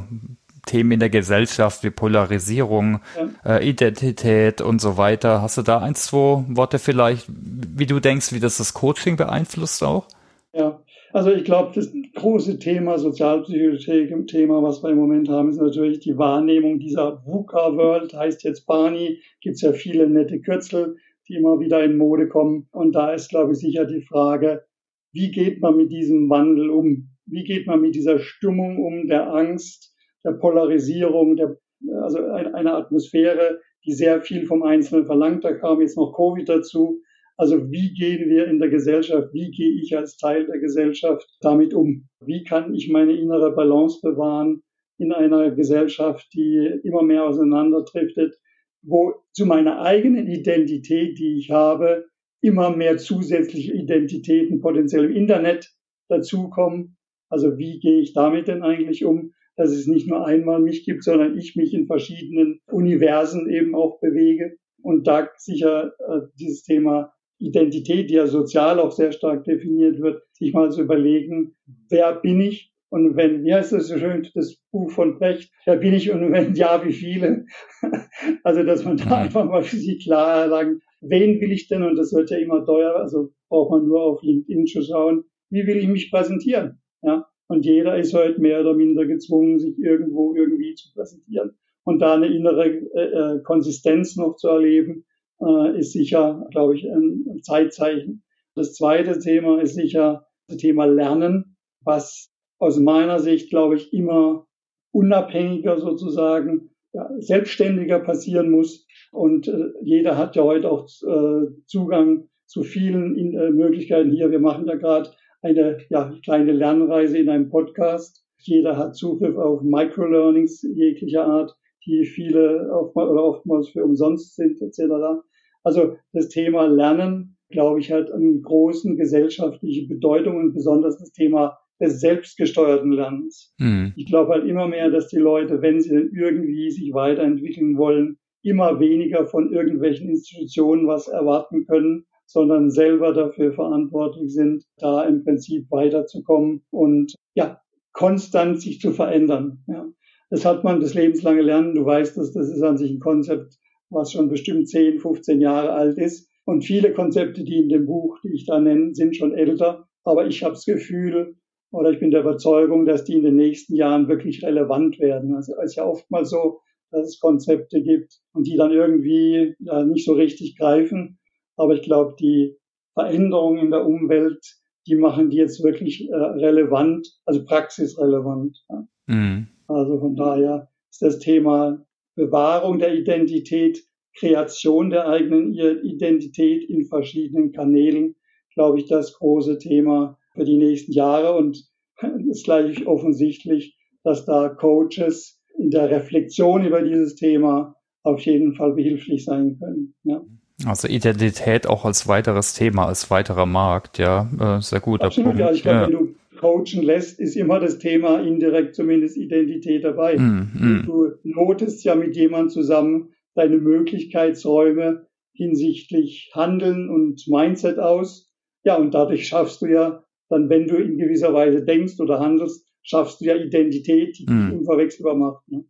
Themen 0.65 0.93
in 0.93 0.99
der 0.99 1.09
Gesellschaft 1.09 1.83
wie 1.83 1.89
Polarisierung, 1.89 3.01
ja. 3.45 3.57
äh, 3.57 3.69
Identität 3.69 4.61
und 4.61 4.79
so 4.79 4.97
weiter. 4.97 5.41
Hast 5.41 5.57
du 5.57 5.61
da 5.61 5.79
ein, 5.79 5.95
zwei 5.95 6.43
Worte 6.47 6.79
vielleicht, 6.79 7.27
wie 7.29 7.85
du 7.85 7.99
denkst, 7.99 8.31
wie 8.33 8.39
das 8.39 8.57
das 8.57 8.73
Coaching 8.73 9.17
beeinflusst 9.17 9.83
auch? 9.83 10.07
Ja, 10.53 10.79
also 11.13 11.31
ich 11.31 11.43
glaube, 11.43 11.73
das 11.75 11.91
große 12.15 12.59
Thema, 12.59 12.97
sozialpsychologische 12.97 14.25
Thema, 14.25 14.63
was 14.63 14.81
wir 14.81 14.89
im 14.89 14.97
Moment 14.97 15.29
haben, 15.29 15.49
ist 15.49 15.61
natürlich 15.61 15.99
die 15.99 16.17
Wahrnehmung 16.17 16.79
dieser 16.79 17.23
VUCA-World, 17.25 18.13
heißt 18.13 18.43
jetzt 18.43 18.65
Barney, 18.65 19.19
gibt 19.41 19.55
es 19.55 19.61
ja 19.61 19.73
viele 19.73 20.09
nette 20.09 20.41
Kürzel, 20.41 20.97
die 21.27 21.35
immer 21.35 21.59
wieder 21.59 21.83
in 21.83 21.97
Mode 21.97 22.27
kommen. 22.27 22.67
Und 22.71 22.93
da 22.93 23.13
ist, 23.13 23.29
glaube 23.29 23.53
ich, 23.53 23.59
sicher 23.59 23.85
die 23.85 24.01
Frage, 24.01 24.63
wie 25.11 25.29
geht 25.29 25.61
man 25.61 25.77
mit 25.77 25.91
diesem 25.91 26.29
Wandel 26.29 26.71
um? 26.71 27.09
Wie 27.25 27.43
geht 27.43 27.67
man 27.67 27.81
mit 27.81 27.93
dieser 27.95 28.17
Stimmung 28.19 28.83
um, 28.83 29.07
der 29.07 29.31
Angst, 29.31 29.92
der 30.23 30.33
Polarisierung, 30.33 31.35
der, 31.35 31.57
also 32.01 32.19
eine 32.23 32.73
Atmosphäre, 32.73 33.59
die 33.85 33.93
sehr 33.93 34.21
viel 34.21 34.45
vom 34.45 34.63
Einzelnen 34.63 35.05
verlangt. 35.05 35.43
Da 35.43 35.53
kam 35.53 35.81
jetzt 35.81 35.97
noch 35.97 36.13
Covid 36.13 36.47
dazu. 36.47 37.01
Also 37.35 37.71
wie 37.71 37.93
gehen 37.93 38.29
wir 38.29 38.47
in 38.47 38.59
der 38.59 38.69
Gesellschaft, 38.69 39.33
wie 39.33 39.51
gehe 39.51 39.81
ich 39.81 39.97
als 39.97 40.17
Teil 40.17 40.45
der 40.45 40.59
Gesellschaft 40.59 41.27
damit 41.41 41.73
um? 41.73 42.07
Wie 42.19 42.43
kann 42.43 42.73
ich 42.73 42.89
meine 42.89 43.13
innere 43.13 43.53
Balance 43.53 43.99
bewahren 44.01 44.61
in 44.97 45.11
einer 45.11 45.51
Gesellschaft, 45.51 46.27
die 46.33 46.79
immer 46.83 47.01
mehr 47.01 47.25
auseinanderdriftet, 47.25 48.35
wo 48.83 49.15
zu 49.31 49.45
meiner 49.45 49.81
eigenen 49.81 50.27
Identität, 50.27 51.17
die 51.17 51.37
ich 51.37 51.49
habe, 51.49 52.05
immer 52.41 52.75
mehr 52.75 52.97
zusätzliche 52.97 53.73
Identitäten 53.73 54.61
potenziell 54.61 55.05
im 55.05 55.13
Internet 55.13 55.73
dazukommen. 56.09 56.97
Also 57.29 57.57
wie 57.57 57.79
gehe 57.79 58.01
ich 58.01 58.13
damit 58.13 58.47
denn 58.47 58.61
eigentlich 58.61 59.05
um? 59.05 59.33
Dass 59.55 59.71
es 59.71 59.87
nicht 59.87 60.07
nur 60.07 60.25
einmal 60.25 60.59
mich 60.61 60.85
gibt, 60.85 61.03
sondern 61.03 61.37
ich 61.37 61.55
mich 61.55 61.73
in 61.73 61.87
verschiedenen 61.87 62.59
Universen 62.71 63.49
eben 63.49 63.75
auch 63.75 63.99
bewege. 63.99 64.57
Und 64.81 65.07
da 65.07 65.29
sicher 65.37 65.93
äh, 65.99 66.21
dieses 66.39 66.63
Thema 66.63 67.13
Identität, 67.39 68.09
die 68.09 68.15
ja 68.15 68.27
sozial 68.27 68.79
auch 68.79 68.91
sehr 68.91 69.11
stark 69.11 69.43
definiert 69.43 70.01
wird, 70.01 70.21
sich 70.33 70.53
mal 70.53 70.71
zu 70.71 70.81
überlegen, 70.81 71.55
wer 71.89 72.15
bin 72.15 72.41
ich? 72.41 72.71
Und 72.89 73.15
wenn, 73.15 73.43
wie 73.43 73.53
heißt 73.53 73.73
das 73.73 73.87
so 73.87 73.97
schön, 73.97 74.27
das 74.35 74.57
Buch 74.71 74.91
von 74.91 75.17
Brecht, 75.17 75.51
wer 75.65 75.77
bin 75.77 75.93
ich 75.93 76.11
und 76.11 76.31
wenn 76.31 76.53
ja, 76.53 76.85
wie 76.85 76.93
viele? 76.93 77.45
also, 78.43 78.61
dass 78.63 78.85
man 78.85 78.97
da 78.97 79.17
einfach 79.17 79.45
mal 79.45 79.63
für 79.63 79.77
sich 79.77 80.03
klar 80.03 80.47
sagen, 80.47 80.79
wen 81.01 81.41
will 81.41 81.51
ich 81.51 81.67
denn? 81.67 81.81
Und 81.81 81.95
das 81.95 82.13
wird 82.13 82.29
ja 82.29 82.37
immer 82.37 82.63
teuer, 82.63 82.95
also 82.95 83.33
braucht 83.49 83.71
man 83.71 83.87
nur 83.87 84.01
auf 84.03 84.21
LinkedIn 84.21 84.67
zu 84.67 84.83
schauen, 84.83 85.23
wie 85.49 85.65
will 85.65 85.77
ich 85.77 85.87
mich 85.87 86.11
präsentieren? 86.11 86.81
Ja, 87.01 87.25
und 87.47 87.65
jeder 87.65 87.97
ist 87.97 88.13
heute 88.13 88.39
mehr 88.41 88.61
oder 88.61 88.73
minder 88.73 89.05
gezwungen, 89.05 89.59
sich 89.59 89.77
irgendwo 89.77 90.33
irgendwie 90.35 90.75
zu 90.75 90.93
präsentieren. 90.93 91.51
Und 91.83 91.99
da 91.99 92.15
eine 92.15 92.27
innere 92.27 92.65
äh, 92.65 93.35
äh, 93.37 93.43
Konsistenz 93.43 94.15
noch 94.15 94.35
zu 94.35 94.47
erleben, 94.47 95.05
äh, 95.41 95.77
ist 95.77 95.91
sicher, 95.91 96.47
glaube 96.51 96.75
ich, 96.75 96.85
ein 96.85 97.41
Zeitzeichen. 97.41 98.23
Das 98.55 98.73
zweite 98.73 99.19
Thema 99.19 99.61
ist 99.61 99.75
sicher 99.75 100.25
das 100.47 100.57
Thema 100.57 100.85
Lernen, 100.85 101.57
was 101.81 102.31
aus 102.59 102.79
meiner 102.79 103.19
Sicht, 103.19 103.49
glaube 103.49 103.75
ich, 103.75 103.91
immer 103.91 104.47
unabhängiger 104.91 105.79
sozusagen, 105.79 106.69
ja, 106.93 107.09
selbstständiger 107.19 107.99
passieren 107.99 108.51
muss. 108.51 108.87
Und 109.11 109.47
äh, 109.47 109.71
jeder 109.81 110.17
hat 110.17 110.35
ja 110.35 110.43
heute 110.43 110.71
auch 110.71 110.87
äh, 111.05 111.47
Zugang 111.65 112.29
zu 112.45 112.63
vielen 112.63 113.17
in, 113.17 113.33
äh, 113.37 113.49
Möglichkeiten 113.49 114.11
hier. 114.11 114.31
Wir 114.31 114.39
machen 114.39 114.67
ja 114.67 114.75
gerade 114.75 115.09
eine 115.43 115.77
ja, 115.89 116.13
kleine 116.23 116.51
Lernreise 116.51 117.17
in 117.17 117.29
einem 117.29 117.49
Podcast. 117.49 118.25
Jeder 118.37 118.77
hat 118.77 118.95
Zugriff 118.95 119.37
auf 119.37 119.61
Microlearnings 119.61 120.63
jeglicher 120.63 121.25
Art, 121.25 121.55
die 121.85 122.05
viele 122.05 122.69
oftmals, 122.71 123.09
oder 123.09 123.23
oftmals 123.23 123.69
für 123.69 123.83
umsonst 123.83 124.35
sind, 124.35 124.61
etc. 124.61 125.21
Also 125.63 125.97
das 126.13 126.29
Thema 126.29 126.65
Lernen, 126.65 127.37
glaube 127.49 127.79
ich, 127.79 127.91
hat 127.91 128.11
eine 128.11 128.39
großen 128.39 128.97
gesellschaftliche 128.97 129.87
Bedeutung 129.87 130.37
und 130.37 130.53
besonders 130.53 130.97
das 130.97 131.11
Thema 131.11 131.57
des 131.81 131.99
selbstgesteuerten 131.99 132.91
Lernens. 132.91 133.53
Mhm. 133.59 133.93
Ich 133.95 134.07
glaube 134.07 134.31
halt 134.31 134.45
immer 134.45 134.67
mehr, 134.67 134.89
dass 134.89 135.07
die 135.09 135.17
Leute, 135.17 135.61
wenn 135.61 135.81
sie 135.81 135.89
denn 135.89 136.11
irgendwie 136.13 136.71
sich 136.71 136.93
weiterentwickeln 136.93 137.77
wollen, 137.77 138.17
immer 138.43 138.79
weniger 138.79 139.25
von 139.25 139.51
irgendwelchen 139.51 140.09
Institutionen 140.09 140.87
was 140.87 141.07
erwarten 141.07 141.65
können, 141.65 142.05
sondern 142.33 142.71
selber 142.71 143.13
dafür 143.13 143.53
verantwortlich 143.53 144.33
sind, 144.33 144.63
da 144.77 145.03
im 145.03 145.23
Prinzip 145.23 145.69
weiterzukommen 145.69 146.63
und 146.71 147.13
ja, 147.35 147.61
konstant 147.93 148.59
sich 148.59 148.79
zu 148.79 148.91
verändern. 148.91 149.63
Ja. 149.67 149.85
Das 150.31 150.43
hat 150.43 150.63
man 150.63 150.81
das 150.81 150.95
lebenslange 150.95 151.43
Lernen. 151.43 151.75
Du 151.75 151.85
weißt 151.85 152.17
das, 152.17 152.31
das 152.31 152.49
ist 152.49 152.63
an 152.63 152.77
sich 152.77 152.89
ein 152.89 152.99
Konzept, 152.99 153.59
was 153.91 154.11
schon 154.11 154.29
bestimmt 154.29 154.67
10, 154.67 154.99
15 154.99 155.41
Jahre 155.41 155.73
alt 155.73 155.99
ist. 155.99 156.27
Und 156.43 156.63
viele 156.63 156.91
Konzepte, 156.91 157.43
die 157.43 157.57
in 157.57 157.69
dem 157.69 157.85
Buch, 157.85 158.17
die 158.23 158.33
ich 158.33 158.47
da 158.47 158.59
nenne, 158.59 158.95
sind 158.95 159.15
schon 159.15 159.35
älter. 159.35 159.87
Aber 160.03 160.25
ich 160.25 160.43
habe 160.43 160.55
das 160.55 160.65
Gefühl 160.65 161.35
oder 161.71 161.91
ich 161.91 161.99
bin 161.99 162.09
der 162.09 162.21
Überzeugung, 162.21 162.85
dass 162.85 163.03
die 163.03 163.13
in 163.13 163.23
den 163.23 163.35
nächsten 163.35 163.75
Jahren 163.75 164.07
wirklich 164.07 164.43
relevant 164.43 164.99
werden. 164.99 165.35
Also 165.35 165.53
es 165.61 165.71
ist 165.71 165.75
ja 165.75 165.85
oftmals 165.85 166.31
so, 166.31 166.61
dass 166.89 167.09
es 167.09 167.19
Konzepte 167.19 167.83
gibt 167.83 168.21
und 168.33 168.47
die 168.47 168.57
dann 168.57 168.71
irgendwie 168.71 169.55
ja, 169.59 169.85
nicht 169.85 170.05
so 170.05 170.13
richtig 170.13 170.57
greifen. 170.57 171.19
Aber 171.55 171.73
ich 171.73 171.81
glaube, 171.81 172.15
die 172.19 172.57
Veränderungen 172.93 173.59
in 173.59 173.71
der 173.71 173.85
Umwelt, 173.85 174.43
die 174.87 174.95
machen 174.95 175.29
die 175.29 175.37
jetzt 175.37 175.63
wirklich 175.63 176.09
äh, 176.09 176.15
relevant, 176.15 177.07
also 177.25 177.43
praxisrelevant. 177.45 178.57
Ja. 178.69 178.87
Mhm. 179.07 179.47
Also 179.67 179.99
von 179.99 180.15
daher 180.15 180.69
ist 180.91 181.01
das 181.01 181.19
Thema 181.19 181.85
Bewahrung 182.15 182.79
der 182.79 182.93
Identität, 182.93 183.83
Kreation 184.15 184.91
der 184.91 185.07
eigenen 185.07 185.53
Identität 185.53 186.69
in 186.69 186.85
verschiedenen 186.85 187.51
Kanälen, 187.51 188.15
glaube 188.53 188.79
ich, 188.79 188.85
das 188.85 189.13
große 189.13 189.57
Thema 189.57 190.19
für 190.33 190.43
die 190.43 190.57
nächsten 190.57 190.91
Jahre. 190.91 191.35
Und 191.35 191.67
es 192.01 192.37
ist 192.37 192.45
gleich 192.45 192.85
offensichtlich, 192.85 193.75
dass 194.03 194.25
da 194.25 194.49
Coaches 194.49 195.41
in 195.57 195.71
der 195.71 195.89
Reflexion 195.89 196.65
über 196.65 196.81
dieses 196.81 197.15
Thema 197.15 197.75
auf 198.03 198.21
jeden 198.21 198.53
Fall 198.53 198.73
behilflich 198.73 199.23
sein 199.23 199.57
können. 199.59 199.95
Ja. 200.03 200.21
Also 200.65 200.87
Identität 200.87 201.67
auch 201.67 201.83
als 201.83 202.07
weiteres 202.07 202.53
Thema, 202.53 202.87
als 202.87 203.09
weiterer 203.09 203.45
Markt, 203.45 203.97
ja, 203.97 204.29
äh, 204.39 204.61
sehr 204.61 204.79
gut. 204.79 205.01
Absolut, 205.01 205.37
ja, 205.37 205.51
ich 205.51 205.63
glaube, 205.63 205.77
ja. 205.77 205.87
wenn 205.87 205.91
du 205.91 206.15
coachen 206.39 206.83
lässt, 206.83 207.19
ist 207.19 207.35
immer 207.35 207.59
das 207.59 207.79
Thema 207.79 208.21
indirekt 208.21 208.75
zumindest 208.75 209.17
Identität 209.17 209.83
dabei. 209.83 210.17
Mm, 210.17 210.51
mm. 210.53 210.83
Du 210.85 211.11
notest 211.23 211.83
ja 211.83 211.95
mit 211.95 212.15
jemandem 212.15 212.49
zusammen 212.49 213.13
deine 213.33 213.57
Möglichkeitsräume 213.57 215.07
hinsichtlich 215.33 216.31
Handeln 216.35 216.89
und 216.89 217.25
Mindset 217.27 217.79
aus. 217.79 218.31
Ja, 218.63 218.75
und 218.75 218.93
dadurch 218.93 219.27
schaffst 219.27 219.61
du 219.61 219.67
ja 219.67 220.03
dann, 220.29 220.49
wenn 220.49 220.67
du 220.67 220.75
in 220.75 220.97
gewisser 220.97 221.33
Weise 221.33 221.63
denkst 221.63 221.99
oder 221.99 222.19
handelst, 222.19 222.67
schaffst 222.81 223.21
du 223.21 223.25
ja 223.25 223.35
Identität, 223.35 224.17
die 224.19 224.31
mm. 224.31 224.53
unverwechselbar 224.59 225.15
macht. 225.15 225.47
Ne? 225.49 225.65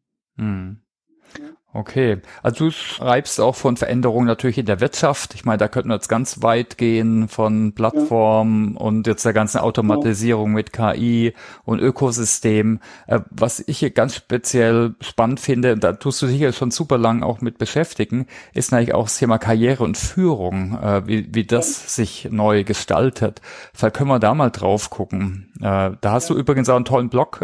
Okay, 1.75 2.21
also 2.43 2.65
du 2.65 2.71
schreibst 2.71 3.41
auch 3.41 3.55
von 3.55 3.77
Veränderungen 3.77 4.27
natürlich 4.27 4.59
in 4.59 4.67
der 4.67 4.79
Wirtschaft. 4.79 5.33
Ich 5.33 5.43
meine, 5.43 5.57
da 5.57 5.67
könnten 5.67 5.89
wir 5.89 5.95
jetzt 5.95 6.07
ganz 6.07 6.43
weit 6.43 6.77
gehen 6.77 7.27
von 7.27 7.73
Plattformen 7.73 8.75
ja. 8.75 8.79
und 8.79 9.07
jetzt 9.07 9.25
der 9.25 9.33
ganzen 9.33 9.57
Automatisierung 9.57 10.51
ja. 10.51 10.55
mit 10.55 10.71
KI 10.71 11.33
und 11.65 11.79
Ökosystem. 11.79 12.79
Äh, 13.07 13.21
was 13.31 13.59
ich 13.65 13.79
hier 13.79 13.89
ganz 13.89 14.13
speziell 14.13 14.93
spannend 15.01 15.39
finde, 15.39 15.75
da 15.75 15.93
tust 15.93 16.21
du 16.21 16.27
sicher 16.27 16.53
schon 16.53 16.69
super 16.69 16.99
lang 16.99 17.23
auch 17.23 17.41
mit 17.41 17.57
beschäftigen, 17.57 18.27
ist 18.53 18.71
natürlich 18.71 18.93
auch 18.93 19.05
das 19.05 19.17
Thema 19.17 19.39
Karriere 19.39 19.83
und 19.83 19.97
Führung, 19.97 20.77
äh, 20.79 21.07
wie, 21.07 21.33
wie 21.33 21.43
das 21.43 21.81
ja. 21.81 21.89
sich 21.89 22.27
neu 22.29 22.63
gestaltet. 22.63 23.41
Vielleicht 23.73 23.95
können 23.95 24.09
wir 24.09 24.19
da 24.19 24.36
mal 24.36 24.51
drauf 24.51 24.91
gucken. 24.91 25.51
Äh, 25.59 25.91
da 25.99 26.12
hast 26.12 26.29
du 26.29 26.36
übrigens 26.36 26.69
auch 26.69 26.75
einen 26.75 26.86
tollen 26.86 27.09
Blog 27.09 27.41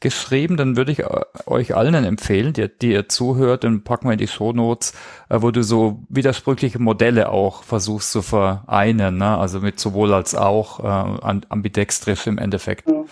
geschrieben, 0.00 0.56
dann 0.56 0.76
würde 0.76 0.92
ich 0.92 1.00
äh, 1.00 1.24
euch 1.46 1.74
allen 1.74 2.04
empfehlen, 2.04 2.52
die, 2.52 2.68
die 2.68 2.92
ihr 2.92 3.08
zuhört, 3.08 3.64
dann 3.64 3.82
packen 3.82 4.08
wir 4.08 4.12
in 4.12 4.18
die 4.18 4.28
Shownotes, 4.28 4.92
äh, 5.28 5.38
wo 5.40 5.50
du 5.50 5.62
so 5.62 6.02
widersprüchliche 6.08 6.78
Modelle 6.78 7.30
auch 7.30 7.62
versuchst 7.62 8.12
zu 8.12 8.22
vereinen, 8.22 9.18
ne? 9.18 9.36
also 9.36 9.60
mit 9.60 9.80
sowohl 9.80 10.12
als 10.12 10.34
auch 10.34 10.80
äh, 10.80 11.40
ambidextrisch 11.48 12.26
im 12.26 12.38
Endeffekt. 12.38 12.88
Ja. 12.88 13.04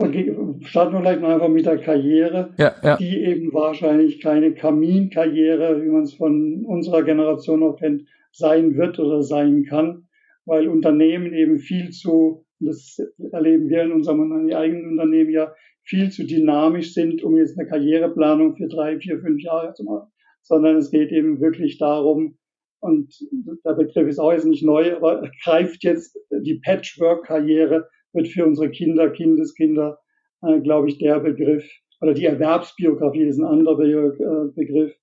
Okay, 0.00 0.32
starten 0.62 0.92
wir 0.92 1.00
vielleicht 1.00 1.20
mal 1.20 1.34
einfach 1.34 1.48
mit 1.48 1.66
der 1.66 1.78
Karriere, 1.78 2.54
ja, 2.56 2.72
ja. 2.84 2.96
die 2.96 3.18
eben 3.18 3.52
wahrscheinlich 3.52 4.20
keine 4.20 4.54
Kaminkarriere, 4.54 5.82
wie 5.82 5.88
man 5.88 6.02
es 6.02 6.14
von 6.14 6.64
unserer 6.64 7.02
Generation 7.02 7.60
noch 7.60 7.76
kennt, 7.76 8.04
sein 8.30 8.76
wird 8.76 9.00
oder 9.00 9.22
sein 9.22 9.64
kann, 9.64 10.06
weil 10.44 10.68
Unternehmen 10.68 11.32
eben 11.34 11.58
viel 11.58 11.90
zu, 11.90 12.44
das 12.60 13.00
erleben 13.32 13.68
wir 13.68 13.82
in 13.82 13.92
unserem 13.92 14.50
eigenen 14.52 14.90
Unternehmen 14.90 15.30
ja, 15.30 15.52
viel 15.88 16.10
zu 16.10 16.24
dynamisch 16.24 16.92
sind, 16.92 17.22
um 17.22 17.36
jetzt 17.36 17.58
eine 17.58 17.68
Karriereplanung 17.68 18.56
für 18.56 18.68
drei, 18.68 18.98
vier, 18.98 19.20
fünf 19.20 19.42
Jahre 19.42 19.72
zu 19.74 19.84
machen, 19.84 20.08
sondern 20.42 20.76
es 20.76 20.90
geht 20.90 21.10
eben 21.10 21.40
wirklich 21.40 21.78
darum, 21.78 22.38
und 22.80 23.12
der 23.64 23.74
Begriff 23.74 24.06
ist 24.06 24.20
auch 24.20 24.32
jetzt 24.32 24.46
nicht 24.46 24.64
neu, 24.64 24.94
aber 24.94 25.28
greift 25.42 25.82
jetzt 25.82 26.16
die 26.30 26.60
Patchwork-Karriere, 26.64 27.88
wird 28.12 28.28
für 28.28 28.46
unsere 28.46 28.70
Kinder, 28.70 29.10
Kindeskinder, 29.10 29.98
äh, 30.42 30.60
glaube 30.60 30.88
ich, 30.88 30.98
der 30.98 31.18
Begriff, 31.20 31.68
oder 32.00 32.14
die 32.14 32.26
Erwerbsbiografie 32.26 33.24
ist 33.24 33.38
ein 33.38 33.44
anderer 33.44 33.80
äh, 33.80 34.52
Begriff, 34.54 34.94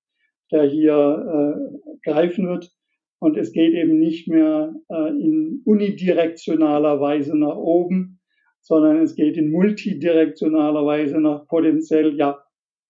der 0.50 0.64
hier 0.64 0.94
äh, 0.94 2.08
greifen 2.08 2.48
wird. 2.48 2.70
Und 3.18 3.36
es 3.36 3.52
geht 3.52 3.74
eben 3.74 3.98
nicht 3.98 4.28
mehr 4.28 4.74
äh, 4.88 5.08
in 5.08 5.62
unidirektionaler 5.64 7.00
Weise 7.00 7.36
nach 7.36 7.56
oben, 7.56 8.20
sondern 8.66 9.00
es 9.00 9.14
geht 9.14 9.36
in 9.36 9.52
multidirektionaler 9.52 10.84
Weise 10.84 11.20
nach 11.20 11.46
potenziell, 11.46 12.16
ja, 12.16 12.42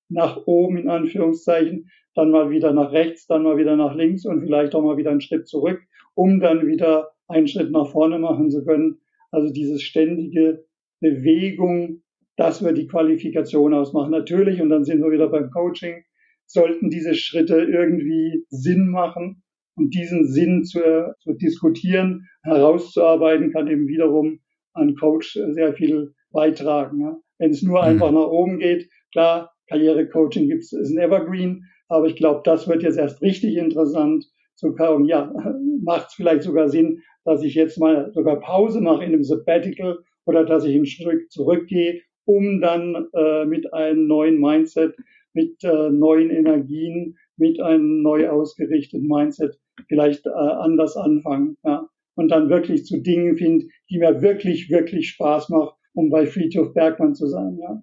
nach 0.08 0.46
oben 0.46 0.78
in 0.78 0.88
Anführungszeichen, 0.88 1.90
dann 2.14 2.30
mal 2.30 2.48
wieder 2.48 2.72
nach 2.72 2.92
rechts, 2.92 3.26
dann 3.26 3.42
mal 3.42 3.58
wieder 3.58 3.76
nach 3.76 3.94
links 3.94 4.24
und 4.24 4.40
vielleicht 4.40 4.74
auch 4.74 4.82
mal 4.82 4.96
wieder 4.96 5.10
einen 5.10 5.20
Schritt 5.20 5.46
zurück, 5.46 5.82
um 6.14 6.40
dann 6.40 6.66
wieder 6.66 7.10
einen 7.28 7.46
Schritt 7.46 7.70
nach 7.72 7.90
vorne 7.90 8.18
machen 8.18 8.50
zu 8.50 8.64
können. 8.64 9.00
Also 9.30 9.52
diese 9.52 9.78
ständige 9.78 10.64
Bewegung, 11.00 12.02
das 12.36 12.64
wird 12.64 12.78
die 12.78 12.86
Qualifikation 12.86 13.74
ausmachen. 13.74 14.12
Natürlich, 14.12 14.62
und 14.62 14.70
dann 14.70 14.84
sind 14.84 15.02
wir 15.02 15.10
wieder 15.10 15.28
beim 15.28 15.50
Coaching, 15.50 16.04
sollten 16.46 16.88
diese 16.88 17.14
Schritte 17.14 17.56
irgendwie 17.56 18.46
Sinn 18.48 18.88
machen. 18.88 19.42
Und 19.74 19.94
diesen 19.94 20.26
Sinn 20.26 20.64
zu, 20.64 20.80
zu 21.20 21.34
diskutieren, 21.34 22.28
herauszuarbeiten, 22.42 23.52
kann 23.52 23.68
eben 23.68 23.88
wiederum 23.88 24.40
an 24.76 24.94
Coach 24.96 25.38
sehr 25.50 25.72
viel 25.74 26.12
beitragen. 26.30 27.00
Ja. 27.00 27.16
Wenn 27.38 27.50
es 27.50 27.62
nur 27.62 27.80
mhm. 27.80 27.88
einfach 27.88 28.10
nach 28.12 28.28
oben 28.28 28.58
geht, 28.58 28.88
klar, 29.12 29.52
Karrierecoaching 29.68 30.48
gibt's, 30.48 30.72
ist 30.72 30.90
ein 30.90 30.98
Evergreen, 30.98 31.64
aber 31.88 32.06
ich 32.06 32.16
glaube, 32.16 32.42
das 32.44 32.68
wird 32.68 32.82
jetzt 32.82 32.98
erst 32.98 33.22
richtig 33.22 33.56
interessant 33.56 34.26
zu 34.54 34.74
kaum, 34.74 35.04
ja, 35.04 35.32
macht 35.82 36.08
es 36.08 36.14
vielleicht 36.14 36.42
sogar 36.42 36.68
Sinn, 36.68 37.02
dass 37.24 37.42
ich 37.42 37.54
jetzt 37.54 37.78
mal 37.78 38.12
sogar 38.12 38.40
Pause 38.40 38.80
mache 38.80 39.04
in 39.04 39.12
einem 39.12 39.24
Sabbatical 39.24 39.98
oder 40.26 40.44
dass 40.44 40.64
ich 40.64 40.74
einen 40.74 40.86
Schritt 40.86 41.30
zurückgehe, 41.30 42.00
um 42.24 42.60
dann 42.60 43.08
äh, 43.14 43.44
mit 43.44 43.72
einem 43.72 44.06
neuen 44.06 44.40
Mindset, 44.40 44.94
mit 45.32 45.62
äh, 45.64 45.90
neuen 45.90 46.30
Energien, 46.30 47.16
mit 47.36 47.60
einem 47.60 48.02
neu 48.02 48.28
ausgerichteten 48.28 49.06
Mindset 49.06 49.58
vielleicht 49.88 50.26
äh, 50.26 50.30
anders 50.30 50.96
anfangen. 50.96 51.56
Ja 51.64 51.88
und 52.16 52.28
dann 52.28 52.50
wirklich 52.50 52.84
zu 52.84 53.00
Dingen 53.00 53.36
finde, 53.36 53.66
die 53.88 53.98
mir 53.98 54.20
wirklich, 54.20 54.68
wirklich 54.70 55.10
Spaß 55.10 55.48
machen, 55.50 55.70
um 55.94 56.10
bei 56.10 56.26
Friedhof 56.26 56.74
Bergmann 56.74 57.14
zu 57.14 57.28
sein. 57.28 57.58
Ja. 57.60 57.82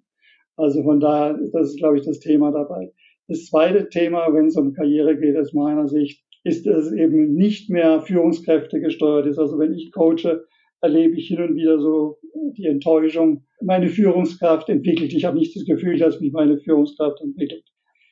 Also 0.57 0.83
von 0.83 0.99
daher, 0.99 1.39
das 1.51 1.69
ist, 1.69 1.77
glaube 1.77 1.97
ich, 1.97 2.05
das 2.05 2.19
Thema 2.19 2.51
dabei. 2.51 2.91
Das 3.27 3.45
zweite 3.45 3.89
Thema, 3.89 4.33
wenn 4.33 4.47
es 4.47 4.57
um 4.57 4.73
Karriere 4.73 5.17
geht, 5.17 5.37
aus 5.37 5.53
meiner 5.53 5.87
Sicht, 5.87 6.23
ist, 6.43 6.67
dass 6.67 6.87
es 6.87 6.91
eben 6.91 7.33
nicht 7.35 7.69
mehr 7.69 8.01
Führungskräfte 8.01 8.81
gesteuert 8.81 9.27
ist. 9.27 9.39
Also 9.39 9.57
wenn 9.57 9.73
ich 9.73 9.91
coache, 9.93 10.43
erlebe 10.81 11.15
ich 11.15 11.27
hin 11.27 11.41
und 11.41 11.55
wieder 11.55 11.79
so 11.79 12.17
die 12.57 12.65
Enttäuschung, 12.65 13.45
meine 13.61 13.87
Führungskraft 13.87 14.67
entwickelt. 14.67 15.13
Ich 15.13 15.23
habe 15.23 15.37
nicht 15.37 15.55
das 15.55 15.63
Gefühl, 15.63 15.97
dass 15.97 16.19
mich 16.19 16.33
meine 16.33 16.57
Führungskraft 16.57 17.21
entwickelt. 17.21 17.63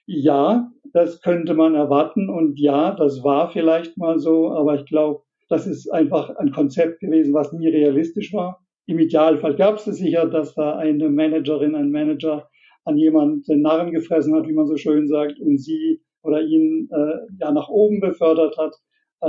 Ja, 0.05 0.71
das 0.93 1.21
könnte 1.21 1.53
man 1.53 1.75
erwarten 1.75 2.29
und 2.29 2.59
ja, 2.59 2.95
das 2.95 3.23
war 3.23 3.51
vielleicht 3.51 3.97
mal 3.97 4.19
so, 4.19 4.51
aber 4.51 4.75
ich 4.75 4.85
glaube, 4.85 5.23
das 5.51 5.67
ist 5.67 5.89
einfach 5.89 6.35
ein 6.37 6.51
Konzept 6.51 7.01
gewesen, 7.01 7.33
was 7.33 7.51
nie 7.51 7.67
realistisch 7.67 8.31
war. 8.33 8.65
Im 8.85 8.99
Idealfall 8.99 9.55
gab 9.55 9.75
es 9.75 9.83
sicher, 9.83 10.25
dass 10.27 10.55
da 10.55 10.77
eine 10.77 11.09
Managerin, 11.09 11.75
ein 11.75 11.91
Manager 11.91 12.49
an 12.85 12.97
jemanden 12.97 13.43
den 13.43 13.61
Narren 13.61 13.91
gefressen 13.91 14.33
hat, 14.33 14.47
wie 14.47 14.53
man 14.53 14.65
so 14.65 14.77
schön 14.77 15.07
sagt, 15.07 15.39
und 15.39 15.57
sie 15.59 16.01
oder 16.23 16.41
ihn 16.41 16.87
äh, 16.91 17.17
ja 17.39 17.51
nach 17.51 17.67
oben 17.67 17.99
befördert 17.99 18.57
hat. 18.57 18.73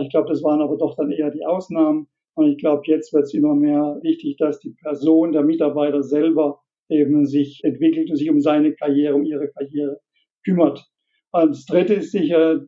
Ich 0.01 0.11
glaube, 0.11 0.29
das 0.29 0.43
waren 0.43 0.61
aber 0.61 0.79
doch 0.79 0.95
dann 0.97 1.11
eher 1.11 1.31
die 1.31 1.45
Ausnahmen. 1.45 2.07
Und 2.35 2.49
ich 2.51 2.59
glaube, 2.59 2.83
jetzt 2.87 3.13
wird 3.13 3.25
es 3.25 3.35
immer 3.35 3.55
mehr 3.55 3.99
wichtig, 4.03 4.37
dass 4.39 4.61
die 4.61 4.75
Person, 4.81 5.33
der 5.33 5.43
Mitarbeiter 5.43 6.03
selber 6.03 6.61
eben 6.89 7.27
sich 7.27 7.61
entwickelt 7.65 8.11
und 8.11 8.17
sich 8.17 8.31
um 8.31 8.41
seine 8.41 8.75
Karriere, 8.75 9.15
um 9.15 9.25
ihre 9.25 9.49
Karriere 9.49 9.99
kümmert. 10.45 10.87
Und 11.33 11.51
das 11.51 11.67
Dritte 11.67 11.95
ist 11.95 12.13
sicher 12.13 12.61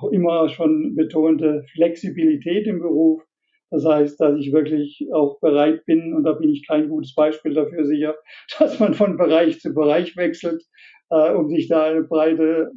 dieser 0.00 0.12
immer 0.12 0.48
schon 0.48 0.94
betonte 0.94 1.64
Flexibilität 1.72 2.66
im 2.66 2.80
Beruf. 2.80 3.22
Das 3.70 3.84
heißt, 3.84 4.20
dass 4.20 4.38
ich 4.38 4.52
wirklich 4.52 5.08
auch 5.12 5.40
bereit 5.40 5.84
bin, 5.84 6.14
und 6.14 6.24
da 6.24 6.32
bin 6.32 6.50
ich 6.50 6.66
kein 6.66 6.88
gutes 6.88 7.14
Beispiel 7.14 7.54
dafür 7.54 7.84
sicher, 7.84 8.14
dass 8.58 8.78
man 8.78 8.94
von 8.94 9.16
Bereich 9.16 9.60
zu 9.60 9.74
Bereich 9.74 10.16
wechselt, 10.16 10.62
äh, 11.10 11.32
um 11.32 11.48
sich 11.48 11.68
da 11.68 11.84
eine 11.84 12.02
breite, 12.02 12.70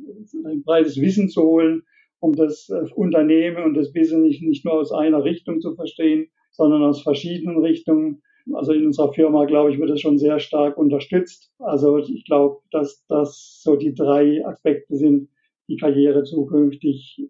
ein 0.45 0.63
breites 0.63 0.99
Wissen 0.99 1.29
zu 1.29 1.43
holen, 1.43 1.83
um 2.19 2.33
das 2.33 2.69
äh, 2.69 2.91
Unternehmen 2.95 3.63
und 3.63 3.75
das 3.75 3.93
Business 3.93 4.21
nicht, 4.21 4.41
nicht 4.41 4.65
nur 4.65 4.75
aus 4.75 4.91
einer 4.91 5.23
Richtung 5.23 5.61
zu 5.61 5.75
verstehen, 5.75 6.27
sondern 6.51 6.83
aus 6.83 7.03
verschiedenen 7.03 7.59
Richtungen. 7.59 8.23
Also 8.53 8.71
in 8.71 8.85
unserer 8.85 9.13
Firma, 9.13 9.45
glaube 9.45 9.71
ich, 9.71 9.79
wird 9.79 9.89
es 9.89 10.01
schon 10.01 10.17
sehr 10.17 10.39
stark 10.39 10.77
unterstützt. 10.77 11.51
Also 11.59 11.97
ich 11.97 12.23
glaube, 12.25 12.61
dass 12.71 13.05
das 13.07 13.59
so 13.61 13.75
die 13.75 13.93
drei 13.93 14.43
Aspekte 14.45 14.95
sind, 14.95 15.29
die 15.67 15.77
Karriere 15.77 16.23
zukünftig 16.23 17.27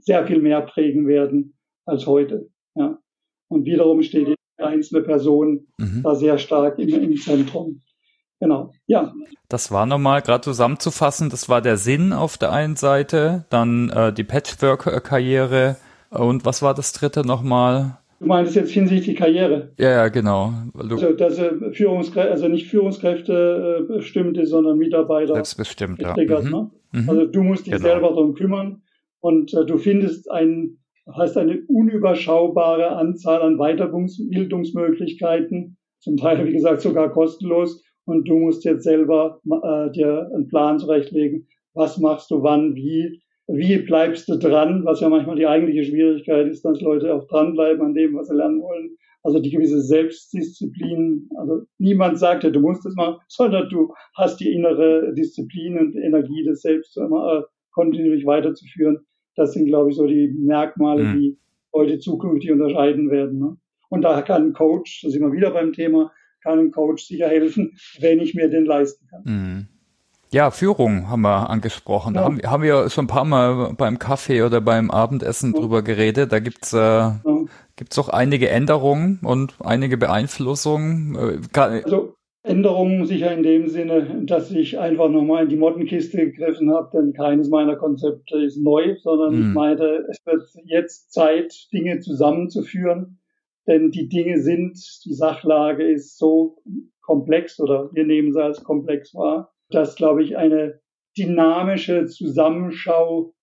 sehr 0.00 0.26
viel 0.26 0.40
mehr 0.40 0.62
prägen 0.62 1.06
werden 1.06 1.58
als 1.84 2.06
heute. 2.06 2.48
Ja. 2.74 2.98
Und 3.48 3.64
wiederum 3.64 4.02
steht 4.02 4.28
die 4.28 4.34
einzelne 4.62 5.02
Person 5.02 5.68
mhm. 5.78 6.02
da 6.02 6.14
sehr 6.14 6.38
stark 6.38 6.78
im, 6.78 6.88
im 6.88 7.16
Zentrum. 7.16 7.80
Genau, 8.40 8.72
ja. 8.86 9.12
Das 9.48 9.72
war 9.72 9.86
nochmal 9.86 10.22
gerade 10.22 10.42
zusammenzufassen, 10.42 11.28
das 11.30 11.48
war 11.48 11.60
der 11.60 11.76
Sinn 11.76 12.12
auf 12.12 12.38
der 12.38 12.52
einen 12.52 12.76
Seite, 12.76 13.46
dann 13.50 13.90
äh, 13.90 14.12
die 14.12 14.22
Patchwork-Karriere 14.22 15.76
und 16.10 16.44
was 16.44 16.62
war 16.62 16.74
das 16.74 16.92
dritte 16.92 17.26
nochmal? 17.26 17.98
Du 18.20 18.26
meinst 18.26 18.54
jetzt 18.54 18.70
hinsichtlich 18.70 19.16
Karriere? 19.16 19.72
Ja, 19.78 19.90
ja, 19.90 20.08
genau. 20.08 20.52
Du 20.74 20.94
also, 20.94 21.12
dass 21.12 21.38
äh, 21.38 21.72
Führungskräfte, 21.72 22.30
also 22.30 22.48
nicht 22.48 22.68
Führungskräfte 22.68 23.86
äh, 23.88 23.92
bestimmte, 23.96 24.46
sondern 24.46 24.78
Mitarbeiter. 24.78 25.34
Selbstbestimmt, 25.34 26.00
ja. 26.02 26.14
Mhm. 26.16 26.50
Ne? 26.50 26.70
Mhm. 26.92 27.08
Also 27.08 27.26
du 27.26 27.42
musst 27.42 27.66
dich 27.66 27.74
genau. 27.74 27.86
selber 27.86 28.08
darum 28.08 28.34
kümmern 28.34 28.82
und 29.20 29.54
äh, 29.54 29.64
du 29.64 29.78
findest 29.78 30.28
ein, 30.30 30.78
hast 31.12 31.36
eine 31.36 31.62
unüberschaubare 31.66 32.90
Anzahl 32.90 33.42
an 33.42 33.58
Weiterbildungsmöglichkeiten, 33.58 35.76
zum 36.00 36.16
Teil, 36.16 36.46
wie 36.46 36.52
gesagt, 36.52 36.82
sogar 36.82 37.10
kostenlos. 37.10 37.82
Und 38.04 38.28
du 38.28 38.38
musst 38.38 38.64
jetzt 38.64 38.84
selber 38.84 39.40
äh, 39.44 39.90
dir 39.90 40.30
einen 40.34 40.46
Plan 40.48 40.78
zurechtlegen, 40.78 41.48
was 41.74 41.98
machst 41.98 42.30
du 42.30 42.42
wann, 42.42 42.74
wie 42.74 43.20
wie 43.48 43.78
bleibst 43.78 44.28
du 44.28 44.36
dran, 44.36 44.84
was 44.84 45.00
ja 45.00 45.08
manchmal 45.08 45.36
die 45.36 45.46
eigentliche 45.46 45.84
Schwierigkeit 45.84 46.48
ist, 46.48 46.64
dass 46.64 46.80
Leute 46.82 47.14
auch 47.14 47.26
dranbleiben 47.26 47.82
an 47.82 47.94
dem, 47.94 48.14
was 48.14 48.28
sie 48.28 48.36
lernen 48.36 48.60
wollen. 48.60 48.97
Also 49.22 49.40
die 49.40 49.50
gewisse 49.50 49.82
Selbstdisziplin. 49.82 51.28
Also 51.36 51.62
niemand 51.78 52.18
sagt 52.18 52.44
ja, 52.44 52.50
du 52.50 52.60
musst 52.60 52.86
es 52.86 52.94
machen, 52.94 53.16
sondern 53.28 53.68
du 53.68 53.94
hast 54.14 54.38
die 54.40 54.52
innere 54.52 55.12
Disziplin 55.14 55.78
und 55.78 55.96
Energie, 55.96 56.44
das 56.44 56.62
selbst 56.62 56.96
immer 56.96 57.38
äh, 57.38 57.42
kontinuierlich 57.72 58.26
weiterzuführen. 58.26 58.98
Das 59.34 59.52
sind, 59.52 59.66
glaube 59.66 59.90
ich, 59.90 59.96
so 59.96 60.06
die 60.06 60.28
Merkmale, 60.28 61.04
mhm. 61.04 61.18
die 61.18 61.38
heute 61.72 61.98
zukünftig 61.98 62.50
unterscheiden 62.50 63.10
werden. 63.10 63.38
Ne? 63.38 63.56
Und 63.88 64.02
da 64.02 64.22
kann 64.22 64.48
ein 64.48 64.52
Coach, 64.52 65.02
da 65.02 65.10
sind 65.10 65.22
wir 65.22 65.32
wieder 65.32 65.50
beim 65.50 65.72
Thema, 65.72 66.12
kann 66.42 66.58
ein 66.58 66.70
Coach 66.70 67.04
sicher 67.04 67.28
helfen, 67.28 67.76
wenn 68.00 68.20
ich 68.20 68.34
mir 68.34 68.48
den 68.48 68.64
leisten 68.64 69.06
kann. 69.08 69.22
Mhm. 69.24 69.68
Ja, 70.30 70.50
Führung 70.50 71.08
haben 71.08 71.22
wir 71.22 71.48
angesprochen. 71.48 72.14
Ja. 72.14 72.20
Da 72.20 72.26
haben, 72.26 72.42
haben 72.42 72.62
wir 72.62 72.90
schon 72.90 73.04
ein 73.04 73.08
paar 73.08 73.24
Mal 73.24 73.72
beim 73.74 73.98
Kaffee 73.98 74.42
oder 74.42 74.60
beim 74.60 74.90
Abendessen 74.90 75.54
ja. 75.54 75.60
drüber 75.60 75.82
geredet. 75.82 76.32
Da 76.32 76.38
gibt's 76.38 76.72
äh, 76.74 76.76
ja. 76.76 77.20
Gibt's 77.78 77.98
auch 77.98 78.10
einige 78.10 78.50
Änderungen 78.50 79.20
und 79.22 79.54
einige 79.64 79.96
Beeinflussungen. 79.96 81.40
Äh, 81.54 81.58
also 81.58 82.14
Änderungen 82.42 83.06
sicher 83.06 83.32
in 83.32 83.42
dem 83.42 83.68
Sinne, 83.68 84.22
dass 84.24 84.50
ich 84.50 84.78
einfach 84.78 85.08
nochmal 85.08 85.44
in 85.44 85.48
die 85.48 85.56
Mottenkiste 85.56 86.18
gegriffen 86.18 86.70
habe, 86.72 86.90
denn 86.92 87.14
keines 87.14 87.48
meiner 87.48 87.76
Konzepte 87.76 88.38
ist 88.38 88.58
neu, 88.58 88.96
sondern 89.02 89.32
hm. 89.32 89.48
ich 89.48 89.54
meine, 89.54 90.06
es 90.10 90.18
wird 90.26 90.42
jetzt 90.64 91.12
Zeit, 91.12 91.54
Dinge 91.72 92.00
zusammenzuführen, 92.00 93.18
denn 93.66 93.90
die 93.90 94.08
Dinge 94.08 94.40
sind, 94.40 94.78
die 95.04 95.14
Sachlage 95.14 95.84
ist 95.84 96.18
so 96.18 96.58
komplex 97.00 97.58
oder 97.58 97.90
wir 97.92 98.04
nehmen 98.04 98.32
sie 98.32 98.42
als 98.42 98.62
komplex 98.62 99.14
wahr 99.14 99.52
dass, 99.70 99.96
glaube 99.96 100.22
ich, 100.22 100.36
eine 100.36 100.80
dynamische 101.16 102.06
Zusammenschau 102.06 103.34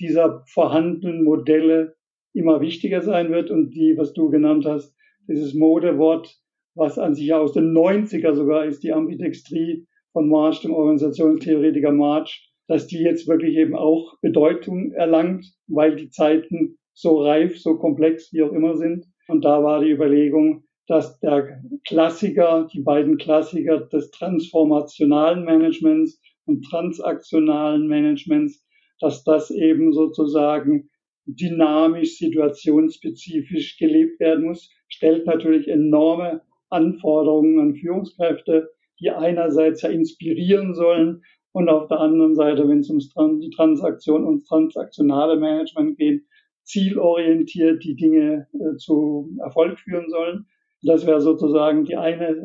dieser 0.00 0.44
vorhandenen 0.46 1.24
Modelle 1.24 1.96
immer 2.34 2.60
wichtiger 2.60 3.00
sein 3.00 3.30
wird 3.30 3.50
und 3.50 3.70
die, 3.70 3.94
was 3.96 4.12
du 4.12 4.28
genannt 4.28 4.66
hast, 4.66 4.94
dieses 5.28 5.54
Modewort, 5.54 6.36
was 6.74 6.98
an 6.98 7.14
sich 7.14 7.32
aus 7.32 7.52
den 7.52 7.72
90er 7.72 8.34
sogar 8.34 8.64
ist, 8.64 8.82
die 8.82 8.92
Ambidextrie 8.92 9.86
von 10.12 10.28
March, 10.28 10.60
dem 10.60 10.72
Organisationstheoretiker 10.72 11.92
March, 11.92 12.50
dass 12.66 12.86
die 12.86 12.98
jetzt 12.98 13.28
wirklich 13.28 13.56
eben 13.56 13.74
auch 13.74 14.18
Bedeutung 14.20 14.92
erlangt, 14.92 15.46
weil 15.66 15.96
die 15.96 16.10
Zeiten 16.10 16.78
so 16.92 17.22
reif, 17.22 17.58
so 17.58 17.76
komplex, 17.76 18.32
wie 18.32 18.42
auch 18.42 18.52
immer 18.52 18.76
sind. 18.76 19.06
Und 19.28 19.44
da 19.44 19.62
war 19.62 19.82
die 19.82 19.90
Überlegung, 19.90 20.64
dass 20.86 21.18
der 21.20 21.60
Klassiker, 21.86 22.68
die 22.72 22.80
beiden 22.80 23.16
Klassiker 23.16 23.80
des 23.80 24.10
transformationalen 24.10 25.44
Managements 25.44 26.20
und 26.46 26.62
transaktionalen 26.62 27.86
Managements, 27.86 28.64
dass 29.00 29.24
das 29.24 29.50
eben 29.50 29.92
sozusagen 29.92 30.90
dynamisch, 31.26 32.18
situationsspezifisch 32.18 33.78
gelebt 33.78 34.20
werden 34.20 34.46
muss, 34.46 34.70
stellt 34.88 35.26
natürlich 35.26 35.68
enorme 35.68 36.42
Anforderungen 36.70 37.58
an 37.60 37.74
Führungskräfte, 37.74 38.70
die 39.00 39.10
einerseits 39.10 39.82
ja 39.82 39.88
inspirieren 39.88 40.74
sollen 40.74 41.22
und 41.52 41.68
auf 41.68 41.88
der 41.88 42.00
anderen 42.00 42.34
Seite, 42.34 42.68
wenn 42.68 42.80
es 42.80 42.90
um 42.90 43.40
die 43.40 43.50
Transaktion 43.50 44.24
und 44.24 44.46
transaktionale 44.46 45.38
Management 45.38 45.96
geht, 45.98 46.24
zielorientiert 46.64 47.84
die 47.84 47.94
Dinge 47.94 48.48
äh, 48.54 48.76
zu 48.76 49.30
Erfolg 49.40 49.78
führen 49.78 50.08
sollen. 50.08 50.46
Das 50.82 51.06
wäre 51.06 51.20
sozusagen 51.20 51.84
die 51.84 51.96
eine 51.96 52.44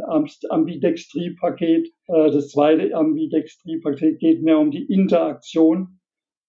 Ambidextrie-Paket. 0.49 1.87
Äh, 2.07 2.31
das 2.31 2.49
zweite 2.49 2.93
Ambidextrie-Paket 2.93 4.19
geht 4.19 4.43
mehr 4.43 4.59
um 4.59 4.71
die 4.71 4.85
Interaktion. 4.85 5.98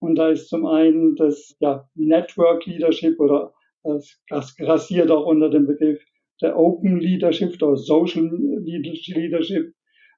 Und 0.00 0.16
da 0.16 0.30
ist 0.30 0.48
zum 0.48 0.66
einen 0.66 1.14
das 1.16 1.56
ja, 1.60 1.88
Network 1.94 2.66
Leadership 2.66 3.20
oder 3.20 3.52
das, 3.82 4.20
das 4.28 4.56
grassiert 4.56 5.10
auch 5.10 5.26
unter 5.26 5.50
dem 5.50 5.66
Begriff 5.66 6.02
der 6.40 6.58
Open 6.58 7.00
Leadership 7.00 7.62
oder 7.62 7.76
Social 7.76 8.30
Leadership, 8.64 9.74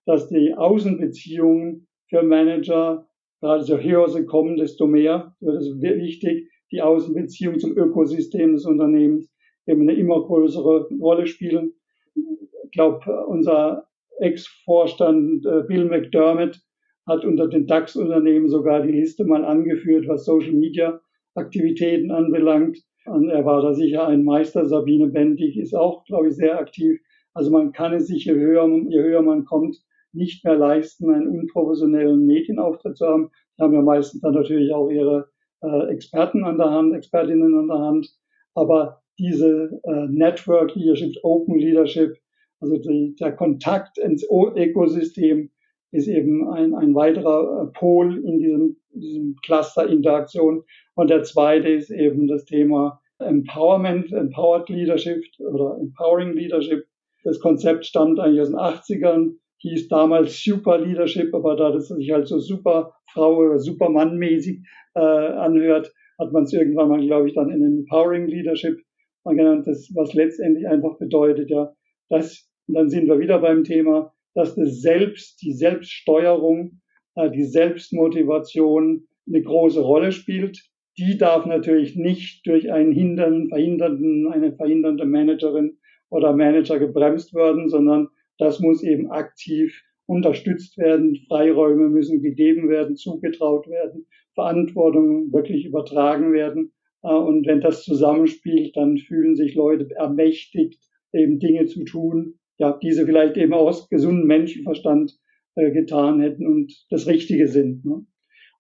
dass 0.07 0.29
die 0.29 0.55
Außenbeziehungen 0.55 1.89
für 2.09 2.23
Manager, 2.23 3.09
gerade 3.41 3.65
so 3.65 3.79
höher 3.79 4.09
sie 4.09 4.25
kommen, 4.25 4.57
desto 4.57 4.87
mehr 4.87 5.35
wird 5.41 5.57
es 5.57 5.81
wichtig, 5.81 6.49
die 6.71 6.83
Außenbeziehung 6.83 7.59
zum 7.59 7.77
Ökosystem 7.77 8.53
des 8.53 8.65
Unternehmens 8.65 9.31
eben 9.67 9.83
eine 9.83 9.95
immer 9.95 10.23
größere 10.23 10.89
Rolle 11.01 11.27
spielen. 11.27 11.73
Ich 12.15 12.71
glaube, 12.73 13.27
unser 13.27 13.89
Ex-Vorstand 14.19 15.45
äh, 15.45 15.63
Bill 15.67 15.87
McDermott 15.87 16.61
hat 17.07 17.25
unter 17.25 17.49
den 17.49 17.67
DAX-Unternehmen 17.67 18.49
sogar 18.49 18.83
die 18.83 18.93
Liste 18.93 19.25
mal 19.25 19.45
angeführt, 19.45 20.07
was 20.09 20.25
Social-Media-Aktivitäten 20.25 22.11
anbelangt. 22.11 22.79
Und 23.07 23.29
er 23.29 23.45
war 23.45 23.63
da 23.63 23.75
sicher 23.75 24.07
ein 24.07 24.25
Meister. 24.25 24.67
Sabine 24.67 25.09
Bendig 25.09 25.59
ist 25.59 25.75
auch, 25.75 26.05
glaube 26.05 26.29
ich, 26.29 26.37
sehr 26.37 26.59
aktiv. 26.59 27.01
Also 27.35 27.51
man 27.51 27.73
kann 27.73 27.95
es 27.95 28.07
sich, 28.07 28.27
je 28.27 28.35
höher, 28.35 28.69
je 28.89 29.03
höher 29.03 29.23
man 29.23 29.45
kommt, 29.45 29.77
nicht 30.13 30.45
mehr 30.45 30.57
leisten, 30.57 31.11
einen 31.11 31.29
unprofessionellen 31.29 32.27
Medienauftritt 32.27 32.97
zu 32.97 33.07
haben. 33.07 33.31
Die 33.59 33.63
haben 33.63 33.75
ja 33.75 33.83
meistens 33.83 34.21
dann 34.21 34.35
natürlich 34.35 34.73
auch 34.73 34.91
ihre 34.91 35.31
äh, 35.63 35.89
Experten 35.89 36.45
an 36.45 36.59
der 36.59 36.71
Hand, 36.71 36.95
Expertinnen 36.95 37.59
an 37.59 37.69
der 37.69 37.79
Hand. 37.79 38.09
Aber 38.55 39.03
diese 39.19 39.81
äh, 39.85 40.07
Network 40.09 40.75
Leadership, 40.75 41.17
Open 41.23 41.59
Leadership, 41.59 42.17
also 42.61 42.77
die, 42.77 43.17
der 43.19 43.33
Kontakt 43.33 43.99
ins 43.99 44.25
Ökosystem 44.31 45.51
ist 45.93 46.09
eben 46.09 46.49
ein, 46.49 46.75
ein 46.75 46.95
weiterer 46.95 47.63
äh, 47.63 47.79
Pol 47.79 48.25
in 48.25 48.39
diesem, 48.39 48.77
diesem 48.95 49.37
Cluster 49.45 49.87
Interaktion. 49.89 50.65
Und 50.95 51.11
der 51.11 51.23
zweite 51.23 51.69
ist 51.69 51.91
eben 51.91 52.27
das 52.27 52.45
Thema 52.45 53.01
Empowerment, 53.19 54.11
Empowered 54.13 54.69
Leadership 54.69 55.23
oder 55.39 55.79
Empowering 55.79 56.33
Leadership. 56.33 56.85
Das 57.25 57.39
Konzept 57.39 57.87
stammt 57.87 58.19
eigentlich 58.19 58.41
aus 58.41 58.49
den 58.49 58.59
80ern, 58.59 59.35
hieß 59.59 59.89
damals 59.89 60.43
Super 60.43 60.79
Leadership, 60.79 61.33
aber 61.35 61.55
da 61.55 61.71
das 61.71 61.89
sich 61.89 62.11
halt 62.11 62.27
so 62.27 62.39
super 62.39 62.95
Frau 63.13 63.37
oder 63.37 63.59
Supermann 63.59 64.17
mäßig 64.17 64.61
äh, 64.95 64.99
anhört, 64.99 65.93
hat 66.19 66.33
man 66.33 66.45
es 66.45 66.53
irgendwann 66.53 66.89
mal, 66.89 67.07
glaube 67.07 67.29
ich, 67.29 67.35
dann 67.35 67.51
in 67.51 67.63
Empowering 67.63 68.27
Leadership 68.27 68.81
genannt, 69.25 69.67
das, 69.67 69.89
was 69.95 70.15
letztendlich 70.15 70.67
einfach 70.67 70.99
bedeutet, 70.99 71.51
ja, 71.51 71.73
dass, 72.09 72.51
dann 72.67 72.89
sind 72.89 73.07
wir 73.07 73.21
wieder 73.21 73.39
beim 73.39 73.63
Thema, 73.63 74.13
dass 74.35 74.55
das 74.55 74.81
Selbst, 74.81 75.43
die 75.43 75.53
Selbststeuerung, 75.53 76.81
äh, 77.15 77.31
die 77.31 77.45
Selbstmotivation 77.45 79.07
eine 79.27 79.43
große 79.43 79.81
Rolle 79.81 80.13
spielt. 80.13 80.63
Die 80.99 81.17
darf 81.17 81.47
natürlich 81.47 81.97
nicht 81.97 82.47
durch 82.47 82.71
einen 82.71 82.93
hindernden, 82.93 83.49
verhindernden, 83.49 84.31
eine 84.31 84.53
verhindernde 84.53 85.07
Managerin 85.07 85.79
oder 86.11 86.35
Manager 86.35 86.79
gebremst 86.79 87.35
werden, 87.35 87.69
sondern 87.69 88.09
das 88.39 88.61
muss 88.61 88.83
eben 88.83 89.11
aktiv 89.11 89.83
unterstützt 90.07 90.77
werden. 90.77 91.17
Freiräume 91.29 91.89
müssen 91.89 92.21
gegeben 92.23 92.69
werden, 92.69 92.97
zugetraut 92.97 93.69
werden, 93.69 94.07
Verantwortung 94.35 95.33
wirklich 95.33 95.65
übertragen 95.65 96.33
werden 96.33 96.73
Äh, 97.03 97.13
und 97.13 97.47
wenn 97.47 97.61
das 97.61 97.85
zusammenspielt, 97.85 98.77
dann 98.77 98.99
fühlen 98.99 99.37
sich 99.37 99.55
Leute 99.55 99.89
ermächtigt, 99.97 100.81
eben 101.13 101.39
Dinge 101.39 101.67
zu 101.67 101.85
tun, 101.85 102.39
ja, 102.59 102.79
diese 102.83 103.07
vielleicht 103.07 103.37
eben 103.37 103.55
aus 103.55 103.89
gesundem 103.89 104.27
Menschenverstand 104.27 105.13
äh, 105.55 105.71
getan 105.71 106.21
hätten 106.21 106.47
und 106.47 106.73
das 106.91 107.07
Richtige 107.07 107.49
sind. 107.49 107.85
Ne? 107.85 108.07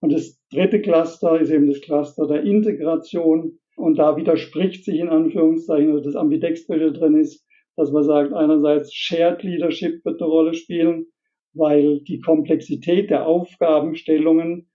Und 0.00 0.12
das 0.12 0.40
dritte 0.50 0.80
Cluster 0.80 1.40
ist 1.40 1.50
eben 1.50 1.68
das 1.68 1.80
Cluster 1.80 2.26
der 2.26 2.42
Integration. 2.42 3.58
Und 3.76 3.98
da 3.98 4.16
widerspricht 4.16 4.84
sich 4.84 4.98
in 4.98 5.08
Anführungszeichen, 5.08 5.90
also 5.90 6.02
das 6.02 6.16
Ambidextrische 6.16 6.92
drin 6.92 7.16
ist, 7.16 7.46
dass 7.76 7.90
man 7.90 8.02
sagt, 8.02 8.32
einerseits 8.32 8.92
Shared 8.92 9.42
Leadership 9.42 10.04
wird 10.04 10.20
eine 10.20 10.30
Rolle 10.30 10.54
spielen, 10.54 11.06
weil 11.54 12.00
die 12.00 12.20
Komplexität 12.20 13.10
der 13.10 13.26
Aufgabenstellungen 13.26 14.68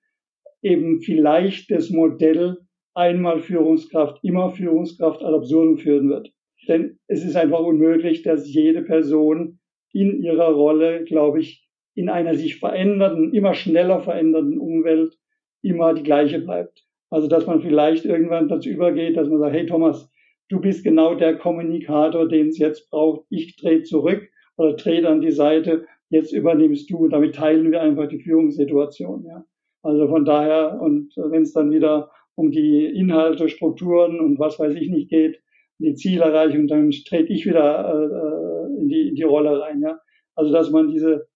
eben 0.61 1.01
vielleicht 1.01 1.69
das 1.69 1.89
Modell 1.89 2.57
einmal 2.93 3.39
Führungskraft, 3.39 4.23
immer 4.23 4.51
Führungskraft 4.51 5.23
ad 5.23 5.35
absurdum 5.35 5.77
führen 5.77 6.09
wird. 6.09 6.31
Denn 6.67 6.99
es 7.07 7.23
ist 7.23 7.35
einfach 7.35 7.59
unmöglich, 7.59 8.23
dass 8.23 8.51
jede 8.51 8.81
Person 8.81 9.59
in 9.93 10.21
ihrer 10.21 10.51
Rolle, 10.51 11.03
glaube 11.05 11.39
ich, 11.39 11.67
in 11.95 12.09
einer 12.09 12.35
sich 12.35 12.59
verändernden, 12.59 13.33
immer 13.33 13.53
schneller 13.53 13.99
verändernden 14.01 14.59
Umwelt 14.59 15.17
immer 15.63 15.93
die 15.93 16.03
gleiche 16.03 16.39
bleibt. 16.39 16.85
Also 17.09 17.27
dass 17.27 17.47
man 17.47 17.61
vielleicht 17.61 18.05
irgendwann 18.05 18.49
dazu 18.49 18.69
übergeht, 18.69 19.17
dass 19.17 19.29
man 19.29 19.39
sagt, 19.39 19.53
hey 19.53 19.65
Thomas, 19.65 20.11
du 20.49 20.59
bist 20.59 20.83
genau 20.83 21.15
der 21.15 21.37
Kommunikator, 21.37 22.27
den 22.27 22.49
es 22.49 22.57
jetzt 22.57 22.89
braucht. 22.89 23.25
Ich 23.29 23.55
drehe 23.55 23.83
zurück 23.83 24.29
oder 24.57 24.73
drehe 24.73 25.07
an 25.07 25.21
die 25.21 25.31
Seite, 25.31 25.85
jetzt 26.09 26.33
übernimmst 26.33 26.89
du. 26.91 27.07
Damit 27.07 27.35
teilen 27.35 27.71
wir 27.71 27.81
einfach 27.81 28.07
die 28.07 28.19
Führungssituation. 28.19 29.25
Ja. 29.25 29.45
Also 29.81 30.07
von 30.07 30.25
daher, 30.25 30.79
und 30.81 31.13
wenn 31.15 31.43
es 31.43 31.53
dann 31.53 31.71
wieder 31.71 32.11
um 32.35 32.51
die 32.51 32.85
Inhalte, 32.85 33.49
Strukturen 33.49 34.19
und 34.19 34.37
was 34.37 34.59
weiß 34.59 34.75
ich 34.75 34.89
nicht 34.89 35.09
geht, 35.09 35.39
die 35.79 35.95
Zielerreichung, 35.95 36.67
dann 36.67 36.91
trete 36.91 37.33
ich 37.33 37.45
wieder 37.45 37.93
äh, 37.93 38.79
in, 38.79 38.89
die, 38.89 39.09
in 39.09 39.15
die 39.15 39.23
Rolle 39.23 39.59
rein. 39.61 39.81
Ja. 39.81 39.99
Also 40.35 40.51
dass 40.51 40.71
man 40.71 40.89
diese 40.89 41.27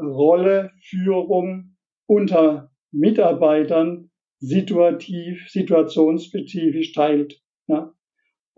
Rolle, 0.00 0.70
Führung 0.82 1.76
unter 2.06 2.70
Mitarbeitern 2.92 4.10
situativ, 4.38 5.48
situationsspezifisch 5.48 6.92
teilt. 6.92 7.40
Ja 7.66 7.92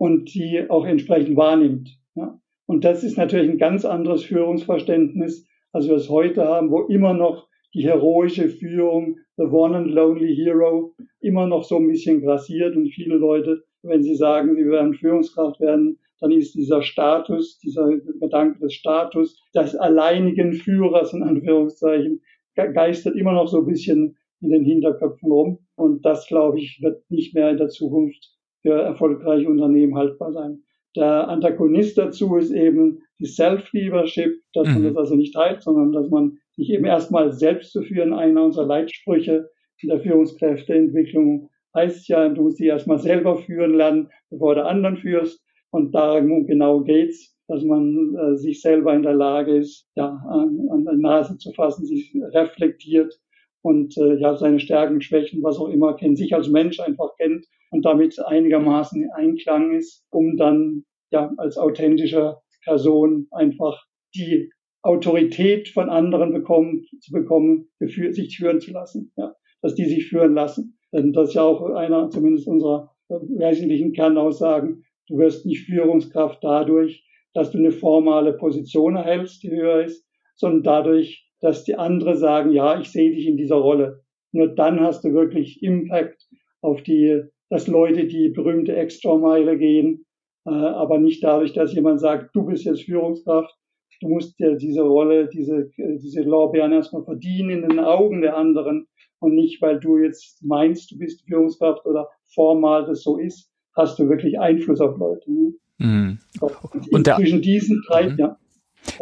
und 0.03 0.33
die 0.33 0.69
auch 0.69 0.85
entsprechend 0.85 1.37
wahrnimmt. 1.37 1.97
Ja. 2.15 2.37
Und 2.65 2.83
das 2.83 3.05
ist 3.05 3.17
natürlich 3.17 3.49
ein 3.49 3.57
ganz 3.57 3.85
anderes 3.85 4.25
Führungsverständnis, 4.25 5.47
als 5.71 5.87
wir 5.87 5.95
es 5.95 6.09
heute 6.09 6.43
haben, 6.43 6.71
wo 6.71 6.81
immer 6.81 7.13
noch 7.13 7.47
die 7.73 7.85
heroische 7.85 8.49
Führung, 8.49 9.17
the 9.37 9.43
one 9.43 9.77
and 9.77 9.87
lonely 9.87 10.35
hero, 10.35 10.93
immer 11.21 11.47
noch 11.47 11.63
so 11.63 11.77
ein 11.77 11.87
bisschen 11.87 12.21
grassiert 12.21 12.75
und 12.75 12.89
viele 12.89 13.15
Leute, 13.15 13.63
wenn 13.83 14.03
sie 14.03 14.15
sagen, 14.15 14.55
sie 14.55 14.65
werden 14.65 14.93
Führungskraft 14.93 15.59
werden, 15.59 15.99
dann 16.19 16.31
ist 16.31 16.55
dieser 16.55 16.81
Status, 16.81 17.59
dieser 17.59 17.89
Gedanke 18.19 18.59
des 18.59 18.73
Status, 18.73 19.41
des 19.53 19.75
alleinigen 19.75 20.53
Führers 20.53 21.13
in 21.13 21.21
Anführungszeichen, 21.21 22.21
geistert 22.55 23.15
immer 23.15 23.33
noch 23.33 23.47
so 23.47 23.59
ein 23.59 23.65
bisschen 23.65 24.17
in 24.41 24.49
den 24.49 24.63
Hinterköpfen 24.63 25.31
rum. 25.31 25.59
Und 25.75 26.05
das, 26.05 26.27
glaube 26.27 26.59
ich, 26.59 26.79
wird 26.81 27.03
nicht 27.09 27.33
mehr 27.33 27.49
in 27.49 27.57
der 27.57 27.69
Zukunft 27.69 28.37
für 28.61 28.73
erfolgreiche 28.73 29.47
Unternehmen 29.47 29.97
haltbar 29.97 30.31
sein. 30.31 30.63
Der 30.95 31.27
Antagonist 31.27 31.97
dazu 31.97 32.37
ist 32.37 32.51
eben 32.51 32.99
die 33.19 33.25
Self-Leadership, 33.25 34.35
dass 34.53 34.67
man 34.67 34.81
mhm. 34.81 34.87
das 34.89 34.97
also 34.97 35.15
nicht 35.15 35.33
teilt, 35.33 35.63
sondern 35.63 35.91
dass 35.91 36.09
man 36.09 36.37
sich 36.55 36.69
eben 36.69 36.85
erstmal 36.85 37.31
selbst 37.31 37.71
zu 37.71 37.81
führen. 37.81 38.13
Einer 38.13 38.43
unserer 38.43 38.67
Leitsprüche 38.67 39.49
in 39.79 39.89
der 39.89 39.99
Führungskräfteentwicklung 39.99 41.49
heißt 41.75 42.07
ja, 42.07 42.29
du 42.29 42.43
musst 42.43 42.59
dich 42.59 42.67
erstmal 42.67 42.99
selber 42.99 43.37
führen 43.37 43.75
lernen, 43.75 44.09
bevor 44.29 44.55
du 44.55 44.65
anderen 44.65 44.97
führst. 44.97 45.43
Und 45.71 45.93
darum 45.95 46.45
genau 46.45 46.81
geht's, 46.81 47.35
dass 47.47 47.63
man 47.63 48.15
äh, 48.15 48.37
sich 48.37 48.61
selber 48.61 48.93
in 48.93 49.03
der 49.03 49.15
Lage 49.15 49.57
ist, 49.57 49.87
ja, 49.95 50.09
an, 50.29 50.67
an 50.69 50.85
der 50.85 50.95
Nase 50.95 51.37
zu 51.37 51.51
fassen, 51.53 51.85
sich 51.85 52.13
reflektiert 52.33 53.19
und 53.63 53.97
äh, 53.97 54.15
ja 54.15 54.35
seine 54.35 54.59
Stärken, 54.59 55.01
Schwächen, 55.01 55.41
was 55.41 55.57
auch 55.57 55.69
immer 55.69 55.95
kennt, 55.95 56.17
sich 56.17 56.35
als 56.35 56.49
Mensch 56.49 56.79
einfach 56.79 57.15
kennt 57.17 57.45
und 57.71 57.85
damit 57.85 58.19
einigermaßen 58.19 59.01
in 59.01 59.11
Einklang 59.11 59.73
ist, 59.73 60.05
um 60.09 60.37
dann 60.37 60.83
ja 61.11 61.31
als 61.37 61.57
authentischer 61.57 62.41
Person 62.63 63.27
einfach 63.31 63.83
die 64.15 64.51
Autorität 64.83 65.69
von 65.69 65.89
anderen 65.89 66.33
bekommen, 66.33 66.85
zu 66.99 67.11
bekommen, 67.11 67.69
sich 67.79 68.37
führen 68.37 68.59
zu 68.59 68.71
lassen, 68.71 69.11
ja, 69.15 69.33
dass 69.61 69.75
die 69.75 69.85
sich 69.85 70.07
führen 70.07 70.33
lassen. 70.33 70.77
Das 70.93 71.29
ist 71.29 71.33
ja 71.33 71.41
auch 71.41 71.71
einer 71.71 72.09
zumindest 72.11 72.47
unserer 72.47 72.91
äh, 73.09 73.15
wesentlichen 73.15 73.93
Kernaussagen. 73.93 74.85
Du 75.07 75.17
wirst 75.17 75.45
nicht 75.45 75.65
Führungskraft 75.65 76.43
dadurch, 76.43 77.03
dass 77.33 77.51
du 77.51 77.57
eine 77.57 77.71
formale 77.71 78.33
Position 78.33 78.95
erhältst, 78.95 79.41
die 79.43 79.49
höher 79.49 79.83
ist, 79.83 80.07
sondern 80.35 80.63
dadurch, 80.63 81.27
dass 81.41 81.63
die 81.63 81.75
andere 81.75 82.15
sagen, 82.15 82.51
ja, 82.51 82.79
ich 82.79 82.91
sehe 82.91 83.11
dich 83.11 83.25
in 83.25 83.37
dieser 83.37 83.55
Rolle. 83.55 84.03
Nur 84.31 84.47
dann 84.47 84.79
hast 84.79 85.03
du 85.03 85.13
wirklich 85.13 85.63
Impact 85.63 86.27
auf 86.61 86.83
die, 86.83 87.23
dass 87.49 87.67
Leute 87.67 88.05
die 88.05 88.29
berühmte 88.29 88.75
Extra-Meile 88.75 89.57
gehen, 89.57 90.05
äh, 90.45 90.51
aber 90.51 90.99
nicht 90.99 91.23
dadurch, 91.23 91.53
dass 91.53 91.73
jemand 91.73 92.01
sagt, 92.01 92.35
du 92.35 92.45
bist 92.45 92.65
jetzt 92.65 92.83
Führungskraft, 92.83 93.53
du 93.99 94.09
musst 94.09 94.39
dir 94.39 94.55
diese 94.55 94.83
Rolle, 94.83 95.27
diese, 95.27 95.71
diese 95.77 96.21
Lorbeeren 96.21 96.71
erstmal 96.71 97.03
verdienen 97.03 97.49
in 97.49 97.69
den 97.69 97.79
Augen 97.79 98.21
der 98.21 98.37
anderen 98.37 98.87
und 99.23 99.35
nicht, 99.35 99.61
weil 99.61 99.79
du 99.79 99.97
jetzt 99.97 100.43
meinst, 100.43 100.91
du 100.91 100.97
bist 100.97 101.25
Führungskraft 101.25 101.85
oder 101.85 102.09
formal 102.33 102.85
das 102.85 103.03
so 103.03 103.17
ist, 103.17 103.49
hast 103.75 103.97
du 103.99 104.09
wirklich 104.09 104.39
Einfluss 104.39 104.79
auf 104.81 104.97
Leute. 104.97 105.31
Ne? 105.31 105.53
Mhm. 105.77 106.19
Und, 106.39 106.93
und 106.93 107.07
der, 107.07 107.15
zwischen 107.15 107.41
diesen 107.41 107.83
drei, 107.87 108.09
mhm. 108.09 108.17
ja. 108.17 108.37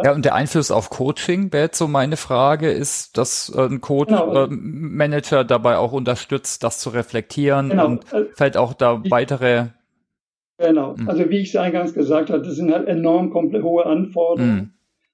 Ja, 0.04 0.14
und 0.14 0.26
der 0.26 0.36
Einfluss 0.36 0.72
auf 0.72 0.90
Coaching 0.90 1.52
wäre 1.52 1.66
jetzt 1.66 1.78
so 1.78 1.88
meine 1.88 2.16
Frage, 2.16 2.72
ist, 2.72 3.18
dass 3.18 3.52
ein 3.56 3.82
Coach-Manager 3.82 5.38
genau. 5.38 5.42
äh, 5.42 5.46
dabei 5.46 5.78
auch 5.78 5.92
unterstützt, 5.92 6.64
das 6.64 6.80
zu 6.80 6.92
reflektieren 6.92 7.70
genau. 7.70 7.88
und 7.88 8.14
also, 8.14 8.30
fällt 8.34 8.58
auch 8.58 8.74
da 8.74 9.02
weitere. 9.10 9.70
Genau, 10.58 10.96
mh. 10.96 11.10
also 11.10 11.30
wie 11.30 11.40
ich 11.40 11.50
es 11.50 11.56
eingangs 11.56 11.94
gesagt 11.94 12.30
habe, 12.30 12.44
das 12.44 12.56
sind 12.56 12.72
halt 12.72 12.88
enorm 12.88 13.34
hohe 13.34 13.86
Anforderungen, 13.86 14.56
mh. 14.56 14.70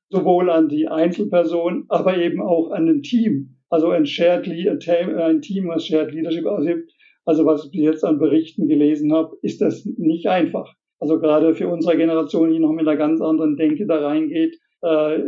sowohl 0.09 0.49
an 0.49 0.67
die 0.67 0.87
Einzelperson, 0.89 1.85
aber 1.87 2.17
eben 2.17 2.41
auch 2.41 2.71
an 2.71 2.87
ein 2.87 3.03
Team. 3.03 3.56
Also 3.69 3.89
ein 3.89 4.05
Shared 4.05 4.47
ein 4.47 5.41
Team, 5.41 5.67
was 5.67 5.85
Shared 5.85 6.13
Leadership 6.13 6.45
ausübt. 6.45 6.91
Also 7.25 7.45
was 7.45 7.69
ich 7.71 7.81
jetzt 7.81 8.05
an 8.05 8.19
Berichten 8.19 8.67
gelesen 8.67 9.13
habe, 9.13 9.35
ist 9.41 9.61
das 9.61 9.85
nicht 9.85 10.27
einfach. 10.27 10.73
Also 10.99 11.19
gerade 11.19 11.55
für 11.55 11.67
unsere 11.67 11.97
Generation, 11.97 12.51
die 12.51 12.59
noch 12.59 12.71
mit 12.71 12.87
einer 12.87 12.97
ganz 12.97 13.21
anderen 13.21 13.57
Denke 13.57 13.85
da 13.85 13.99
reingeht, 13.99 14.57
äh, 14.81 15.19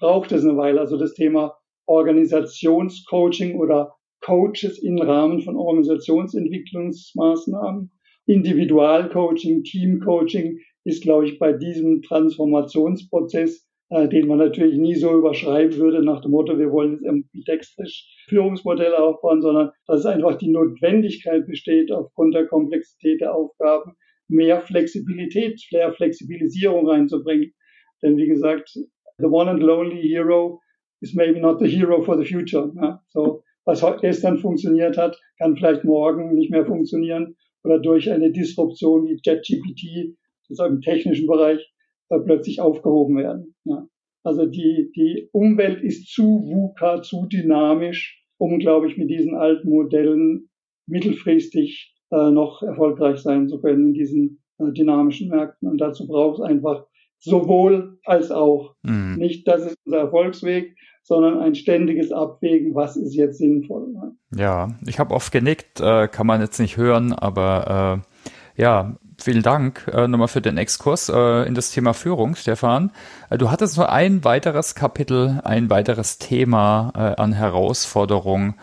braucht 0.00 0.32
es 0.32 0.44
eine 0.44 0.56
Weile. 0.56 0.80
Also 0.80 0.96
das 0.96 1.14
Thema 1.14 1.54
Organisationscoaching 1.86 3.58
oder 3.58 3.94
Coaches 4.20 4.82
im 4.82 4.98
Rahmen 4.98 5.40
von 5.40 5.56
Organisationsentwicklungsmaßnahmen, 5.56 7.92
Individualcoaching, 8.26 9.62
Teamcoaching 9.64 10.58
ist, 10.84 11.02
glaube 11.02 11.26
ich, 11.26 11.38
bei 11.38 11.52
diesem 11.52 12.02
Transformationsprozess, 12.02 13.67
äh, 13.90 14.08
den 14.08 14.26
man 14.26 14.38
natürlich 14.38 14.78
nie 14.78 14.94
so 14.94 15.16
überschreiben 15.16 15.76
würde 15.76 16.04
nach 16.04 16.20
dem 16.20 16.32
Motto, 16.32 16.58
wir 16.58 16.70
wollen 16.70 16.92
jetzt 16.92 17.06
ambidextrisch 17.06 18.06
Führungsmodelle 18.28 18.98
aufbauen, 18.98 19.40
sondern 19.40 19.70
dass 19.86 20.06
einfach 20.06 20.36
die 20.36 20.50
Notwendigkeit 20.50 21.46
besteht, 21.46 21.90
aufgrund 21.90 22.34
der 22.34 22.46
Komplexität 22.46 23.20
der 23.20 23.34
Aufgaben, 23.34 23.92
mehr 24.28 24.60
Flexibilität, 24.60 25.60
mehr 25.72 25.92
Flexibilisierung 25.92 26.86
reinzubringen. 26.86 27.54
Denn 28.02 28.16
wie 28.16 28.26
gesagt, 28.26 28.70
the 29.18 29.26
one 29.26 29.50
and 29.50 29.62
lonely 29.62 30.02
hero 30.02 30.60
is 31.00 31.14
maybe 31.14 31.40
not 31.40 31.58
the 31.58 31.66
hero 31.66 32.02
for 32.02 32.18
the 32.18 32.24
future. 32.24 32.70
Ja? 32.76 33.02
So, 33.08 33.42
was 33.64 33.82
gestern 34.00 34.38
funktioniert 34.38 34.96
hat, 34.96 35.18
kann 35.38 35.56
vielleicht 35.56 35.84
morgen 35.84 36.34
nicht 36.34 36.50
mehr 36.50 36.64
funktionieren 36.64 37.36
oder 37.64 37.78
durch 37.78 38.10
eine 38.10 38.30
Disruption 38.32 39.06
wie 39.06 39.18
JetGPT, 39.22 40.16
sozusagen 40.42 40.76
im 40.76 40.80
technischen 40.80 41.26
Bereich, 41.26 41.70
äh, 42.10 42.18
plötzlich 42.18 42.60
aufgehoben 42.60 43.16
werden. 43.16 43.54
Ja? 43.64 43.86
Also 44.24 44.46
die, 44.46 44.90
die 44.94 45.28
Umwelt 45.32 45.82
ist 45.82 46.12
zu 46.12 46.22
VUCA, 46.22 47.02
zu 47.02 47.26
dynamisch, 47.26 48.22
um, 48.38 48.58
glaube 48.58 48.88
ich, 48.88 48.96
mit 48.96 49.10
diesen 49.10 49.34
alten 49.34 49.68
Modellen 49.70 50.50
mittelfristig 50.86 51.94
äh, 52.10 52.30
noch 52.30 52.62
erfolgreich 52.62 53.18
sein 53.20 53.48
zu 53.48 53.60
können 53.60 53.88
in 53.88 53.94
diesen 53.94 54.42
äh, 54.58 54.72
dynamischen 54.72 55.28
Märkten. 55.28 55.68
Und 55.68 55.80
dazu 55.80 56.06
braucht 56.06 56.40
es 56.40 56.44
einfach 56.44 56.86
sowohl 57.18 57.98
als 58.04 58.30
auch. 58.30 58.74
Mhm. 58.82 59.16
Nicht, 59.18 59.46
das 59.48 59.66
ist 59.66 59.76
unser 59.84 59.98
Erfolgsweg, 59.98 60.76
sondern 61.02 61.38
ein 61.38 61.54
ständiges 61.54 62.12
Abwägen, 62.12 62.74
was 62.74 62.96
ist 62.96 63.14
jetzt 63.14 63.38
sinnvoll. 63.38 63.94
Ja, 64.36 64.78
ich 64.86 64.98
habe 64.98 65.14
oft 65.14 65.32
genickt, 65.32 65.80
äh, 65.80 66.06
kann 66.06 66.26
man 66.26 66.40
jetzt 66.40 66.58
nicht 66.60 66.76
hören, 66.76 67.12
aber 67.12 68.02
äh, 68.04 68.17
ja, 68.58 68.96
vielen 69.18 69.42
Dank 69.42 69.90
äh, 69.92 70.06
nochmal 70.06 70.28
für 70.28 70.42
den 70.42 70.58
Exkurs 70.58 71.08
äh, 71.08 71.48
in 71.48 71.54
das 71.54 71.70
Thema 71.70 71.94
Führung, 71.94 72.34
Stefan. 72.34 72.90
Äh, 73.30 73.38
du 73.38 73.50
hattest 73.50 73.78
nur 73.78 73.90
ein 73.90 74.24
weiteres 74.24 74.74
Kapitel, 74.74 75.40
ein 75.44 75.70
weiteres 75.70 76.18
Thema 76.18 76.92
äh, 76.94 77.20
an 77.20 77.32
Herausforderung 77.32 78.54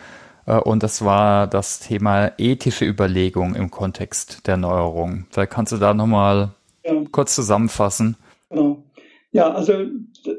Äh, 0.48 0.60
und 0.60 0.84
das 0.84 1.04
war 1.04 1.48
das 1.48 1.80
Thema 1.80 2.32
ethische 2.38 2.86
Überlegung 2.86 3.56
im 3.56 3.72
Kontext 3.72 4.48
der 4.48 4.58
Neuerung. 4.58 5.26
Vielleicht 5.32 5.52
kannst 5.52 5.72
du 5.72 5.78
da 5.78 5.94
nochmal 5.94 6.52
ja. 6.84 6.94
kurz 7.12 7.36
zusammenfassen. 7.36 8.18
Genau. 8.50 8.84
Ja, 9.32 9.52
also 9.52 9.74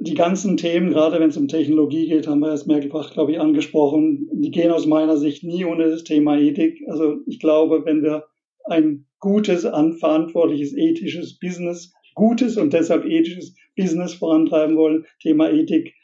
die 0.01 0.15
ganzen 0.15 0.57
Themen, 0.57 0.91
gerade 0.91 1.21
wenn 1.21 1.29
es 1.29 1.37
um 1.37 1.49
Technologie 1.49 2.09
geht, 2.09 2.27
haben 2.27 2.41
wir 2.41 2.51
erst 2.51 2.67
mehrfach, 2.67 3.13
glaube 3.13 3.33
ich, 3.33 3.41
angesprochen. 3.41 4.29
Die 4.33 4.51
gehen 4.51 4.71
aus 4.71 4.87
meiner 4.87 5.19
Sicht 5.19 5.45
nie 5.45 5.65
ohne 5.67 5.91
das 5.91 6.05
Thema 6.05 6.39
Ethik. 6.39 6.83
Also 6.89 7.17
ich 7.27 7.39
glaube, 7.39 7.85
wenn 7.85 8.03
wir 8.03 8.25
ein 8.65 9.06
gutes, 9.21 9.63
verantwortliches, 9.63 10.75
ethisches 10.77 11.39
Business, 11.39 11.93
gutes 12.15 12.57
und 12.57 12.73
deshalb 12.73 13.05
ethisches 13.05 13.55
Business 13.77 14.15
vorantreiben 14.15 14.77
wollen, 14.77 15.05
Thema 15.21 15.51
Ethik 15.51 15.95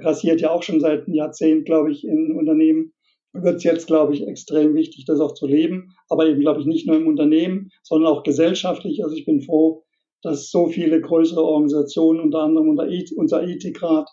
grassiert 0.00 0.40
ja 0.40 0.50
auch 0.50 0.62
schon 0.62 0.80
seit 0.80 1.06
einem 1.06 1.14
Jahrzehnt, 1.14 1.66
glaube 1.66 1.92
ich, 1.92 2.04
in 2.04 2.32
Unternehmen, 2.32 2.92
wird 3.32 3.56
es 3.56 3.64
jetzt, 3.64 3.86
glaube 3.86 4.14
ich, 4.14 4.26
extrem 4.26 4.74
wichtig, 4.74 5.04
das 5.04 5.20
auch 5.20 5.34
zu 5.34 5.46
leben. 5.46 5.94
Aber 6.08 6.26
eben, 6.26 6.40
glaube 6.40 6.60
ich, 6.60 6.66
nicht 6.66 6.86
nur 6.86 6.96
im 6.96 7.06
Unternehmen, 7.06 7.70
sondern 7.82 8.12
auch 8.12 8.22
gesellschaftlich. 8.22 9.04
Also 9.04 9.14
ich 9.14 9.26
bin 9.26 9.42
froh, 9.42 9.84
dass 10.22 10.50
so 10.50 10.68
viele 10.68 11.00
größere 11.00 11.42
Organisationen, 11.42 12.20
unter 12.20 12.40
anderem 12.40 12.68
unser 12.68 13.42
Ethikrat 13.42 14.08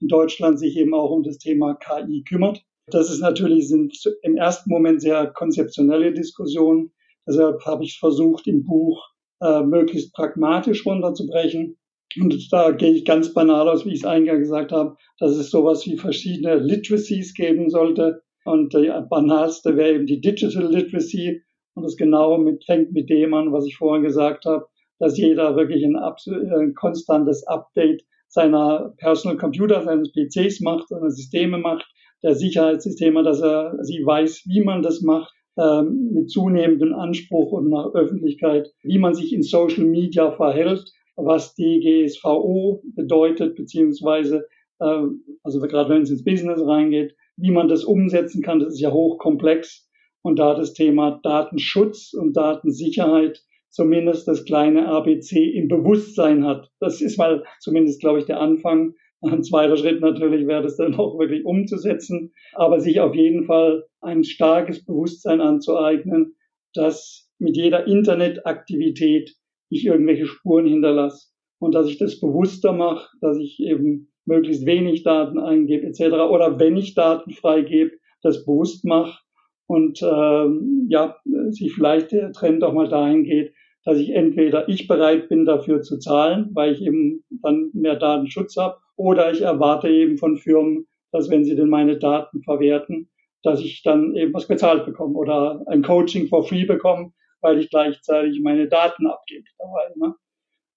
in 0.00 0.08
Deutschland, 0.08 0.58
sich 0.58 0.76
eben 0.76 0.94
auch 0.94 1.10
um 1.10 1.22
das 1.22 1.38
Thema 1.38 1.74
KI 1.74 2.24
kümmert. 2.26 2.64
Das 2.86 3.10
ist 3.10 3.20
natürlich 3.20 3.68
sind 3.68 3.94
im 4.22 4.36
ersten 4.36 4.70
Moment 4.70 5.00
sehr 5.00 5.26
konzeptionelle 5.26 6.12
Diskussionen. 6.12 6.92
Deshalb 7.26 7.64
habe 7.64 7.84
ich 7.84 7.98
versucht, 7.98 8.46
im 8.46 8.64
Buch 8.64 9.02
äh, 9.40 9.62
möglichst 9.62 10.12
pragmatisch 10.14 10.86
runterzubrechen. 10.86 11.76
Und 12.20 12.52
da 12.52 12.72
gehe 12.72 12.92
ich 12.92 13.04
ganz 13.04 13.32
banal 13.32 13.68
aus, 13.68 13.86
wie 13.86 13.90
ich 13.90 14.00
es 14.00 14.04
eingangs 14.04 14.40
gesagt 14.40 14.72
habe, 14.72 14.96
dass 15.18 15.32
es 15.32 15.50
sowas 15.50 15.86
wie 15.86 15.96
verschiedene 15.96 16.56
Literacies 16.56 17.34
geben 17.34 17.70
sollte. 17.70 18.22
Und 18.44 18.74
der 18.74 19.02
banalste 19.02 19.76
wäre 19.76 19.94
eben 19.94 20.06
die 20.06 20.20
Digital 20.20 20.70
Literacy. 20.70 21.42
Und 21.74 21.84
das 21.84 21.96
genau 21.96 22.36
mit, 22.38 22.64
fängt 22.64 22.92
mit 22.92 23.08
dem 23.08 23.32
an, 23.34 23.52
was 23.52 23.66
ich 23.66 23.76
vorhin 23.76 24.02
gesagt 24.02 24.44
habe, 24.44 24.66
dass 24.98 25.16
jeder 25.16 25.56
wirklich 25.56 25.84
ein, 25.84 25.96
ein 25.96 26.74
konstantes 26.74 27.46
Update 27.46 28.04
seiner 28.28 28.94
Personal 28.98 29.36
Computer, 29.36 29.82
seines 29.82 30.12
PCs 30.12 30.60
macht, 30.60 30.88
seiner 30.88 31.10
Systeme 31.10 31.58
macht, 31.58 31.86
der 32.22 32.34
Sicherheitssysteme, 32.34 33.22
dass 33.22 33.40
er 33.40 33.76
sie 33.82 34.04
weiß, 34.04 34.44
wie 34.46 34.62
man 34.62 34.82
das 34.82 35.02
macht, 35.02 35.32
mit 35.56 36.30
zunehmendem 36.30 36.94
Anspruch 36.94 37.52
und 37.52 37.68
nach 37.68 37.92
Öffentlichkeit, 37.94 38.72
wie 38.82 38.98
man 38.98 39.14
sich 39.14 39.32
in 39.32 39.42
Social 39.42 39.84
Media 39.84 40.32
verhält, 40.32 40.90
was 41.16 41.54
die 41.54 41.80
GSVO 41.80 42.82
bedeutet, 42.94 43.56
beziehungsweise, 43.56 44.46
äh, 44.80 45.02
also 45.42 45.60
gerade 45.60 45.90
wenn 45.90 46.02
es 46.02 46.10
ins 46.10 46.24
Business 46.24 46.60
reingeht, 46.64 47.14
wie 47.36 47.50
man 47.50 47.68
das 47.68 47.84
umsetzen 47.84 48.42
kann, 48.42 48.60
das 48.60 48.74
ist 48.74 48.80
ja 48.80 48.92
hochkomplex. 48.92 49.88
Und 50.22 50.38
da 50.38 50.54
das 50.54 50.72
Thema 50.72 51.20
Datenschutz 51.22 52.12
und 52.14 52.36
Datensicherheit 52.36 53.42
zumindest 53.70 54.28
das 54.28 54.44
kleine 54.44 54.86
ABC 54.86 55.50
im 55.50 55.66
Bewusstsein 55.66 56.46
hat. 56.46 56.70
Das 56.78 57.00
ist 57.00 57.18
mal 57.18 57.44
zumindest, 57.58 58.00
glaube 58.00 58.20
ich, 58.20 58.26
der 58.26 58.40
Anfang. 58.40 58.94
Ein 59.22 59.44
zweiter 59.44 59.76
Schritt 59.76 60.00
natürlich 60.00 60.46
wäre 60.46 60.62
das 60.62 60.76
dann 60.76 60.94
auch 60.96 61.18
wirklich 61.18 61.44
umzusetzen, 61.44 62.32
aber 62.54 62.80
sich 62.80 63.00
auf 63.00 63.14
jeden 63.14 63.44
Fall 63.44 63.84
ein 64.00 64.24
starkes 64.24 64.84
Bewusstsein 64.84 65.40
anzueignen, 65.40 66.34
dass 66.74 67.30
mit 67.38 67.56
jeder 67.56 67.86
Internetaktivität 67.86 69.34
ich 69.68 69.86
irgendwelche 69.86 70.26
Spuren 70.26 70.66
hinterlasse 70.66 71.28
und 71.60 71.74
dass 71.74 71.88
ich 71.88 71.98
das 71.98 72.20
bewusster 72.20 72.72
mache, 72.72 73.08
dass 73.20 73.38
ich 73.38 73.60
eben 73.60 74.12
möglichst 74.24 74.66
wenig 74.66 75.02
Daten 75.02 75.38
eingebe 75.38 75.86
etc. 75.86 76.14
Oder 76.30 76.58
wenn 76.58 76.76
ich 76.76 76.94
Daten 76.94 77.32
freigebe, 77.32 77.92
das 78.22 78.44
bewusst 78.44 78.84
mache 78.84 79.20
und 79.66 80.02
ähm, 80.02 80.86
ja, 80.88 81.16
sich 81.50 81.72
vielleicht 81.72 82.12
der 82.12 82.32
Trend 82.32 82.62
auch 82.64 82.72
mal 82.72 82.88
dahin 82.88 83.24
geht, 83.24 83.52
dass 83.84 83.98
ich 83.98 84.10
entweder 84.10 84.68
ich 84.68 84.86
bereit 84.86 85.28
bin, 85.28 85.44
dafür 85.44 85.82
zu 85.82 85.98
zahlen, 85.98 86.50
weil 86.54 86.72
ich 86.72 86.82
eben 86.82 87.24
dann 87.42 87.70
mehr 87.72 87.96
Datenschutz 87.96 88.56
habe, 88.56 88.76
oder 89.02 89.32
ich 89.32 89.40
erwarte 89.40 89.88
eben 89.88 90.16
von 90.16 90.36
Firmen, 90.36 90.86
dass 91.10 91.28
wenn 91.28 91.44
sie 91.44 91.56
denn 91.56 91.68
meine 91.68 91.98
Daten 91.98 92.42
verwerten, 92.42 93.10
dass 93.42 93.60
ich 93.60 93.82
dann 93.82 94.14
eben 94.14 94.32
was 94.32 94.46
bezahlt 94.46 94.86
bekomme 94.86 95.18
oder 95.18 95.64
ein 95.66 95.82
Coaching 95.82 96.28
for 96.28 96.46
free 96.46 96.64
bekomme, 96.64 97.12
weil 97.40 97.58
ich 97.58 97.68
gleichzeitig 97.68 98.40
meine 98.40 98.68
Daten 98.68 99.06
abgebe 99.08 99.44
dabei. 99.58 99.92
Ne? 99.96 100.14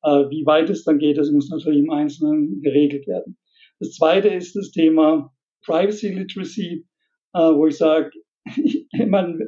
Äh, 0.03 0.29
wie 0.31 0.45
weit 0.45 0.69
es 0.71 0.83
dann 0.83 0.97
geht, 0.97 1.17
das 1.17 1.31
muss 1.31 1.49
natürlich 1.49 1.79
im 1.79 1.91
Einzelnen 1.91 2.61
geregelt 2.61 3.07
werden. 3.07 3.37
Das 3.79 3.91
zweite 3.93 4.29
ist 4.29 4.55
das 4.55 4.71
Thema 4.71 5.31
Privacy 5.63 6.09
Literacy, 6.09 6.87
äh, 7.33 7.39
wo 7.39 7.67
ich 7.67 7.77
sage, 7.77 8.09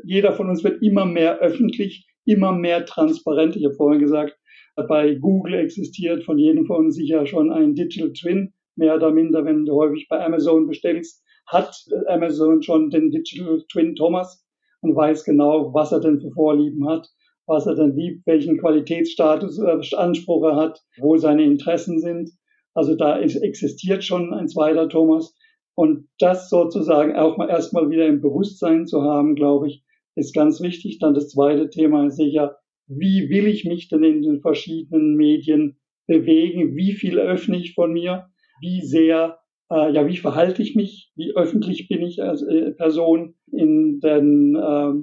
jeder 0.03 0.33
von 0.33 0.49
uns 0.49 0.63
wird 0.63 0.83
immer 0.83 1.05
mehr 1.05 1.39
öffentlich 1.39 2.07
immer 2.27 2.51
mehr 2.51 2.85
transparent. 2.85 3.55
Ich 3.55 3.63
habe 3.63 3.73
vorhin 3.73 4.01
gesagt, 4.01 4.37
bei 4.75 5.15
Google 5.15 5.55
existiert 5.55 6.23
von 6.23 6.37
jedem 6.37 6.65
von 6.65 6.85
uns 6.85 6.95
sicher 6.95 7.25
schon 7.25 7.51
ein 7.51 7.73
Digital 7.73 8.13
Twin, 8.13 8.53
mehr 8.77 8.95
oder 8.95 9.11
minder, 9.11 9.45
wenn 9.45 9.65
du 9.65 9.73
häufig 9.75 10.07
bei 10.09 10.23
Amazon 10.23 10.67
bestellst, 10.67 11.23
hat 11.47 11.75
Amazon 12.07 12.61
schon 12.61 12.89
den 12.89 13.11
Digital 13.11 13.63
Twin 13.71 13.95
Thomas 13.95 14.45
und 14.81 14.95
weiß 14.95 15.23
genau, 15.23 15.73
was 15.73 15.91
er 15.91 15.99
denn 15.99 16.19
für 16.19 16.31
Vorlieben 16.31 16.87
hat, 16.87 17.09
was 17.45 17.65
er 17.65 17.75
denn 17.75 17.95
liebt, 17.95 18.27
welchen 18.27 18.59
Qualitätsstatus, 18.59 19.59
äh, 19.59 19.95
Anspruch 19.95 20.43
er 20.43 20.55
hat, 20.55 20.83
wo 20.97 21.17
seine 21.17 21.43
Interessen 21.43 21.99
sind. 21.99 22.31
Also 22.73 22.95
da 22.95 23.19
existiert 23.19 24.03
schon 24.03 24.33
ein 24.33 24.47
zweiter 24.47 24.89
Thomas. 24.89 25.35
Und 25.73 26.07
das 26.19 26.49
sozusagen 26.49 27.15
auch 27.15 27.37
mal 27.37 27.49
erstmal 27.49 27.89
wieder 27.89 28.07
im 28.07 28.21
Bewusstsein 28.21 28.85
zu 28.85 29.03
haben, 29.03 29.35
glaube 29.35 29.67
ich, 29.67 29.83
ist 30.15 30.33
ganz 30.33 30.61
wichtig. 30.61 30.99
Dann 30.99 31.13
das 31.13 31.29
zweite 31.29 31.69
Thema 31.69 32.07
ist 32.07 32.17
sicher, 32.17 32.57
wie 32.87 33.29
will 33.29 33.47
ich 33.47 33.65
mich 33.65 33.87
denn 33.87 34.03
in 34.03 34.21
den 34.21 34.41
verschiedenen 34.41 35.15
Medien 35.15 35.77
bewegen? 36.07 36.75
Wie 36.75 36.93
viel 36.93 37.19
öffne 37.19 37.57
ich 37.57 37.73
von 37.73 37.93
mir? 37.93 38.29
Wie 38.59 38.81
sehr, 38.81 39.39
äh, 39.71 39.91
ja, 39.91 40.07
wie 40.07 40.17
verhalte 40.17 40.61
ich 40.61 40.75
mich? 40.75 41.11
Wie 41.15 41.33
öffentlich 41.35 41.87
bin 41.87 42.01
ich 42.01 42.21
als 42.21 42.41
äh, 42.43 42.71
Person? 42.71 43.35
In 43.51 43.99
den, 43.99 44.55
äh, 44.55 44.93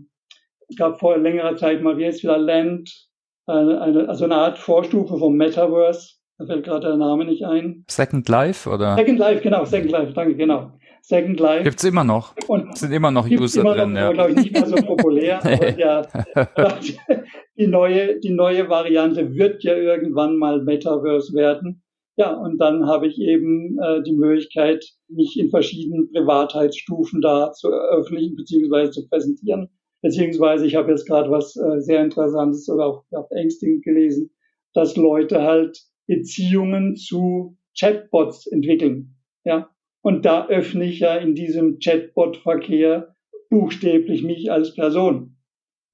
es 0.69 0.77
gab 0.77 0.99
vor 0.99 1.17
längerer 1.19 1.57
Zeit 1.57 1.83
mal, 1.83 1.99
wie 1.99 2.07
heißt 2.07 2.23
wieder 2.23 2.39
Land, 2.39 2.91
äh, 3.47 3.53
eine, 3.53 4.09
also 4.09 4.25
eine 4.25 4.37
Art 4.37 4.59
Vorstufe 4.59 5.19
vom 5.19 5.37
Metaverse. 5.37 6.15
Da 6.39 6.47
fällt 6.47 6.65
gerade 6.65 6.89
der 6.89 6.97
Name 6.97 7.25
nicht 7.25 7.45
ein. 7.45 7.85
Second 7.89 8.29
Life, 8.29 8.69
oder? 8.69 8.97
Second 8.97 9.19
Life, 9.19 9.43
genau, 9.43 9.65
Second 9.65 9.91
Life, 9.93 10.13
danke, 10.15 10.35
genau. 10.35 10.73
Second 11.07 11.39
Life. 11.39 11.65
Gibt's 11.65 11.85
immer 11.85 12.03
noch. 12.03 12.35
Und 12.49 12.79
sind 12.79 12.91
immer 12.91 13.11
noch 13.11 13.29
User 13.29 13.61
immer 13.61 13.75
drin, 13.75 13.93
noch, 13.93 14.01
ja. 14.01 14.13
glaube 14.13 14.31
ich, 14.31 14.37
nicht 14.37 14.53
mehr 14.53 14.67
so 14.67 14.77
populär. 14.77 15.39
aber 15.45 15.79
ja, 15.79 16.03
die 17.59 17.67
neue, 17.67 18.19
die 18.21 18.31
neue 18.31 18.69
Variante 18.71 19.35
wird 19.35 19.63
ja 19.63 19.77
irgendwann 19.77 20.39
mal 20.39 20.63
Metaverse 20.63 21.35
werden. 21.35 21.84
Ja, 22.17 22.33
und 22.33 22.59
dann 22.59 22.87
habe 22.87 23.09
ich 23.09 23.19
eben 23.19 23.79
äh, 23.81 24.03
die 24.03 24.13
Möglichkeit, 24.13 24.85
mich 25.09 25.39
in 25.39 25.51
verschiedenen 25.51 26.11
Privatheitsstufen 26.13 27.21
da 27.21 27.53
zu 27.53 27.69
öffentlichen 27.69 28.37
bzw. 28.37 28.91
zu 28.91 29.09
präsentieren. 29.09 29.69
Beziehungsweise 30.01 30.67
ich 30.67 30.77
habe 30.77 30.93
jetzt 30.93 31.07
gerade 31.07 31.31
was 31.31 31.57
äh, 31.57 31.81
sehr 31.81 32.05
Interessantes 32.05 32.69
oder 32.69 32.87
auch, 32.87 33.05
auch 33.13 33.31
ängstigend 33.31 33.83
gelesen, 33.85 34.31
dass 34.75 34.97
Leute 34.97 35.43
halt 35.43 35.81
Beziehungen 36.07 36.95
zu 36.95 37.57
Chatbots 37.77 38.47
entwickeln. 38.47 39.17
Ja, 39.45 39.71
und 40.03 40.25
da 40.25 40.47
öffne 40.47 40.85
ich 40.85 41.01
ja 41.01 41.17
in 41.17 41.35
diesem 41.35 41.79
Chatbot-Verkehr 41.79 43.15
buchstäblich 43.51 44.23
mich 44.23 44.53
als 44.53 44.75
Person. 44.75 45.37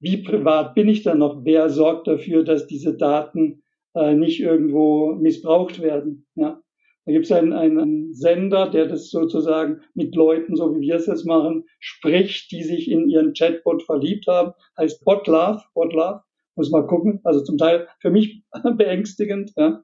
Wie 0.00 0.18
privat 0.18 0.74
bin 0.74 0.88
ich 0.88 1.02
dann 1.02 1.18
noch? 1.18 1.44
Wer 1.44 1.70
sorgt 1.70 2.08
dafür, 2.08 2.42
dass 2.42 2.66
diese 2.66 2.96
Daten 2.96 3.62
äh, 3.94 4.14
nicht 4.14 4.40
irgendwo 4.40 5.14
missbraucht 5.14 5.80
werden? 5.80 6.26
Ja. 6.34 6.60
Da 7.06 7.12
gibt 7.12 7.24
es 7.24 7.32
einen, 7.32 7.52
einen 7.52 8.12
Sender, 8.12 8.70
der 8.70 8.86
das 8.86 9.10
sozusagen 9.10 9.80
mit 9.94 10.14
Leuten, 10.14 10.54
so 10.54 10.74
wie 10.76 10.80
wir 10.80 10.96
es 10.96 11.06
jetzt 11.06 11.24
machen, 11.24 11.64
spricht, 11.78 12.52
die 12.52 12.62
sich 12.62 12.90
in 12.90 13.08
ihren 13.08 13.32
Chatbot 13.32 13.82
verliebt 13.82 14.26
haben. 14.28 14.52
Heißt 14.78 15.04
Botlove, 15.04 15.62
Botlove. 15.74 16.22
Muss 16.56 16.70
mal 16.70 16.86
gucken. 16.86 17.20
Also 17.24 17.42
zum 17.42 17.56
Teil 17.56 17.88
für 18.00 18.10
mich 18.10 18.42
beängstigend. 18.76 19.52
Ja. 19.56 19.82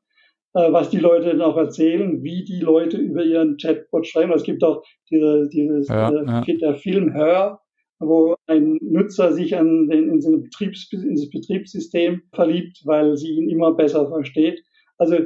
Äh, 0.56 0.72
was 0.72 0.88
die 0.88 0.98
Leute 0.98 1.28
dann 1.28 1.42
auch 1.42 1.56
erzählen, 1.58 2.22
wie 2.22 2.42
die 2.42 2.60
Leute 2.60 2.96
über 2.96 3.22
ihren 3.22 3.58
Chatbot 3.58 4.06
schreiben. 4.06 4.32
Es 4.32 4.42
gibt 4.42 4.64
auch 4.64 4.82
diese, 5.10 5.48
dieses 5.52 5.88
ja, 5.88 6.08
äh, 6.10 6.24
ja. 6.24 6.42
der 6.42 6.74
Film 6.76 7.12
Hör, 7.12 7.60
wo 7.98 8.36
ein 8.46 8.78
Nutzer 8.82 9.32
sich 9.32 9.56
an 9.56 9.88
den, 9.88 10.10
in, 10.10 10.20
seine 10.20 10.38
Betriebs, 10.38 10.92
in 10.92 11.14
das 11.14 11.30
Betriebssystem 11.30 12.22
verliebt, 12.32 12.82
weil 12.84 13.16
sie 13.16 13.30
ihn 13.30 13.48
immer 13.48 13.74
besser 13.74 14.08
versteht. 14.08 14.62
Also 14.98 15.16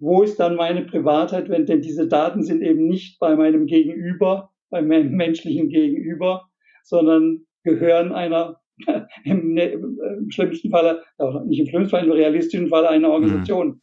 wo 0.00 0.22
ist 0.22 0.38
dann 0.38 0.56
meine 0.56 0.82
Privatheit, 0.84 1.48
wenn 1.48 1.66
denn 1.66 1.80
diese 1.80 2.06
Daten 2.06 2.42
sind 2.42 2.62
eben 2.62 2.86
nicht 2.86 3.18
bei 3.18 3.34
meinem 3.34 3.66
Gegenüber, 3.66 4.50
bei 4.70 4.82
meinem 4.82 5.12
menschlichen 5.16 5.68
Gegenüber, 5.68 6.48
sondern 6.84 7.46
gehören 7.64 8.12
einer 8.12 8.60
im, 9.24 9.54
ne, 9.54 9.72
im 9.72 10.30
schlimmsten 10.30 10.70
Fall, 10.70 11.02
nicht 11.46 11.60
im 11.60 11.66
schlimmsten 11.66 11.90
Fall, 11.90 12.04
im 12.04 12.12
realistischen 12.12 12.68
Fall 12.68 12.86
einer 12.86 13.10
Organisation. 13.10 13.68
Mhm. 13.68 13.80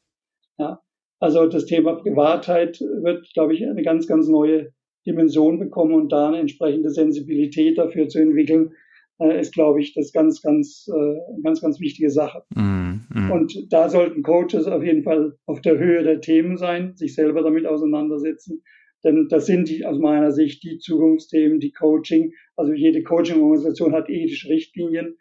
Ja? 0.58 0.80
Also 1.20 1.48
das 1.48 1.66
Thema 1.66 1.96
Privatheit 1.96 2.80
wird, 2.80 3.28
glaube 3.34 3.54
ich, 3.54 3.66
eine 3.66 3.84
ganz, 3.84 4.08
ganz 4.08 4.28
neue 4.28 4.72
Dimension 5.06 5.60
bekommen 5.60 5.94
und 5.94 6.12
da 6.12 6.30
eine 6.30 6.40
entsprechende 6.40 6.90
Sensibilität 6.90 7.78
dafür 7.78 8.08
zu 8.08 8.20
entwickeln, 8.20 8.72
äh, 9.20 9.40
ist, 9.40 9.54
glaube 9.54 9.82
ich, 9.82 9.94
das 9.94 10.12
ganz, 10.12 10.42
ganz, 10.42 10.90
äh, 10.94 11.42
ganz, 11.44 11.62
ganz 11.62 11.80
wichtige 11.80 12.10
Sache. 12.10 12.44
Mm, 12.54 13.02
mm. 13.10 13.32
Und 13.32 13.68
da 13.72 13.90
sollten 13.90 14.24
Coaches 14.24 14.68
auf 14.68 14.84
jeden 14.84 15.04
Fall 15.04 15.38
auf 15.46 15.62
der 15.62 15.78
Höhe 15.78 16.04
der 16.04 16.22
Themen 16.22 16.58
sein, 16.58 16.96
sich 16.96 17.16
selber 17.16 17.42
damit 17.42 17.66
auseinandersetzen. 17.66 18.62
Denn 19.06 19.28
das 19.30 19.46
sind 19.46 19.70
die, 19.70 19.86
aus 19.86 20.00
meiner 20.00 20.32
Sicht 20.32 20.64
die 20.64 20.80
Zukunftsthemen, 20.80 21.60
die 21.60 21.72
Coaching. 21.72 22.34
Also 22.56 22.74
jede 22.74 23.04
Coaching-Organisation 23.04 23.94
hat 23.94 24.10
ethische 24.10 24.50
Richtlinien. 24.50 25.16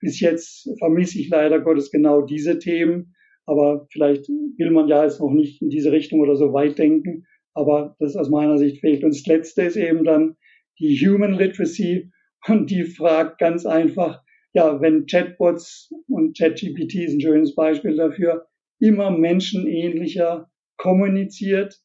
Bis 0.00 0.20
jetzt 0.20 0.70
vermisse 0.78 1.18
ich 1.18 1.28
leider 1.28 1.60
Gottes 1.60 1.90
genau 1.90 2.22
diese 2.22 2.58
Themen. 2.58 3.14
Aber 3.44 3.86
vielleicht 3.90 4.28
will 4.28 4.70
man 4.70 4.88
ja 4.88 5.02
jetzt 5.02 5.20
noch 5.20 5.32
nicht 5.32 5.60
in 5.60 5.68
diese 5.68 5.92
Richtung 5.92 6.20
oder 6.20 6.36
so 6.36 6.52
weit 6.52 6.78
denken. 6.78 7.26
Aber 7.54 7.96
das 7.98 8.16
aus 8.16 8.28
meiner 8.28 8.58
Sicht 8.58 8.80
fehlt. 8.80 9.04
Und 9.04 9.14
das 9.14 9.26
Letzte 9.26 9.62
ist 9.62 9.76
eben 9.76 10.04
dann 10.04 10.36
die 10.78 10.96
Human 10.96 11.32
Literacy. 11.32 12.10
Und 12.46 12.70
die 12.70 12.84
fragt 12.84 13.38
ganz 13.38 13.64
einfach, 13.64 14.22
ja, 14.52 14.80
wenn 14.80 15.06
Chatbots 15.06 15.90
und 16.08 16.36
ChatGPT 16.36 16.94
ist 16.96 17.14
ein 17.14 17.20
schönes 17.20 17.54
Beispiel 17.54 17.96
dafür, 17.96 18.46
immer 18.78 19.10
menschenähnlicher 19.10 20.50
kommuniziert, 20.76 21.80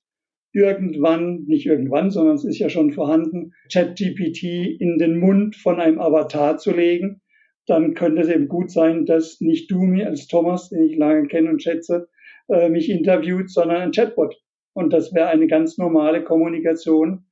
irgendwann, 0.53 1.45
nicht 1.45 1.65
irgendwann, 1.65 2.11
sondern 2.11 2.35
es 2.35 2.43
ist 2.43 2.59
ja 2.59 2.69
schon 2.69 2.91
vorhanden, 2.91 3.53
ChatGPT 3.71 4.43
in 4.79 4.97
den 4.97 5.19
Mund 5.19 5.55
von 5.55 5.79
einem 5.79 5.99
Avatar 5.99 6.57
zu 6.57 6.71
legen, 6.71 7.21
dann 7.65 7.93
könnte 7.93 8.23
es 8.23 8.29
eben 8.29 8.47
gut 8.47 8.71
sein, 8.71 9.05
dass 9.05 9.39
nicht 9.41 9.69
du 9.71 9.83
mir 9.83 10.07
als 10.07 10.27
Thomas, 10.27 10.69
den 10.69 10.83
ich 10.83 10.97
lange 10.97 11.27
kenne 11.27 11.49
und 11.49 11.61
schätze, 11.61 12.09
äh, 12.49 12.69
mich 12.69 12.89
interviewt, 12.89 13.51
sondern 13.51 13.81
ein 13.81 13.91
Chatbot. 13.91 14.35
Und 14.73 14.93
das 14.93 15.13
wäre 15.13 15.27
eine 15.27 15.47
ganz 15.47 15.77
normale 15.77 16.23
Kommunikation, 16.23 17.25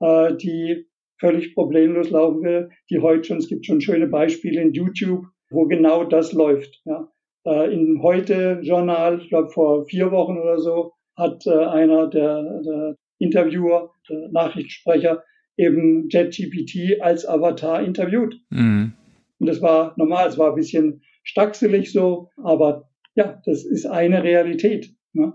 äh, 0.00 0.34
die 0.36 0.86
völlig 1.18 1.54
problemlos 1.54 2.10
laufen 2.10 2.42
will, 2.42 2.70
die 2.90 3.00
heute 3.00 3.24
schon, 3.24 3.38
es 3.38 3.48
gibt 3.48 3.66
schon 3.66 3.80
schöne 3.80 4.06
Beispiele 4.06 4.60
in 4.60 4.72
YouTube, 4.72 5.26
wo 5.50 5.66
genau 5.66 6.04
das 6.04 6.32
läuft. 6.32 6.82
Ja. 6.84 7.08
Äh, 7.46 7.72
in 7.72 8.02
Heute-Journal, 8.02 9.20
ich 9.20 9.28
glaube 9.28 9.50
vor 9.50 9.86
vier 9.86 10.10
Wochen 10.10 10.38
oder 10.38 10.58
so, 10.58 10.92
hat 11.16 11.46
äh, 11.46 11.64
einer 11.64 12.08
der, 12.08 12.62
der 12.64 12.96
Interviewer, 13.18 13.92
der 14.08 14.28
Nachrichtensprecher, 14.32 15.22
eben 15.56 16.08
JetGPT 16.08 17.00
als 17.00 17.26
Avatar 17.26 17.82
interviewt. 17.82 18.40
Mhm. 18.50 18.92
Und 19.38 19.46
das 19.46 19.62
war 19.62 19.94
normal, 19.96 20.28
es 20.28 20.38
war 20.38 20.50
ein 20.50 20.56
bisschen 20.56 21.02
stackselig 21.22 21.92
so, 21.92 22.30
aber 22.36 22.88
ja, 23.14 23.40
das 23.44 23.64
ist 23.64 23.86
eine 23.86 24.22
Realität. 24.22 24.90
Ne? 25.12 25.32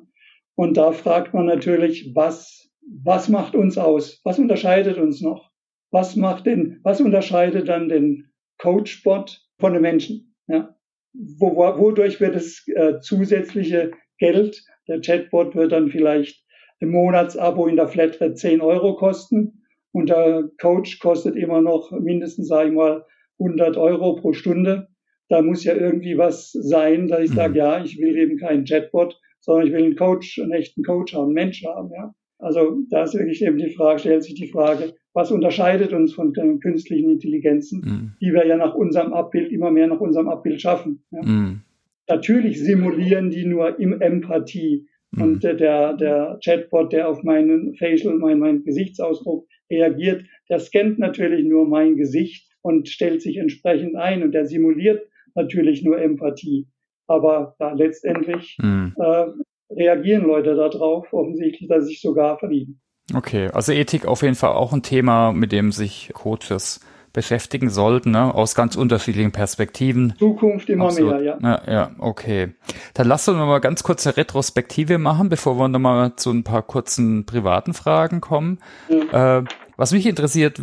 Und 0.60 0.76
da 0.76 0.92
fragt 0.92 1.34
man 1.34 1.46
natürlich, 1.46 2.12
was, 2.14 2.70
was 2.82 3.30
macht 3.30 3.56
uns 3.56 3.78
aus? 3.78 4.20
Was 4.26 4.40
unterscheidet 4.40 4.98
uns 4.98 5.22
noch? 5.22 5.50
Was 5.90 6.18
macht 6.18 6.48
denn, 6.48 6.82
was 6.84 7.00
unterscheidet 7.00 7.70
dann 7.70 7.88
den 7.88 8.26
Coachbot 8.58 9.40
von 9.58 9.72
den 9.72 9.82
Menschen? 9.82 10.36
Ja? 10.48 10.76
Wo, 11.14 11.56
wodurch 11.56 12.20
wird 12.20 12.36
das 12.36 12.68
äh, 12.76 13.00
zusätzliche 13.00 13.92
Geld 14.18 14.62
der 14.90 15.00
Chatbot 15.00 15.56
wird 15.56 15.72
dann 15.72 15.92
vielleicht 15.92 16.44
im 16.82 16.90
Monatsabo 16.90 17.68
in 17.68 17.78
der 17.78 17.88
Flatrate 17.88 18.34
10 18.34 18.60
Euro 18.60 18.98
kosten 18.98 19.64
und 19.94 20.10
der 20.10 20.50
Coach 20.60 21.00
kostet 21.00 21.38
immer 21.38 21.62
noch 21.62 21.90
mindestens, 21.92 22.50
sage 22.50 22.68
ich 22.68 22.76
mal, 22.76 23.06
100 23.40 23.78
Euro 23.78 24.18
pro 24.18 24.34
Stunde. 24.34 24.90
Da 25.30 25.42
muss 25.42 25.64
ja 25.64 25.74
irgendwie 25.74 26.18
was 26.18 26.52
sein, 26.52 27.08
dass 27.08 27.22
ich 27.22 27.32
mhm. 27.32 27.36
sage, 27.36 27.60
ja, 27.60 27.82
ich 27.82 27.98
will 27.98 28.18
eben 28.18 28.38
keinen 28.38 28.66
Chatbot, 28.66 29.18
sondern 29.42 29.68
ich 29.68 29.74
will 29.74 29.84
einen 29.84 29.96
Coach, 29.96 30.40
einen 30.40 30.52
echten 30.52 30.84
Coach 30.84 31.14
haben, 31.14 31.26
einen 31.26 31.34
Mensch 31.34 31.64
haben, 31.66 31.92
ja. 31.94 32.14
Also 32.40 32.78
da 32.90 33.04
ist 33.04 33.14
wirklich 33.16 33.42
eben 33.44 33.58
die 33.58 33.72
Frage, 33.72 34.00
stellt 34.00 34.24
sich 34.24 34.34
die 34.34 34.48
Frage, 34.48 34.94
was 35.14 35.30
unterscheidet 35.30 35.92
uns 35.92 36.14
von 36.14 36.32
den 36.32 36.62
künstlichen 36.62 37.10
Intelligenzen, 37.10 37.82
mhm. 37.82 38.12
die 38.22 38.34
wir 38.34 38.48
ja 38.48 38.56
nach 38.56 38.76
unserem 38.76 39.14
Abbild 39.14 39.52
immer 39.52 39.72
mehr 39.72 39.88
nach 39.88 40.00
unserem 40.00 40.30
Abbild 40.30 40.62
schaffen. 40.62 41.04
Ja? 41.12 41.22
Mhm. 41.22 41.62
Natürlich 42.08 42.64
simulieren 42.64 43.30
die 43.30 43.46
nur 43.46 43.78
im 43.78 44.02
Empathie. 44.02 44.88
Mhm. 45.12 45.22
Und 45.22 45.44
der, 45.44 45.94
der 45.96 46.40
Chatbot, 46.44 46.94
der 46.94 47.10
auf 47.10 47.24
meinen 47.24 47.76
Facial, 47.76 48.16
meinen, 48.16 48.40
meinen 48.40 48.64
Gesichtsausdruck 48.64 49.46
reagiert, 49.70 50.24
der 50.50 50.60
scannt 50.60 50.98
natürlich 50.98 51.46
nur 51.46 51.68
mein 51.68 51.98
Gesicht 51.98 52.50
und 52.62 52.88
stellt 52.88 53.22
sich 53.22 53.38
entsprechend 53.38 53.98
ein. 53.98 54.24
Und 54.24 54.32
der 54.32 54.46
simuliert 54.46 55.06
natürlich 55.36 55.84
nur 55.84 56.02
Empathie. 56.02 56.68
Aber 57.10 57.56
ja, 57.60 57.72
letztendlich 57.72 58.58
mhm. 58.62 58.94
äh, 58.98 59.26
reagieren 59.74 60.26
Leute 60.26 60.56
darauf, 60.56 61.12
offensichtlich, 61.12 61.68
dass 61.68 61.84
sie 61.84 61.90
sich 61.90 62.02
sogar 62.02 62.38
verlieben. 62.38 62.80
Okay, 63.14 63.50
also 63.52 63.72
Ethik 63.72 64.06
auf 64.06 64.22
jeden 64.22 64.36
Fall 64.36 64.52
auch 64.52 64.72
ein 64.72 64.84
Thema, 64.84 65.32
mit 65.32 65.52
dem 65.52 65.72
sich 65.72 66.12
Coaches 66.14 66.80
beschäftigen 67.12 67.72
sollten, 67.72 68.12
ne? 68.12 68.34
aus 68.36 68.54
ganz 68.54 68.76
unterschiedlichen 68.76 69.32
Perspektiven. 69.32 70.14
Zukunft 70.20 70.70
immer 70.70 70.86
Absolut. 70.86 71.14
mehr, 71.14 71.24
ja. 71.24 71.38
ja. 71.42 71.62
Ja, 71.68 71.92
okay. 71.98 72.54
Dann 72.94 73.08
lass 73.08 73.28
uns 73.28 73.40
mal 73.40 73.60
ganz 73.60 73.82
kurze 73.82 74.16
Retrospektive 74.16 75.00
machen, 75.00 75.30
bevor 75.30 75.58
wir 75.58 75.68
nochmal 75.68 76.16
zu 76.18 76.30
ein 76.30 76.44
paar 76.44 76.62
kurzen 76.62 77.26
privaten 77.26 77.74
Fragen 77.74 78.22
kommen. 78.22 78.60
Ja. 78.90 79.40
Äh, 79.40 79.44
was 79.76 79.92
mich 79.92 80.06
interessiert, 80.06 80.62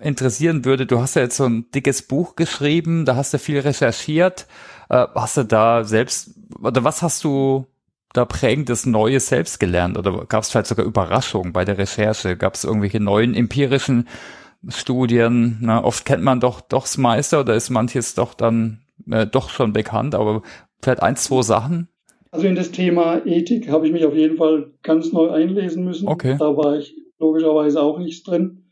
interessieren 0.00 0.64
würde, 0.64 0.84
du 0.84 1.00
hast 1.00 1.14
ja 1.14 1.22
jetzt 1.22 1.36
so 1.36 1.44
ein 1.44 1.70
dickes 1.72 2.02
Buch 2.02 2.34
geschrieben, 2.34 3.04
da 3.04 3.14
hast 3.14 3.32
du 3.32 3.38
viel 3.38 3.60
recherchiert. 3.60 4.48
Äh, 4.88 5.06
hast 5.14 5.36
du 5.36 5.44
da 5.44 5.84
selbst, 5.84 6.34
oder 6.62 6.84
was 6.84 7.02
hast 7.02 7.24
du 7.24 7.66
da 8.12 8.24
prägendes 8.24 8.86
Neues 8.86 9.28
selbst 9.28 9.60
gelernt? 9.60 9.98
Oder 9.98 10.24
gab 10.26 10.42
es 10.42 10.50
vielleicht 10.50 10.66
sogar 10.66 10.86
Überraschungen 10.86 11.52
bei 11.52 11.64
der 11.64 11.78
Recherche? 11.78 12.36
Gab 12.36 12.54
es 12.54 12.64
irgendwelche 12.64 13.00
neuen 13.00 13.34
empirischen 13.34 14.08
Studien. 14.68 15.58
Ne? 15.60 15.82
Oft 15.82 16.04
kennt 16.04 16.22
man 16.22 16.40
doch 16.40 16.60
das 16.60 16.98
Meister 16.98 17.40
oder 17.40 17.54
ist 17.54 17.70
manches 17.70 18.14
doch 18.14 18.34
dann 18.34 18.80
äh, 19.10 19.26
doch 19.26 19.50
schon 19.50 19.72
bekannt, 19.72 20.14
aber 20.14 20.42
vielleicht 20.82 21.02
ein, 21.02 21.16
zwei 21.16 21.42
Sachen. 21.42 21.88
Also 22.30 22.46
in 22.46 22.56
das 22.56 22.70
Thema 22.72 23.24
Ethik 23.24 23.70
habe 23.70 23.86
ich 23.86 23.92
mich 23.92 24.04
auf 24.04 24.14
jeden 24.14 24.36
Fall 24.36 24.72
ganz 24.82 25.12
neu 25.12 25.30
einlesen 25.30 25.84
müssen. 25.84 26.08
Okay. 26.08 26.36
Da 26.38 26.56
war 26.56 26.76
ich 26.76 26.94
logischerweise 27.18 27.80
auch 27.80 27.98
nicht 27.98 28.26
drin. 28.26 28.64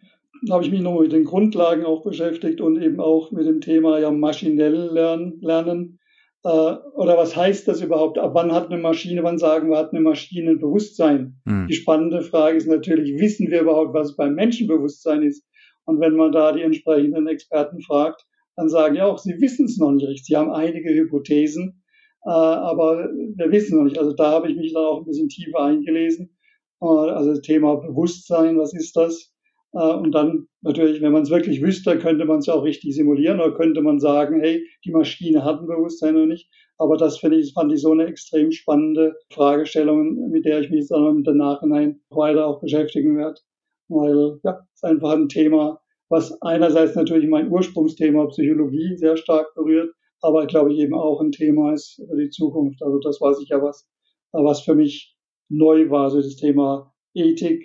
Da 0.46 0.54
habe 0.54 0.64
ich 0.64 0.70
mich 0.70 0.82
noch 0.82 1.00
mit 1.00 1.12
den 1.12 1.24
Grundlagen 1.24 1.84
auch 1.86 2.02
beschäftigt 2.02 2.60
und 2.60 2.80
eben 2.82 3.00
auch 3.00 3.30
mit 3.30 3.46
dem 3.46 3.60
Thema 3.60 3.98
ja 3.98 4.10
maschinell 4.10 4.90
lernen. 4.92 5.38
lernen. 5.40 5.98
Äh, 6.47 6.76
oder 6.94 7.16
was 7.16 7.34
heißt 7.34 7.66
das 7.66 7.80
überhaupt? 7.80 8.18
Ab 8.18 8.30
wann 8.34 8.53
hat 8.53 8.70
eine 8.70 8.80
Maschine, 8.80 9.24
wann 9.24 9.36
sagen 9.36 9.68
wir, 9.68 9.78
hat 9.78 9.92
eine 9.92 10.01
Maschine 10.01 10.53
ein 10.53 10.61
Bewusstsein? 10.61 11.40
Hm. 11.44 11.66
Die 11.68 11.74
spannende 11.74 12.22
Frage 12.22 12.57
ist 12.57 12.68
natürlich, 12.68 13.20
wissen 13.20 13.51
wir 13.51 13.62
überhaupt, 13.62 13.94
was 13.94 14.14
beim 14.14 14.34
Menschenbewusstsein 14.36 15.24
ist? 15.24 15.44
Und 15.86 15.99
wenn 15.99 16.14
man 16.14 16.30
da 16.30 16.53
die 16.53 16.62
entsprechenden 16.62 17.26
Experten 17.26 17.80
fragt, 17.80 18.24
dann 18.55 18.68
sagen 18.68 18.94
die 18.94 19.03
auch, 19.03 19.18
sie 19.18 19.40
wissen 19.40 19.66
es 19.66 19.78
noch 19.78 19.90
nicht 19.90 20.07
richtig. 20.07 20.26
Sie 20.26 20.36
haben 20.36 20.53
einige 20.53 20.90
Hypothesen, 20.90 21.82
äh, 22.24 22.30
aber 22.30 23.11
wir 23.11 23.51
wissen 23.51 23.78
noch 23.78 23.84
nicht. 23.84 23.99
Also 23.99 24.12
da 24.12 24.30
habe 24.30 24.49
ich 24.49 24.57
mich 24.57 24.72
dann 24.72 24.84
auch 24.84 25.01
ein 25.01 25.05
bisschen 25.05 25.28
tiefer 25.28 25.64
eingelesen. 25.64 26.38
Äh, 26.80 26.86
also 26.86 27.30
das 27.30 27.40
Thema 27.40 27.74
Bewusstsein, 27.74 28.57
was 28.57 28.72
ist 28.72 28.94
das? 28.94 29.32
Äh, 29.72 29.94
und 29.94 30.12
dann 30.12 30.48
natürlich, 30.62 31.00
wenn 31.02 31.12
man 31.12 31.22
es 31.22 31.30
wirklich 31.30 31.62
wüsste, 31.62 31.98
könnte 31.98 32.24
man 32.24 32.38
es 32.38 32.46
ja 32.46 32.54
auch 32.54 32.64
richtig 32.64 32.94
simulieren 32.94 33.40
oder 33.40 33.54
könnte 33.54 33.82
man 33.82 34.00
sagen, 34.00 34.40
hey, 34.40 34.66
die 34.84 34.92
Maschine 34.92 35.44
hat 35.44 35.60
ein 35.60 35.66
Bewusstsein 35.66 36.16
oder 36.16 36.26
nicht. 36.26 36.48
Aber 36.78 36.96
das 36.96 37.18
finde 37.18 37.38
ich, 37.38 37.52
fand 37.54 37.72
ich 37.72 37.80
so 37.80 37.92
eine 37.92 38.06
extrem 38.06 38.52
spannende 38.52 39.14
Fragestellung, 39.32 40.30
mit 40.30 40.44
der 40.44 40.60
ich 40.60 40.70
mich 40.70 40.88
dann 40.88 41.24
im 41.24 41.36
Nachhinein 41.36 42.00
weiter 42.10 42.46
auch 42.46 42.60
beschäftigen 42.60 43.16
werde 43.16 43.40
weil 43.88 44.40
ja, 44.42 44.60
es 44.72 44.76
ist 44.76 44.84
einfach 44.84 45.12
ein 45.12 45.28
Thema, 45.28 45.80
was 46.08 46.40
einerseits 46.42 46.94
natürlich 46.94 47.28
mein 47.28 47.50
Ursprungsthema 47.50 48.26
Psychologie 48.26 48.96
sehr 48.96 49.16
stark 49.16 49.54
berührt, 49.54 49.94
aber 50.20 50.46
glaube 50.46 50.72
ich 50.72 50.78
eben 50.78 50.94
auch 50.94 51.20
ein 51.20 51.32
Thema 51.32 51.72
ist 51.72 52.02
für 52.08 52.16
die 52.16 52.30
Zukunft. 52.30 52.82
Also 52.82 52.98
das 52.98 53.20
war 53.20 53.34
sicher 53.34 53.62
was, 53.62 53.88
was 54.32 54.62
für 54.62 54.74
mich 54.74 55.16
neu 55.48 55.90
war, 55.90 56.10
so 56.10 56.20
das 56.20 56.36
Thema 56.36 56.92
Ethik, 57.14 57.64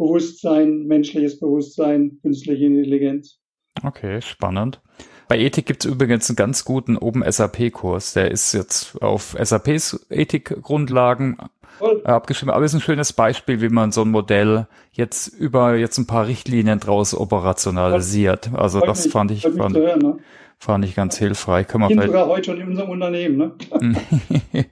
Bewusstsein, 0.00 0.86
menschliches 0.86 1.38
Bewusstsein, 1.38 2.18
künstliche 2.22 2.64
Intelligenz. 2.64 3.38
Okay, 3.84 4.22
spannend. 4.22 4.80
Bei 5.28 5.38
Ethik 5.38 5.66
gibt 5.66 5.84
es 5.84 5.90
übrigens 5.90 6.28
einen 6.30 6.36
ganz 6.36 6.64
guten 6.64 6.96
Open 6.96 7.22
SAP-Kurs. 7.30 8.14
Der 8.14 8.30
ist 8.30 8.54
jetzt 8.54 9.00
auf 9.02 9.36
SAPs 9.38 10.06
Ethikgrundlagen 10.08 11.36
Voll. 11.78 12.02
abgeschrieben. 12.04 12.52
Aber 12.52 12.64
ist 12.64 12.72
ein 12.72 12.80
schönes 12.80 13.12
Beispiel, 13.12 13.60
wie 13.60 13.68
man 13.68 13.92
so 13.92 14.00
ein 14.00 14.10
Modell 14.10 14.66
jetzt 14.90 15.28
über 15.28 15.76
jetzt 15.76 15.98
ein 15.98 16.06
paar 16.06 16.26
Richtlinien 16.26 16.80
draus 16.80 17.14
operationalisiert. 17.14 18.50
Also 18.54 18.80
das 18.80 19.04
mich, 19.04 19.12
fand 19.12 19.30
ich, 19.32 19.42
fand, 19.42 19.76
hören, 19.76 20.00
ne? 20.00 20.18
fand 20.58 20.84
ich 20.86 20.94
ganz 20.94 21.18
hilfreich. 21.18 21.68
Kann 21.68 21.82
man 21.82 21.90
sogar 21.90 22.26
heute 22.26 22.46
schon 22.46 22.60
in 22.60 22.68
unserem 22.68 22.88
Unternehmen. 22.88 23.36
Ne? 23.36 24.64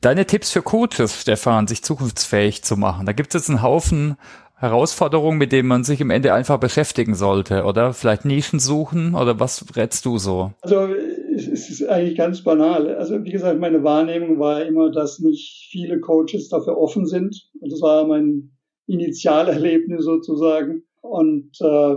Deine 0.00 0.26
Tipps 0.26 0.50
für 0.50 0.62
Coaches, 0.62 1.22
Stefan, 1.22 1.68
sich 1.68 1.82
zukunftsfähig 1.82 2.64
zu 2.64 2.76
machen. 2.76 3.06
Da 3.06 3.12
gibt 3.12 3.34
es 3.34 3.40
jetzt 3.40 3.50
einen 3.50 3.62
Haufen 3.62 4.16
Herausforderungen, 4.56 5.38
mit 5.38 5.52
denen 5.52 5.68
man 5.68 5.84
sich 5.84 6.00
im 6.00 6.10
Ende 6.10 6.32
einfach 6.32 6.58
beschäftigen 6.58 7.14
sollte, 7.14 7.64
oder? 7.64 7.92
Vielleicht 7.92 8.24
Nischen 8.24 8.60
suchen 8.60 9.14
oder 9.14 9.40
was 9.40 9.64
rätst 9.76 10.06
du 10.06 10.18
so? 10.18 10.52
Also 10.62 10.88
es 11.34 11.68
ist 11.68 11.86
eigentlich 11.88 12.16
ganz 12.16 12.42
banal. 12.42 12.94
Also 12.94 13.24
wie 13.24 13.30
gesagt, 13.30 13.58
meine 13.58 13.82
Wahrnehmung 13.82 14.38
war 14.38 14.64
immer, 14.64 14.90
dass 14.90 15.18
nicht 15.18 15.68
viele 15.70 16.00
Coaches 16.00 16.48
dafür 16.48 16.78
offen 16.78 17.06
sind. 17.06 17.50
Und 17.60 17.72
das 17.72 17.80
war 17.82 18.06
mein 18.06 18.52
Initialerlebnis 18.86 20.04
sozusagen. 20.04 20.84
Und 21.00 21.50
äh, 21.60 21.96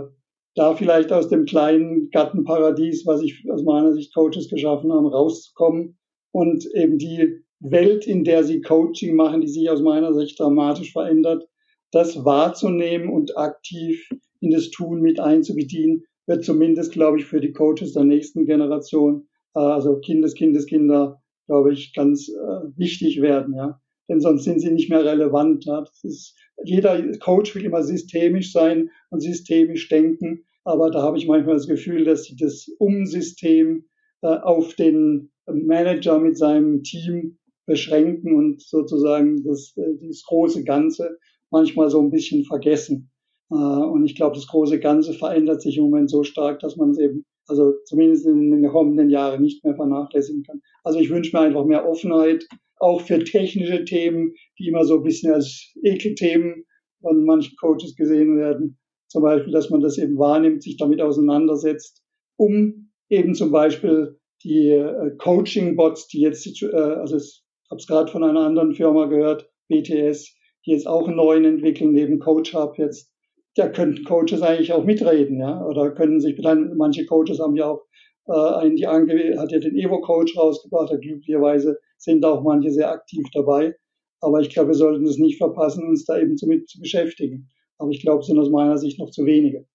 da 0.54 0.74
vielleicht 0.74 1.12
aus 1.12 1.28
dem 1.28 1.44
kleinen 1.44 2.10
Gartenparadies, 2.10 3.06
was 3.06 3.22
ich 3.22 3.48
aus 3.50 3.62
meiner 3.62 3.92
Sicht 3.92 4.12
Coaches 4.12 4.48
geschaffen 4.48 4.92
haben, 4.92 5.06
rauszukommen 5.06 5.96
und 6.32 6.66
eben 6.74 6.98
die 6.98 7.44
Welt, 7.60 8.06
in 8.06 8.24
der 8.24 8.42
sie 8.44 8.60
Coaching 8.60 9.14
machen, 9.14 9.40
die 9.40 9.48
sich 9.48 9.70
aus 9.70 9.80
meiner 9.80 10.12
Sicht 10.14 10.38
dramatisch 10.38 10.92
verändert, 10.92 11.48
das 11.92 12.24
wahrzunehmen 12.24 13.08
und 13.08 13.36
aktiv 13.36 14.08
in 14.40 14.50
das 14.50 14.70
Tun 14.70 15.00
mit 15.00 15.20
einzubedienen, 15.20 16.04
wird 16.26 16.44
zumindest, 16.44 16.92
glaube 16.92 17.18
ich, 17.18 17.24
für 17.24 17.40
die 17.40 17.52
Coaches 17.52 17.94
der 17.94 18.04
nächsten 18.04 18.44
Generation, 18.44 19.28
äh, 19.54 19.60
also 19.60 19.98
Kindes, 19.98 20.34
Kindeskinder, 20.34 21.22
glaube 21.46 21.72
ich, 21.72 21.94
ganz 21.94 22.28
äh, 22.28 22.32
wichtig 22.76 23.20
werden, 23.20 23.54
ja. 23.54 23.80
Denn 24.08 24.20
sonst 24.20 24.44
sind 24.44 24.60
sie 24.60 24.70
nicht 24.70 24.88
mehr 24.88 25.04
relevant. 25.04 25.66
Ja. 25.66 25.84
Ist, 26.02 26.34
jeder 26.64 27.12
Coach 27.18 27.54
will 27.54 27.64
immer 27.64 27.82
systemisch 27.82 28.52
sein 28.52 28.90
und 29.10 29.20
systemisch 29.20 29.88
denken. 29.88 30.44
Aber 30.64 30.90
da 30.90 31.02
habe 31.02 31.18
ich 31.18 31.26
manchmal 31.26 31.56
das 31.56 31.66
Gefühl, 31.66 32.04
dass 32.04 32.24
sie 32.24 32.36
das 32.36 32.68
Umsystem 32.78 33.84
äh, 34.22 34.28
auf 34.28 34.74
den 34.74 35.30
Manager 35.46 36.18
mit 36.18 36.38
seinem 36.38 36.82
Team 36.82 37.38
beschränken 37.66 38.34
und 38.34 38.62
sozusagen 38.62 39.44
das, 39.44 39.74
das 39.76 40.22
große 40.24 40.64
Ganze 40.64 41.18
manchmal 41.50 41.90
so 41.90 42.00
ein 42.00 42.10
bisschen 42.10 42.44
vergessen. 42.44 43.10
Äh, 43.50 43.54
und 43.54 44.04
ich 44.04 44.14
glaube, 44.14 44.34
das 44.34 44.46
große 44.46 44.78
Ganze 44.80 45.12
verändert 45.12 45.62
sich 45.62 45.76
im 45.76 45.84
Moment 45.84 46.10
so 46.10 46.22
stark, 46.22 46.60
dass 46.60 46.76
man 46.76 46.90
es 46.90 46.98
eben, 46.98 47.24
also 47.46 47.72
zumindest 47.84 48.26
in 48.26 48.50
den 48.50 48.70
kommenden 48.70 49.10
Jahren 49.10 49.42
nicht 49.42 49.64
mehr 49.64 49.74
vernachlässigen 49.74 50.42
kann. 50.42 50.60
Also 50.84 50.98
ich 50.98 51.10
wünsche 51.10 51.36
mir 51.36 51.42
einfach 51.42 51.64
mehr 51.64 51.88
Offenheit, 51.88 52.46
auch 52.80 53.00
für 53.00 53.24
technische 53.24 53.84
Themen, 53.84 54.34
die 54.58 54.68
immer 54.68 54.84
so 54.84 54.96
ein 54.96 55.02
bisschen 55.02 55.32
als 55.32 55.72
Ekelthemen 55.82 56.64
von 57.00 57.24
manchen 57.24 57.56
Coaches 57.56 57.96
gesehen 57.96 58.36
werden. 58.36 58.78
Zum 59.08 59.22
Beispiel, 59.22 59.52
dass 59.52 59.70
man 59.70 59.80
das 59.80 59.98
eben 59.98 60.18
wahrnimmt, 60.18 60.62
sich 60.62 60.76
damit 60.76 61.00
auseinandersetzt, 61.00 62.02
um 62.36 62.90
eben 63.08 63.34
zum 63.34 63.50
Beispiel 63.50 64.18
die 64.44 64.68
äh, 64.68 65.16
Coaching-Bots, 65.16 66.08
die 66.08 66.20
jetzt, 66.20 66.46
äh, 66.62 66.66
also 66.76 67.16
ich 67.16 67.42
habe 67.70 67.80
es 67.80 67.86
gerade 67.86 68.12
von 68.12 68.22
einer 68.22 68.40
anderen 68.40 68.74
Firma 68.74 69.06
gehört, 69.06 69.50
BTS, 69.68 70.36
die 70.66 70.72
jetzt 70.72 70.86
auch 70.86 71.06
einen 71.06 71.16
neuen 71.16 71.44
entwickeln, 71.44 71.92
neben 71.92 72.18
Coach 72.18 72.54
Hub 72.54 72.78
jetzt, 72.78 73.12
da 73.54 73.68
könnten 73.68 74.04
Coaches 74.04 74.42
eigentlich 74.42 74.72
auch 74.72 74.84
mitreden, 74.84 75.40
ja, 75.40 75.64
oder 75.64 75.90
können 75.90 76.20
sich, 76.20 76.38
manche 76.76 77.06
Coaches 77.06 77.40
haben 77.40 77.56
ja 77.56 77.66
auch 77.66 77.82
äh, 78.28 78.54
einen, 78.60 78.76
die 78.76 78.86
ange 78.86 79.38
hat 79.38 79.52
ja 79.52 79.58
den 79.58 79.76
Evo-Coach 79.76 80.36
rausgebracht, 80.36 80.92
glücklicherweise 81.00 81.78
sind 81.96 82.24
auch 82.24 82.42
manche 82.42 82.70
sehr 82.70 82.90
aktiv 82.90 83.24
dabei. 83.32 83.74
Aber 84.20 84.40
ich 84.40 84.50
glaube, 84.50 84.70
wir 84.70 84.74
sollten 84.74 85.04
es 85.06 85.18
nicht 85.18 85.38
verpassen, 85.38 85.86
uns 85.86 86.04
da 86.04 86.18
eben 86.18 86.36
damit 86.36 86.68
zu 86.68 86.80
beschäftigen. 86.80 87.48
Aber 87.78 87.90
ich 87.90 88.02
glaube, 88.02 88.20
es 88.20 88.26
sind 88.26 88.38
aus 88.38 88.50
meiner 88.50 88.76
Sicht 88.76 88.98
noch 88.98 89.10
zu 89.10 89.24
wenige. 89.24 89.66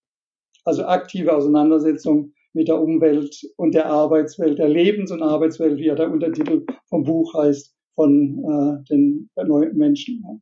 Also 0.65 0.83
aktive 0.85 1.33
Auseinandersetzung 1.33 2.33
mit 2.53 2.67
der 2.67 2.79
Umwelt 2.79 3.35
und 3.57 3.73
der 3.73 3.87
Arbeitswelt, 3.87 4.59
der 4.59 4.69
Lebens- 4.69 5.11
und 5.11 5.21
Arbeitswelt, 5.21 5.77
wie 5.77 5.85
ja 5.85 5.95
der 5.95 6.11
Untertitel 6.11 6.65
vom 6.89 7.03
Buch 7.03 7.33
heißt, 7.33 7.75
von 7.95 8.39
äh, 8.39 8.89
den 8.89 9.29
neuen 9.35 9.75
Menschen. 9.77 10.41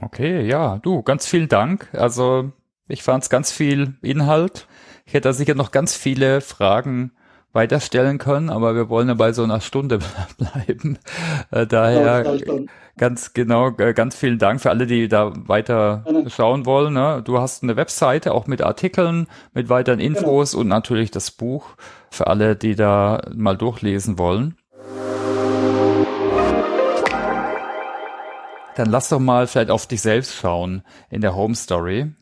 Okay, 0.00 0.46
ja, 0.46 0.78
du, 0.78 1.02
ganz 1.02 1.26
vielen 1.26 1.48
Dank. 1.48 1.88
Also 1.92 2.52
ich 2.86 3.02
fand 3.02 3.24
es 3.24 3.30
ganz 3.30 3.50
viel 3.50 3.94
Inhalt. 4.02 4.66
Ich 5.04 5.14
hätte 5.14 5.28
da 5.28 5.32
sicher 5.32 5.54
noch 5.54 5.72
ganz 5.72 5.96
viele 5.96 6.40
Fragen 6.40 7.12
weiterstellen 7.52 8.18
können, 8.18 8.48
aber 8.48 8.76
wir 8.76 8.88
wollen 8.88 9.08
ja 9.08 9.14
bei 9.14 9.32
so 9.32 9.42
einer 9.42 9.60
Stunde 9.60 9.98
bleiben. 10.38 10.98
Äh, 11.50 11.66
daher 11.66 12.38
ganz 12.96 13.32
genau, 13.32 13.70
äh, 13.78 13.92
ganz 13.92 14.14
vielen 14.14 14.38
Dank 14.38 14.60
für 14.60 14.70
alle, 14.70 14.86
die 14.86 15.08
da 15.08 15.32
weiter 15.48 16.04
schauen 16.28 16.64
wollen. 16.66 16.94
Ne? 16.94 17.22
Du 17.24 17.38
hast 17.38 17.64
eine 17.64 17.74
Webseite 17.74 18.32
auch 18.34 18.46
mit 18.46 18.62
Artikeln, 18.62 19.26
mit 19.52 19.68
weiteren 19.68 19.98
genau. 19.98 20.18
Infos 20.18 20.52
genau. 20.52 20.60
und 20.60 20.68
natürlich 20.68 21.10
das 21.10 21.32
Buch 21.32 21.70
für 22.10 22.28
alle, 22.28 22.54
die 22.54 22.76
da 22.76 23.22
mal 23.34 23.56
durchlesen 23.56 24.18
wollen. 24.18 24.56
Dann 28.80 28.90
lass 28.90 29.10
doch 29.10 29.20
mal 29.20 29.46
vielleicht 29.46 29.70
auf 29.70 29.86
dich 29.86 30.00
selbst 30.00 30.34
schauen 30.34 30.80
in 31.10 31.20
der 31.20 31.36
Home 31.36 31.54
Story. 31.54 32.12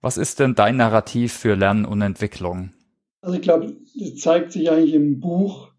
Was 0.00 0.16
ist 0.16 0.38
denn 0.38 0.54
dein 0.54 0.76
Narrativ 0.76 1.32
für 1.32 1.56
Lernen 1.56 1.84
und 1.84 2.00
Entwicklung? 2.00 2.70
Also 3.22 3.34
ich 3.34 3.42
glaube, 3.42 3.76
das 3.98 4.14
zeigt 4.18 4.52
sich 4.52 4.70
eigentlich 4.70 4.94
im 4.94 5.18
Buch. 5.18 5.72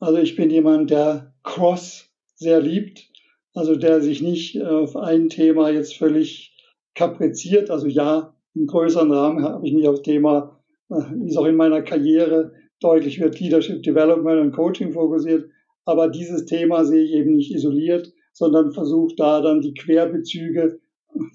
Also 0.00 0.18
ich 0.18 0.36
bin 0.36 0.50
jemand, 0.50 0.90
der 0.90 1.32
Cross 1.44 2.10
sehr 2.34 2.60
liebt, 2.60 3.08
also 3.54 3.74
der 3.74 4.02
sich 4.02 4.20
nicht 4.20 4.56
äh, 4.56 4.66
auf 4.66 4.96
ein 4.96 5.30
Thema 5.30 5.70
jetzt 5.70 5.96
völlig 5.96 6.54
kapriziert. 6.94 7.70
Also 7.70 7.86
ja, 7.86 8.34
im 8.54 8.66
größeren 8.66 9.10
Rahmen 9.10 9.44
habe 9.44 9.66
ich 9.66 9.72
mich 9.72 9.88
auf 9.88 10.02
Thema, 10.02 10.60
äh, 10.90 10.96
wie 11.14 11.30
es 11.30 11.38
auch 11.38 11.46
in 11.46 11.56
meiner 11.56 11.80
Karriere 11.80 12.52
deutlich 12.80 13.18
wird, 13.18 13.40
Leadership 13.40 13.82
Development 13.82 14.42
und 14.42 14.52
Coaching 14.52 14.92
fokussiert. 14.92 15.48
Aber 15.86 16.08
dieses 16.08 16.44
Thema 16.44 16.84
sehe 16.84 17.02
ich 17.02 17.12
eben 17.12 17.32
nicht 17.32 17.54
isoliert, 17.54 18.11
sondern 18.32 18.72
versuche 18.72 19.14
da 19.16 19.40
dann 19.40 19.60
die 19.60 19.74
Querbezüge, 19.74 20.80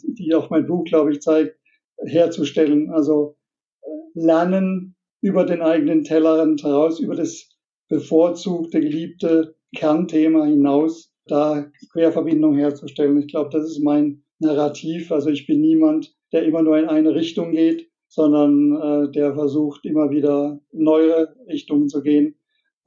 die 0.04 0.34
auch 0.34 0.50
mein 0.50 0.66
Buch, 0.66 0.84
glaube 0.86 1.12
ich, 1.12 1.22
zeigt, 1.22 1.58
herzustellen. 2.06 2.90
Also 2.90 3.38
äh, 3.82 3.88
Lernen 4.14 4.96
über 5.22 5.46
den 5.46 5.62
eigenen 5.62 6.04
Tellerrand 6.04 6.64
heraus, 6.64 7.00
über 7.00 7.16
das 7.16 7.50
bevorzugte, 7.90 8.80
geliebte 8.80 9.56
Kernthema 9.76 10.46
hinaus, 10.46 11.14
da 11.26 11.70
Querverbindung 11.92 12.56
herzustellen. 12.56 13.20
Ich 13.20 13.28
glaube, 13.28 13.50
das 13.52 13.66
ist 13.70 13.84
mein 13.84 14.24
Narrativ. 14.40 15.12
Also 15.12 15.30
ich 15.30 15.48
bin 15.48 15.62
niemand, 15.62 16.16
der 16.32 16.44
immer 16.44 16.62
nur 16.62 16.78
in 16.78 16.88
eine 16.88 17.16
Richtung 17.16 17.52
geht, 17.52 17.90
sondern 18.08 19.08
äh, 19.08 19.12
der 19.12 19.34
versucht, 19.34 19.86
immer 19.86 20.10
wieder 20.12 20.60
neue 20.72 21.36
Richtungen 21.48 21.90
zu 21.90 22.02
gehen, 22.02 22.37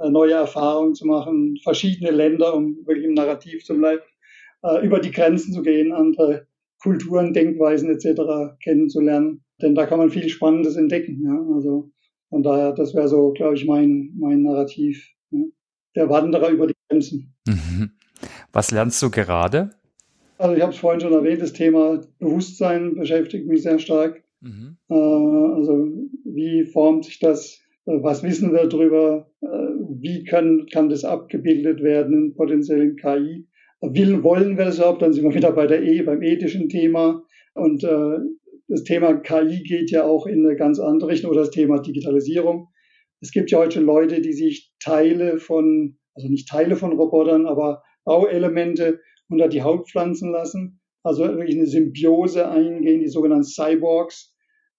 neue 0.09 0.32
Erfahrungen 0.32 0.94
zu 0.94 1.07
machen, 1.07 1.59
verschiedene 1.62 2.11
Länder, 2.11 2.55
um 2.55 2.76
wirklich 2.86 3.05
im 3.05 3.14
Narrativ 3.14 3.64
zu 3.64 3.76
bleiben, 3.76 4.03
äh, 4.62 4.84
über 4.84 5.01
die 5.01 5.11
Grenzen 5.11 5.53
zu 5.53 5.62
gehen, 5.62 5.92
andere 5.92 6.46
Kulturen, 6.82 7.34
Denkweisen 7.34 7.90
etc. 7.90 8.57
kennenzulernen. 8.62 9.44
Denn 9.61 9.74
da 9.74 9.86
kann 9.86 9.98
man 9.98 10.11
viel 10.11 10.28
Spannendes 10.28 10.76
entdecken. 10.76 11.22
Ja? 11.24 11.55
Also 11.55 11.90
von 12.30 12.42
daher, 12.42 12.72
das 12.72 12.94
wäre 12.94 13.09
so, 13.09 13.32
glaube 13.32 13.57
ich, 13.57 13.66
mein, 13.66 14.12
mein 14.18 14.42
Narrativ. 14.42 15.11
Ne? 15.30 15.51
Der 15.94 16.09
Wanderer 16.09 16.48
über 16.48 16.66
die 16.66 16.74
Grenzen. 16.88 17.34
Mhm. 17.46 17.90
Was 18.53 18.70
lernst 18.70 19.03
du 19.03 19.11
gerade? 19.11 19.70
Also 20.38 20.57
ich 20.57 20.62
habe 20.62 20.72
es 20.72 20.78
vorhin 20.78 21.01
schon 21.01 21.12
erwähnt, 21.12 21.42
das 21.42 21.53
Thema 21.53 22.01
Bewusstsein 22.18 22.94
beschäftigt 22.94 23.46
mich 23.46 23.62
sehr 23.62 23.78
stark. 23.78 24.22
Mhm. 24.40 24.78
Äh, 24.88 24.94
also 24.94 25.88
wie 26.24 26.64
formt 26.64 27.05
sich 27.05 27.18
das? 27.18 27.59
Äh, 27.86 28.02
was 28.02 28.22
wissen 28.22 28.52
wir 28.52 28.66
darüber? 28.66 29.30
Äh, 29.42 29.46
wie 30.00 30.24
kann, 30.24 30.66
kann 30.72 30.88
das 30.88 31.04
abgebildet 31.04 31.82
werden 31.82 32.14
in 32.14 32.34
potenziellen 32.34 32.96
KI? 32.96 33.46
Will, 33.82 34.22
wollen 34.22 34.58
wir 34.58 34.66
das 34.66 34.78
überhaupt? 34.78 35.02
Dann 35.02 35.12
sind 35.12 35.24
wir 35.24 35.34
wieder 35.34 35.52
bei 35.52 35.66
der 35.66 35.82
E, 35.82 36.02
beim 36.02 36.22
ethischen 36.22 36.68
Thema. 36.68 37.22
Und 37.54 37.82
äh, 37.84 38.18
das 38.68 38.84
Thema 38.84 39.14
KI 39.14 39.62
geht 39.62 39.90
ja 39.90 40.04
auch 40.04 40.26
in 40.26 40.46
eine 40.46 40.56
ganz 40.56 40.78
andere 40.78 41.10
Richtung 41.10 41.30
oder 41.30 41.40
das 41.40 41.50
Thema 41.50 41.80
Digitalisierung. 41.80 42.68
Es 43.20 43.32
gibt 43.32 43.50
ja 43.50 43.58
heute 43.58 43.72
schon 43.72 43.84
Leute, 43.84 44.20
die 44.20 44.32
sich 44.32 44.72
Teile 44.80 45.38
von, 45.38 45.98
also 46.14 46.28
nicht 46.28 46.48
Teile 46.48 46.76
von 46.76 46.92
Robotern, 46.92 47.46
aber 47.46 47.82
Bauelemente 48.04 49.00
unter 49.28 49.48
die 49.48 49.62
Haut 49.62 49.88
pflanzen 49.88 50.32
lassen. 50.32 50.80
Also 51.02 51.24
wirklich 51.24 51.56
eine 51.56 51.66
Symbiose 51.66 52.48
eingehen, 52.48 53.00
die 53.00 53.08
sogenannten 53.08 53.44
Cyborgs, 53.44 54.29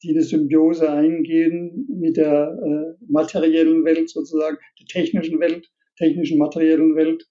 die 0.03 0.11
eine 0.11 0.23
Symbiose 0.23 0.91
eingehen 0.91 1.87
mit 1.89 2.17
der 2.17 2.57
äh, 2.63 3.05
materiellen 3.07 3.83
Welt 3.85 4.09
sozusagen, 4.09 4.57
der 4.79 4.87
technischen 4.87 5.39
Welt, 5.39 5.69
technischen 5.97 6.37
materiellen 6.37 6.95
Welt. 6.95 7.27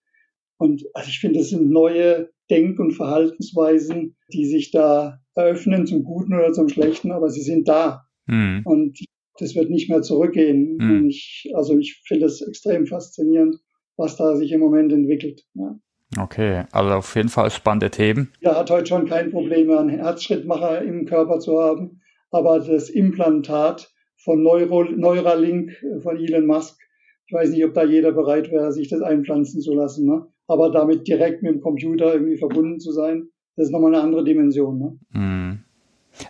Und 0.58 0.84
also 0.94 1.08
ich 1.08 1.18
finde, 1.20 1.38
das 1.38 1.50
sind 1.50 1.70
neue 1.70 2.30
Denk- 2.50 2.78
und 2.78 2.92
Verhaltensweisen, 2.92 4.16
die 4.32 4.44
sich 4.44 4.70
da 4.70 5.20
eröffnen, 5.34 5.86
zum 5.86 6.04
Guten 6.04 6.34
oder 6.34 6.52
zum 6.52 6.68
Schlechten, 6.68 7.12
aber 7.12 7.30
sie 7.30 7.42
sind 7.42 7.68
da. 7.68 8.04
Mhm. 8.26 8.62
Und 8.64 8.98
das 9.38 9.54
wird 9.54 9.70
nicht 9.70 9.88
mehr 9.88 10.02
zurückgehen. 10.02 10.76
Mhm. 10.76 11.08
Ich, 11.08 11.50
also 11.54 11.78
ich 11.78 12.02
finde 12.06 12.26
es 12.26 12.42
extrem 12.42 12.86
faszinierend, 12.86 13.56
was 13.96 14.16
da 14.16 14.36
sich 14.36 14.52
im 14.52 14.60
Moment 14.60 14.92
entwickelt. 14.92 15.44
Ja. 15.54 15.78
Okay, 16.18 16.64
also 16.72 16.90
auf 16.90 17.14
jeden 17.14 17.28
Fall 17.28 17.50
spannende 17.50 17.90
Themen. 17.90 18.32
Ja, 18.40 18.56
hat 18.56 18.70
heute 18.70 18.86
schon 18.86 19.06
kein 19.06 19.30
Problem 19.30 19.70
einen 19.70 19.90
Herzschrittmacher 19.90 20.82
im 20.82 21.06
Körper 21.06 21.38
zu 21.38 21.60
haben, 21.60 22.00
aber 22.30 22.60
das 22.60 22.88
Implantat 22.88 23.92
von 24.16 24.42
Neuro, 24.42 24.84
Neuralink 24.84 25.72
von 26.02 26.16
Elon 26.16 26.46
Musk, 26.46 26.78
ich 27.26 27.32
weiß 27.32 27.50
nicht, 27.50 27.64
ob 27.64 27.74
da 27.74 27.84
jeder 27.84 28.12
bereit 28.12 28.50
wäre, 28.50 28.72
sich 28.72 28.88
das 28.88 29.02
einpflanzen 29.02 29.60
zu 29.60 29.74
lassen. 29.74 30.06
Ne? 30.06 30.26
aber 30.50 30.68
damit 30.68 31.06
direkt 31.06 31.44
mit 31.44 31.54
dem 31.54 31.60
Computer 31.60 32.12
irgendwie 32.12 32.36
verbunden 32.36 32.80
zu 32.80 32.90
sein, 32.90 33.28
das 33.54 33.66
ist 33.66 33.72
nochmal 33.72 33.94
eine 33.94 34.02
andere 34.02 34.24
Dimension. 34.24 34.78
Ne? 34.78 34.98
Hm. 35.12 35.58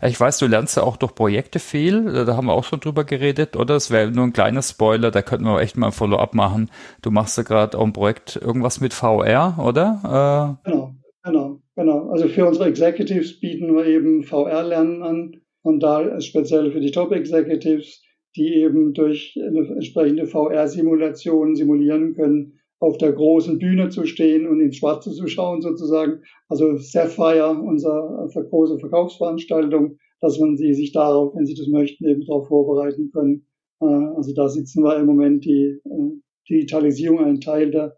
Ich 0.02 0.20
weiß, 0.20 0.38
du 0.38 0.46
lernst 0.46 0.76
ja 0.76 0.82
auch 0.82 0.98
durch 0.98 1.14
Projekte 1.14 1.58
viel, 1.58 2.04
da 2.26 2.36
haben 2.36 2.46
wir 2.46 2.52
auch 2.52 2.64
schon 2.64 2.80
drüber 2.80 3.04
geredet, 3.04 3.56
oder? 3.56 3.76
Es 3.76 3.90
wäre 3.90 4.10
nur 4.10 4.24
ein 4.24 4.34
kleiner 4.34 4.60
Spoiler, 4.60 5.10
da 5.10 5.22
könnten 5.22 5.46
wir 5.46 5.58
echt 5.60 5.78
mal 5.78 5.86
ein 5.86 5.92
Follow-up 5.92 6.34
machen. 6.34 6.70
Du 7.00 7.10
machst 7.10 7.38
ja 7.38 7.44
gerade 7.44 7.78
auch 7.78 7.84
ein 7.84 7.94
Projekt, 7.94 8.36
irgendwas 8.36 8.82
mit 8.82 8.92
VR, 8.92 9.56
oder? 9.58 10.58
Äh 10.64 10.70
genau, 10.70 10.94
genau, 11.22 11.60
genau. 11.74 12.10
also 12.10 12.28
für 12.28 12.46
unsere 12.46 12.68
Executives 12.68 13.40
bieten 13.40 13.74
wir 13.74 13.86
eben 13.86 14.22
VR-Lernen 14.22 15.02
an 15.02 15.36
und 15.62 15.82
da 15.82 16.20
speziell 16.20 16.72
für 16.72 16.80
die 16.80 16.90
Top 16.90 17.12
Executives, 17.12 18.02
die 18.36 18.54
eben 18.54 18.92
durch 18.92 19.36
eine 19.36 19.66
entsprechende 19.68 20.26
VR-Simulation 20.26 21.56
simulieren 21.56 22.14
können, 22.14 22.60
auf 22.78 22.96
der 22.96 23.12
großen 23.12 23.58
Bühne 23.58 23.90
zu 23.90 24.06
stehen 24.06 24.46
und 24.46 24.60
ins 24.60 24.76
Schwarze 24.76 25.12
zu 25.12 25.26
schauen 25.26 25.60
sozusagen. 25.60 26.22
Also 26.48 26.76
Sapphire, 26.78 27.60
unsere 27.60 28.28
große 28.48 28.78
Verkaufsveranstaltung, 28.78 29.98
dass 30.20 30.38
man 30.38 30.56
sie 30.56 30.72
sich 30.74 30.92
darauf, 30.92 31.34
wenn 31.34 31.46
sie 31.46 31.54
das 31.54 31.68
möchten, 31.68 32.06
eben 32.06 32.24
darauf 32.26 32.48
vorbereiten 32.48 33.10
können. 33.12 33.46
Äh, 33.80 33.84
also 33.84 34.32
da 34.34 34.48
sitzen 34.48 34.82
wir 34.82 34.98
im 34.98 35.06
Moment 35.06 35.44
die 35.44 35.78
äh, 35.84 36.20
Digitalisierung, 36.48 37.20
ein 37.20 37.40
Teil 37.40 37.70
der 37.70 37.96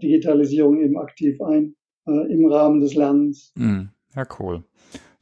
Digitalisierung 0.00 0.80
eben 0.80 0.96
aktiv 0.96 1.40
ein 1.40 1.74
äh, 2.06 2.32
im 2.32 2.46
Rahmen 2.46 2.80
des 2.80 2.94
Lernens. 2.94 3.52
Mm, 3.56 3.88
ja, 4.14 4.26
cool. 4.38 4.64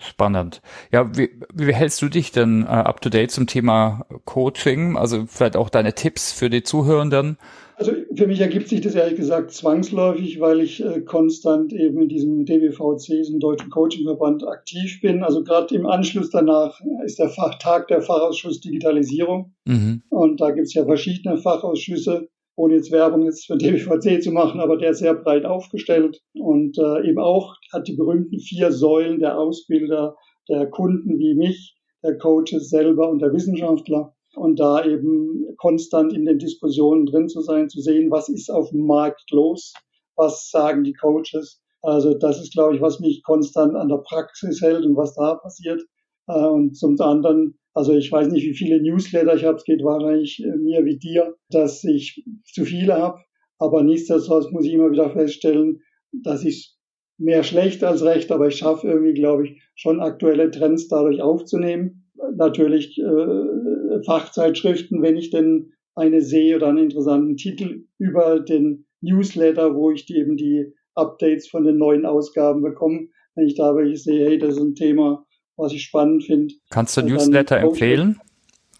Spannend. 0.01 0.63
Ja, 0.93 1.17
wie, 1.17 1.31
wie 1.53 1.75
hältst 1.75 2.01
du 2.03 2.09
dich 2.09 2.31
denn 2.31 2.63
uh, 2.63 2.67
up 2.67 3.01
to 3.01 3.11
date 3.11 3.33
zum 3.33 3.49
Thema 3.49 4.07
Coaching? 4.25 4.97
Also 4.97 5.27
vielleicht 5.27 5.57
auch 5.57 5.71
deine 5.71 5.95
Tipps 5.95 6.33
für 6.33 6.49
die 6.49 6.63
Zuhörenden? 6.63 7.37
Also 7.75 7.93
für 8.15 8.27
mich 8.27 8.41
ergibt 8.41 8.69
sich 8.69 8.81
das 8.81 8.95
ehrlich 8.95 9.17
gesagt 9.17 9.53
zwangsläufig, 9.53 10.41
weil 10.41 10.61
ich 10.61 10.85
äh, 10.85 11.01
konstant 11.01 11.73
eben 11.73 12.03
in 12.03 12.09
diesem 12.09 12.45
DBVC, 12.45 13.07
diesem 13.07 13.41
Deutschen 13.41 13.71
Coachingverband, 13.71 14.47
aktiv 14.47 15.01
bin. 15.01 15.23
Also 15.23 15.43
gerade 15.43 15.75
im 15.75 15.87
Anschluss 15.87 16.31
danach 16.31 16.81
ist 17.05 17.19
der 17.19 17.29
Fach, 17.29 17.57
Tag 17.59 17.89
der 17.89 18.03
Fachausschuss 18.03 18.61
Digitalisierung. 18.61 19.55
Mhm. 19.65 20.03
Und 20.11 20.41
da 20.41 20.51
gibt 20.51 20.67
es 20.69 20.75
ja 20.75 20.85
verschiedene 20.85 21.39
Fachausschüsse 21.39 22.29
ohne 22.59 22.75
jetzt 22.75 22.91
Werbung 22.91 23.25
jetzt 23.25 23.47
für 23.47 23.57
DBVC 23.59 24.23
zu 24.23 24.33
machen, 24.33 24.61
aber 24.61 24.77
der 24.77 24.91
ist 24.91 24.99
sehr 24.99 25.15
breit 25.15 25.47
aufgestellt 25.47 26.21
und 26.35 26.77
äh, 26.79 27.09
eben 27.09 27.19
auch 27.19 27.55
hat 27.73 27.87
die 27.87 27.97
berühmten 27.97 28.41
vier 28.41 28.73
Säulen 28.73 29.21
der 29.21 29.39
Ausbilder, 29.39 30.17
der 30.49 30.69
Kunden 30.69 31.19
wie 31.19 31.35
mich, 31.35 31.77
der 32.03 32.19
Coaches 32.19 32.69
selber 32.69 33.09
und 33.09 33.21
der 33.21 33.33
Wissenschaftler 33.33 34.15
und 34.35 34.59
da 34.59 34.85
eben 34.85 35.47
konstant 35.57 36.13
in 36.13 36.25
den 36.25 36.39
Diskussionen 36.39 37.07
drin 37.07 37.29
zu 37.29 37.41
sein, 37.41 37.69
zu 37.69 37.81
sehen, 37.81 38.11
was 38.11 38.29
ist 38.29 38.51
auf 38.51 38.71
dem 38.71 38.87
Markt 38.87 39.31
los, 39.31 39.73
was 40.17 40.51
sagen 40.51 40.85
die 40.85 40.95
Coaches. 40.95 41.61
Also 41.83 42.15
das 42.15 42.41
ist, 42.41 42.53
glaube 42.53 42.75
ich, 42.75 42.83
was 42.83 42.99
mich 42.99 43.23
konstant 43.23 43.77
an 43.77 43.89
der 43.89 43.99
Praxis 43.99 44.61
hält 44.61 44.85
und 44.85 44.97
was 44.97 45.15
da 45.15 45.37
passiert. 45.37 45.81
Äh, 46.27 46.47
und 46.47 46.77
zum 46.77 47.01
anderen 47.01 47.57
also 47.79 47.95
ich 47.95 48.11
weiß 48.11 48.29
nicht, 48.33 48.45
wie 48.45 48.55
viele 48.55 48.83
Newsletter 48.83 49.37
ich 49.37 49.45
habe. 49.45 49.57
Es 49.57 49.65
geht 49.65 49.85
wahrscheinlich 49.85 50.43
äh, 50.43 50.57
mir 50.57 50.85
wie 50.85 50.99
dir, 50.99 51.37
dass 51.49 51.85
ich 51.85 52.25
zu 52.45 52.65
viele 52.65 52.95
habe. 52.95 53.21
Aber 53.59 53.85
nichtsdestotrotz 53.85 54.51
muss 54.51 54.65
ich 54.67 54.73
immer 54.73 54.91
wieder 54.91 55.11
feststellen, 55.11 55.79
dass 56.11 56.45
ich 56.45 56.75
mehr 57.19 57.45
schlecht 57.45 57.85
als 57.85 58.05
recht, 58.05 58.33
aber 58.33 58.49
ich 58.49 58.57
schaffe 58.57 58.89
irgendwie, 58.89 59.15
glaube 59.15 59.47
ich, 59.47 59.63
schon 59.77 60.01
aktuelle 60.01 60.51
Trends 60.51 60.89
dadurch 60.89 61.23
aufzunehmen. 61.23 62.11
Natürlich 62.37 62.99
äh, 62.99 64.03
Fachzeitschriften, 64.05 65.01
wenn 65.01 65.17
ich 65.17 65.31
denn 65.31 65.71
eine 65.95 66.21
sehe 66.21 66.57
oder 66.57 66.69
einen 66.69 66.79
interessanten 66.79 67.37
Titel 67.37 67.85
über 67.99 68.41
den 68.41 68.87
Newsletter, 69.03 69.77
wo 69.77 69.93
ich 69.93 70.05
die, 70.05 70.17
eben 70.17 70.37
die 70.37 70.73
Updates 70.97 71.47
von 71.47 71.63
den 71.63 71.77
neuen 71.77 72.07
Ausgaben 72.07 72.61
bekomme. 72.63 73.07
Wenn 73.37 73.47
ich 73.47 73.55
da 73.55 73.77
welche 73.77 73.99
sehe, 73.99 74.27
hey, 74.27 74.39
das 74.39 74.57
ist 74.57 74.63
ein 74.63 74.75
Thema, 74.75 75.25
was 75.59 75.73
ich 75.73 75.83
spannend 75.83 76.25
finde. 76.25 76.55
Kannst 76.71 76.97
du 76.97 77.03
Newsletter 77.03 77.59
empfehlen? 77.59 78.21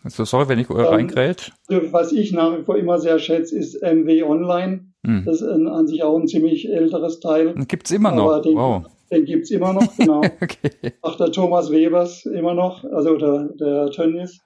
Also 0.05 0.25
sorry, 0.25 0.49
wenn 0.49 0.59
ich 0.59 0.71
ähm, 0.71 0.77
reingrätsch. 0.77 1.51
Was 1.69 2.13
ich 2.13 2.33
nach 2.33 2.57
wie 2.57 2.63
vor 2.63 2.77
immer 2.77 2.99
sehr 2.99 3.19
schätze, 3.19 3.59
ist 3.59 3.83
MW 3.83 4.23
Online. 4.23 4.93
Hm. 5.05 5.25
Das 5.25 5.43
ist 5.43 5.49
an 5.49 5.87
sich 5.87 6.03
auch 6.03 6.19
ein 6.19 6.29
ziemlich 6.29 6.69
älteres 6.71 7.21
Teil. 7.21 7.55
Gibt 7.67 7.87
es 7.87 7.93
immer 7.93 8.13
noch. 8.13 8.41
Den, 8.41 8.57
wow. 8.57 8.85
den 9.11 9.25
gibt 9.25 9.45
es 9.45 9.51
immer 9.51 9.73
noch, 9.73 9.97
genau. 9.97 10.21
okay. 10.41 10.93
Auch 11.03 11.17
der 11.17 11.33
Thomas 11.33 11.71
Webers 11.71 12.25
immer 12.27 12.55
noch, 12.55 12.85
also 12.85 13.17
der, 13.17 13.51
der 13.61 13.91
Tönnies. 13.91 14.41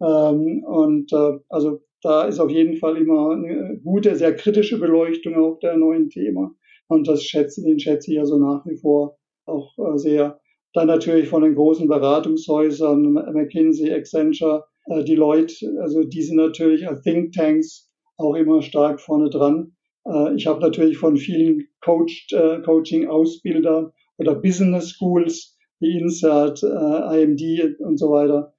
Ähm, 0.00 0.64
und 0.64 1.12
äh, 1.12 1.38
also 1.48 1.80
da 2.02 2.24
ist 2.24 2.40
auf 2.40 2.50
jeden 2.50 2.76
Fall 2.76 2.96
immer 2.96 3.32
eine 3.32 3.78
gute, 3.82 4.16
sehr 4.16 4.34
kritische 4.34 4.78
Beleuchtung 4.78 5.34
auch 5.34 5.58
der 5.58 5.76
neuen 5.76 6.08
Thema. 6.08 6.52
Und 6.88 7.08
das 7.08 7.22
schätze, 7.22 7.62
den 7.62 7.78
schätze 7.78 8.12
ich 8.12 8.18
also 8.18 8.38
nach 8.38 8.64
wie 8.66 8.76
vor 8.76 9.18
auch 9.44 9.76
äh, 9.78 9.98
sehr. 9.98 10.40
Dann 10.72 10.86
natürlich 10.86 11.28
von 11.28 11.42
den 11.42 11.54
großen 11.54 11.88
Beratungshäusern, 11.88 13.12
McKinsey, 13.12 13.92
Accenture, 13.92 14.64
äh, 14.86 15.04
Deloitte, 15.04 15.66
also 15.80 16.04
die 16.04 16.22
sind 16.22 16.36
natürlich 16.36 16.86
als 16.86 17.02
Thinktanks 17.02 17.90
auch 18.16 18.34
immer 18.34 18.62
stark 18.62 19.00
vorne 19.00 19.30
dran. 19.30 19.72
Äh, 20.06 20.34
ich 20.34 20.46
habe 20.46 20.60
natürlich 20.60 20.98
von 20.98 21.16
vielen 21.16 21.68
Coach, 21.80 22.28
äh, 22.32 22.60
Coaching-Ausbilder 22.60 23.92
oder 24.18 24.34
Business 24.34 24.90
Schools 24.90 25.56
wie 25.80 25.98
Insert, 25.98 26.62
IMD 26.62 27.80
und 27.80 27.96
so 27.96 28.10
weiter, 28.10 28.52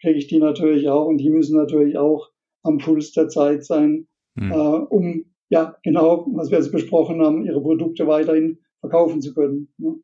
kriege 0.00 0.16
ich 0.16 0.28
die 0.28 0.38
natürlich 0.38 0.88
auch 0.88 1.06
und 1.06 1.18
die 1.18 1.28
müssen 1.28 1.56
natürlich 1.56 1.98
auch 1.98 2.28
am 2.62 2.78
Puls 2.78 3.10
der 3.10 3.28
Zeit 3.28 3.64
sein, 3.64 4.06
hm. 4.38 4.52
um 4.88 5.24
ja 5.48 5.76
genau, 5.82 6.24
was 6.34 6.52
wir 6.52 6.58
jetzt 6.58 6.70
besprochen 6.70 7.20
haben, 7.20 7.44
ihre 7.44 7.60
Produkte 7.60 8.06
weiterhin 8.06 8.58
verkaufen 8.78 9.20
zu 9.20 9.34
können. 9.34 9.72
Ne? 9.78 9.96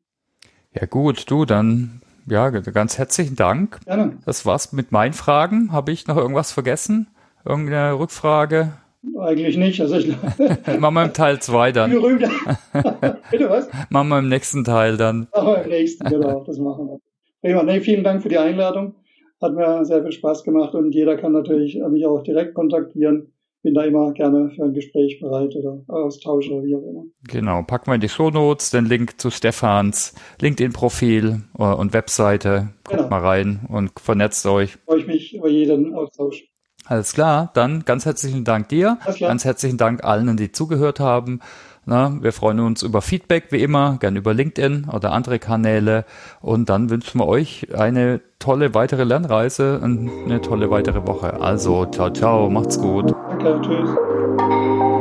Ja 0.79 0.85
gut, 0.87 1.31
du, 1.31 1.45
dann 1.45 2.01
ja, 2.27 2.49
ganz 2.49 2.97
herzlichen 2.97 3.35
Dank. 3.35 3.79
Gerne. 3.85 4.17
Das 4.25 4.45
war's 4.45 4.73
mit 4.73 4.91
meinen 4.91 5.13
Fragen. 5.13 5.71
Habe 5.71 5.91
ich 5.91 6.07
noch 6.07 6.17
irgendwas 6.17 6.51
vergessen? 6.51 7.07
Irgendeine 7.45 7.97
Rückfrage? 7.97 8.73
Eigentlich 9.19 9.57
nicht. 9.57 9.79
Also 9.79 9.97
ich 9.97 10.07
Machen 10.79 10.95
wir 10.95 11.03
im 11.05 11.13
Teil 11.13 11.39
2 11.39 11.71
dann. 11.71 11.91
Bitte 13.31 13.49
was? 13.49 13.69
Machen 13.89 14.09
wir 14.09 14.19
im 14.19 14.27
nächsten 14.27 14.63
Teil 14.63 14.97
dann. 14.97 15.27
Machen 15.33 15.47
wir 15.47 15.63
im 15.63 15.69
nächsten, 15.69 16.09
genau, 16.09 16.43
das 16.43 16.57
machen 16.57 16.87
wir. 16.87 16.99
Prima. 17.41 17.63
Nee, 17.63 17.79
vielen 17.81 18.03
Dank 18.03 18.23
für 18.23 18.29
die 18.29 18.39
Einladung. 18.39 18.95
Hat 19.41 19.53
mir 19.53 19.85
sehr 19.85 20.01
viel 20.01 20.11
Spaß 20.11 20.43
gemacht 20.43 20.73
und 20.73 20.93
jeder 20.93 21.15
kann 21.15 21.31
natürlich 21.31 21.79
mich 21.89 22.05
auch 22.05 22.23
direkt 22.23 22.55
kontaktieren 22.55 23.31
bin 23.65 23.73
da 23.73 23.83
immer 23.83 24.13
gerne 24.13 24.51
für 24.55 24.63
ein 24.63 24.73
Gespräch 24.73 25.19
bereit 25.19 25.55
oder 25.55 25.81
Austausch 25.87 26.49
oder 26.51 26.63
wie 26.63 26.75
auch 26.75 26.87
immer. 26.87 27.03
Genau, 27.27 27.63
packen 27.63 27.87
wir 27.87 27.95
in 27.95 28.01
die 28.01 28.09
Show 28.09 28.29
Notes 28.29 28.69
den 28.69 28.85
Link 28.85 29.19
zu 29.19 29.31
Stefans 29.31 30.13
LinkedIn-Profil 30.39 31.41
äh, 31.57 31.63
und 31.63 31.91
Webseite. 31.93 32.69
Guckt 32.83 32.97
genau. 32.97 33.09
mal 33.09 33.21
rein 33.21 33.65
und 33.67 33.99
vernetzt 33.99 34.45
euch. 34.45 34.77
Freue 34.85 34.99
ich 34.99 35.07
mich 35.07 35.35
über 35.35 35.49
jeden 35.49 35.95
Austausch. 35.95 36.43
Alles 36.85 37.13
klar, 37.13 37.49
dann 37.55 37.83
ganz 37.83 38.05
herzlichen 38.05 38.43
Dank 38.43 38.69
dir. 38.69 38.99
Ganz 39.19 39.43
herzlichen 39.43 39.79
Dank 39.79 40.03
allen, 40.03 40.37
die 40.37 40.51
zugehört 40.51 40.99
haben. 40.99 41.39
Na, 41.85 42.11
wir 42.21 42.33
freuen 42.33 42.59
uns 42.59 42.81
über 42.81 43.01
Feedback 43.01 43.45
wie 43.51 43.61
immer, 43.61 43.97
gern 43.99 44.15
über 44.15 44.33
LinkedIn 44.33 44.87
oder 44.91 45.11
andere 45.11 45.37
Kanäle. 45.37 46.05
Und 46.41 46.69
dann 46.69 46.89
wünschen 46.89 47.19
wir 47.19 47.27
euch 47.27 47.67
eine 47.75 48.21
tolle 48.39 48.73
weitere 48.73 49.03
Lernreise 49.03 49.79
und 49.79 50.09
eine 50.25 50.41
tolle 50.41 50.71
weitere 50.71 51.05
Woche. 51.05 51.39
Also, 51.39 51.85
ciao, 51.85 52.09
ciao, 52.09 52.49
macht's 52.49 52.79
gut. 52.79 53.13
Danke, 53.29 53.61
tschüss. 53.61 54.95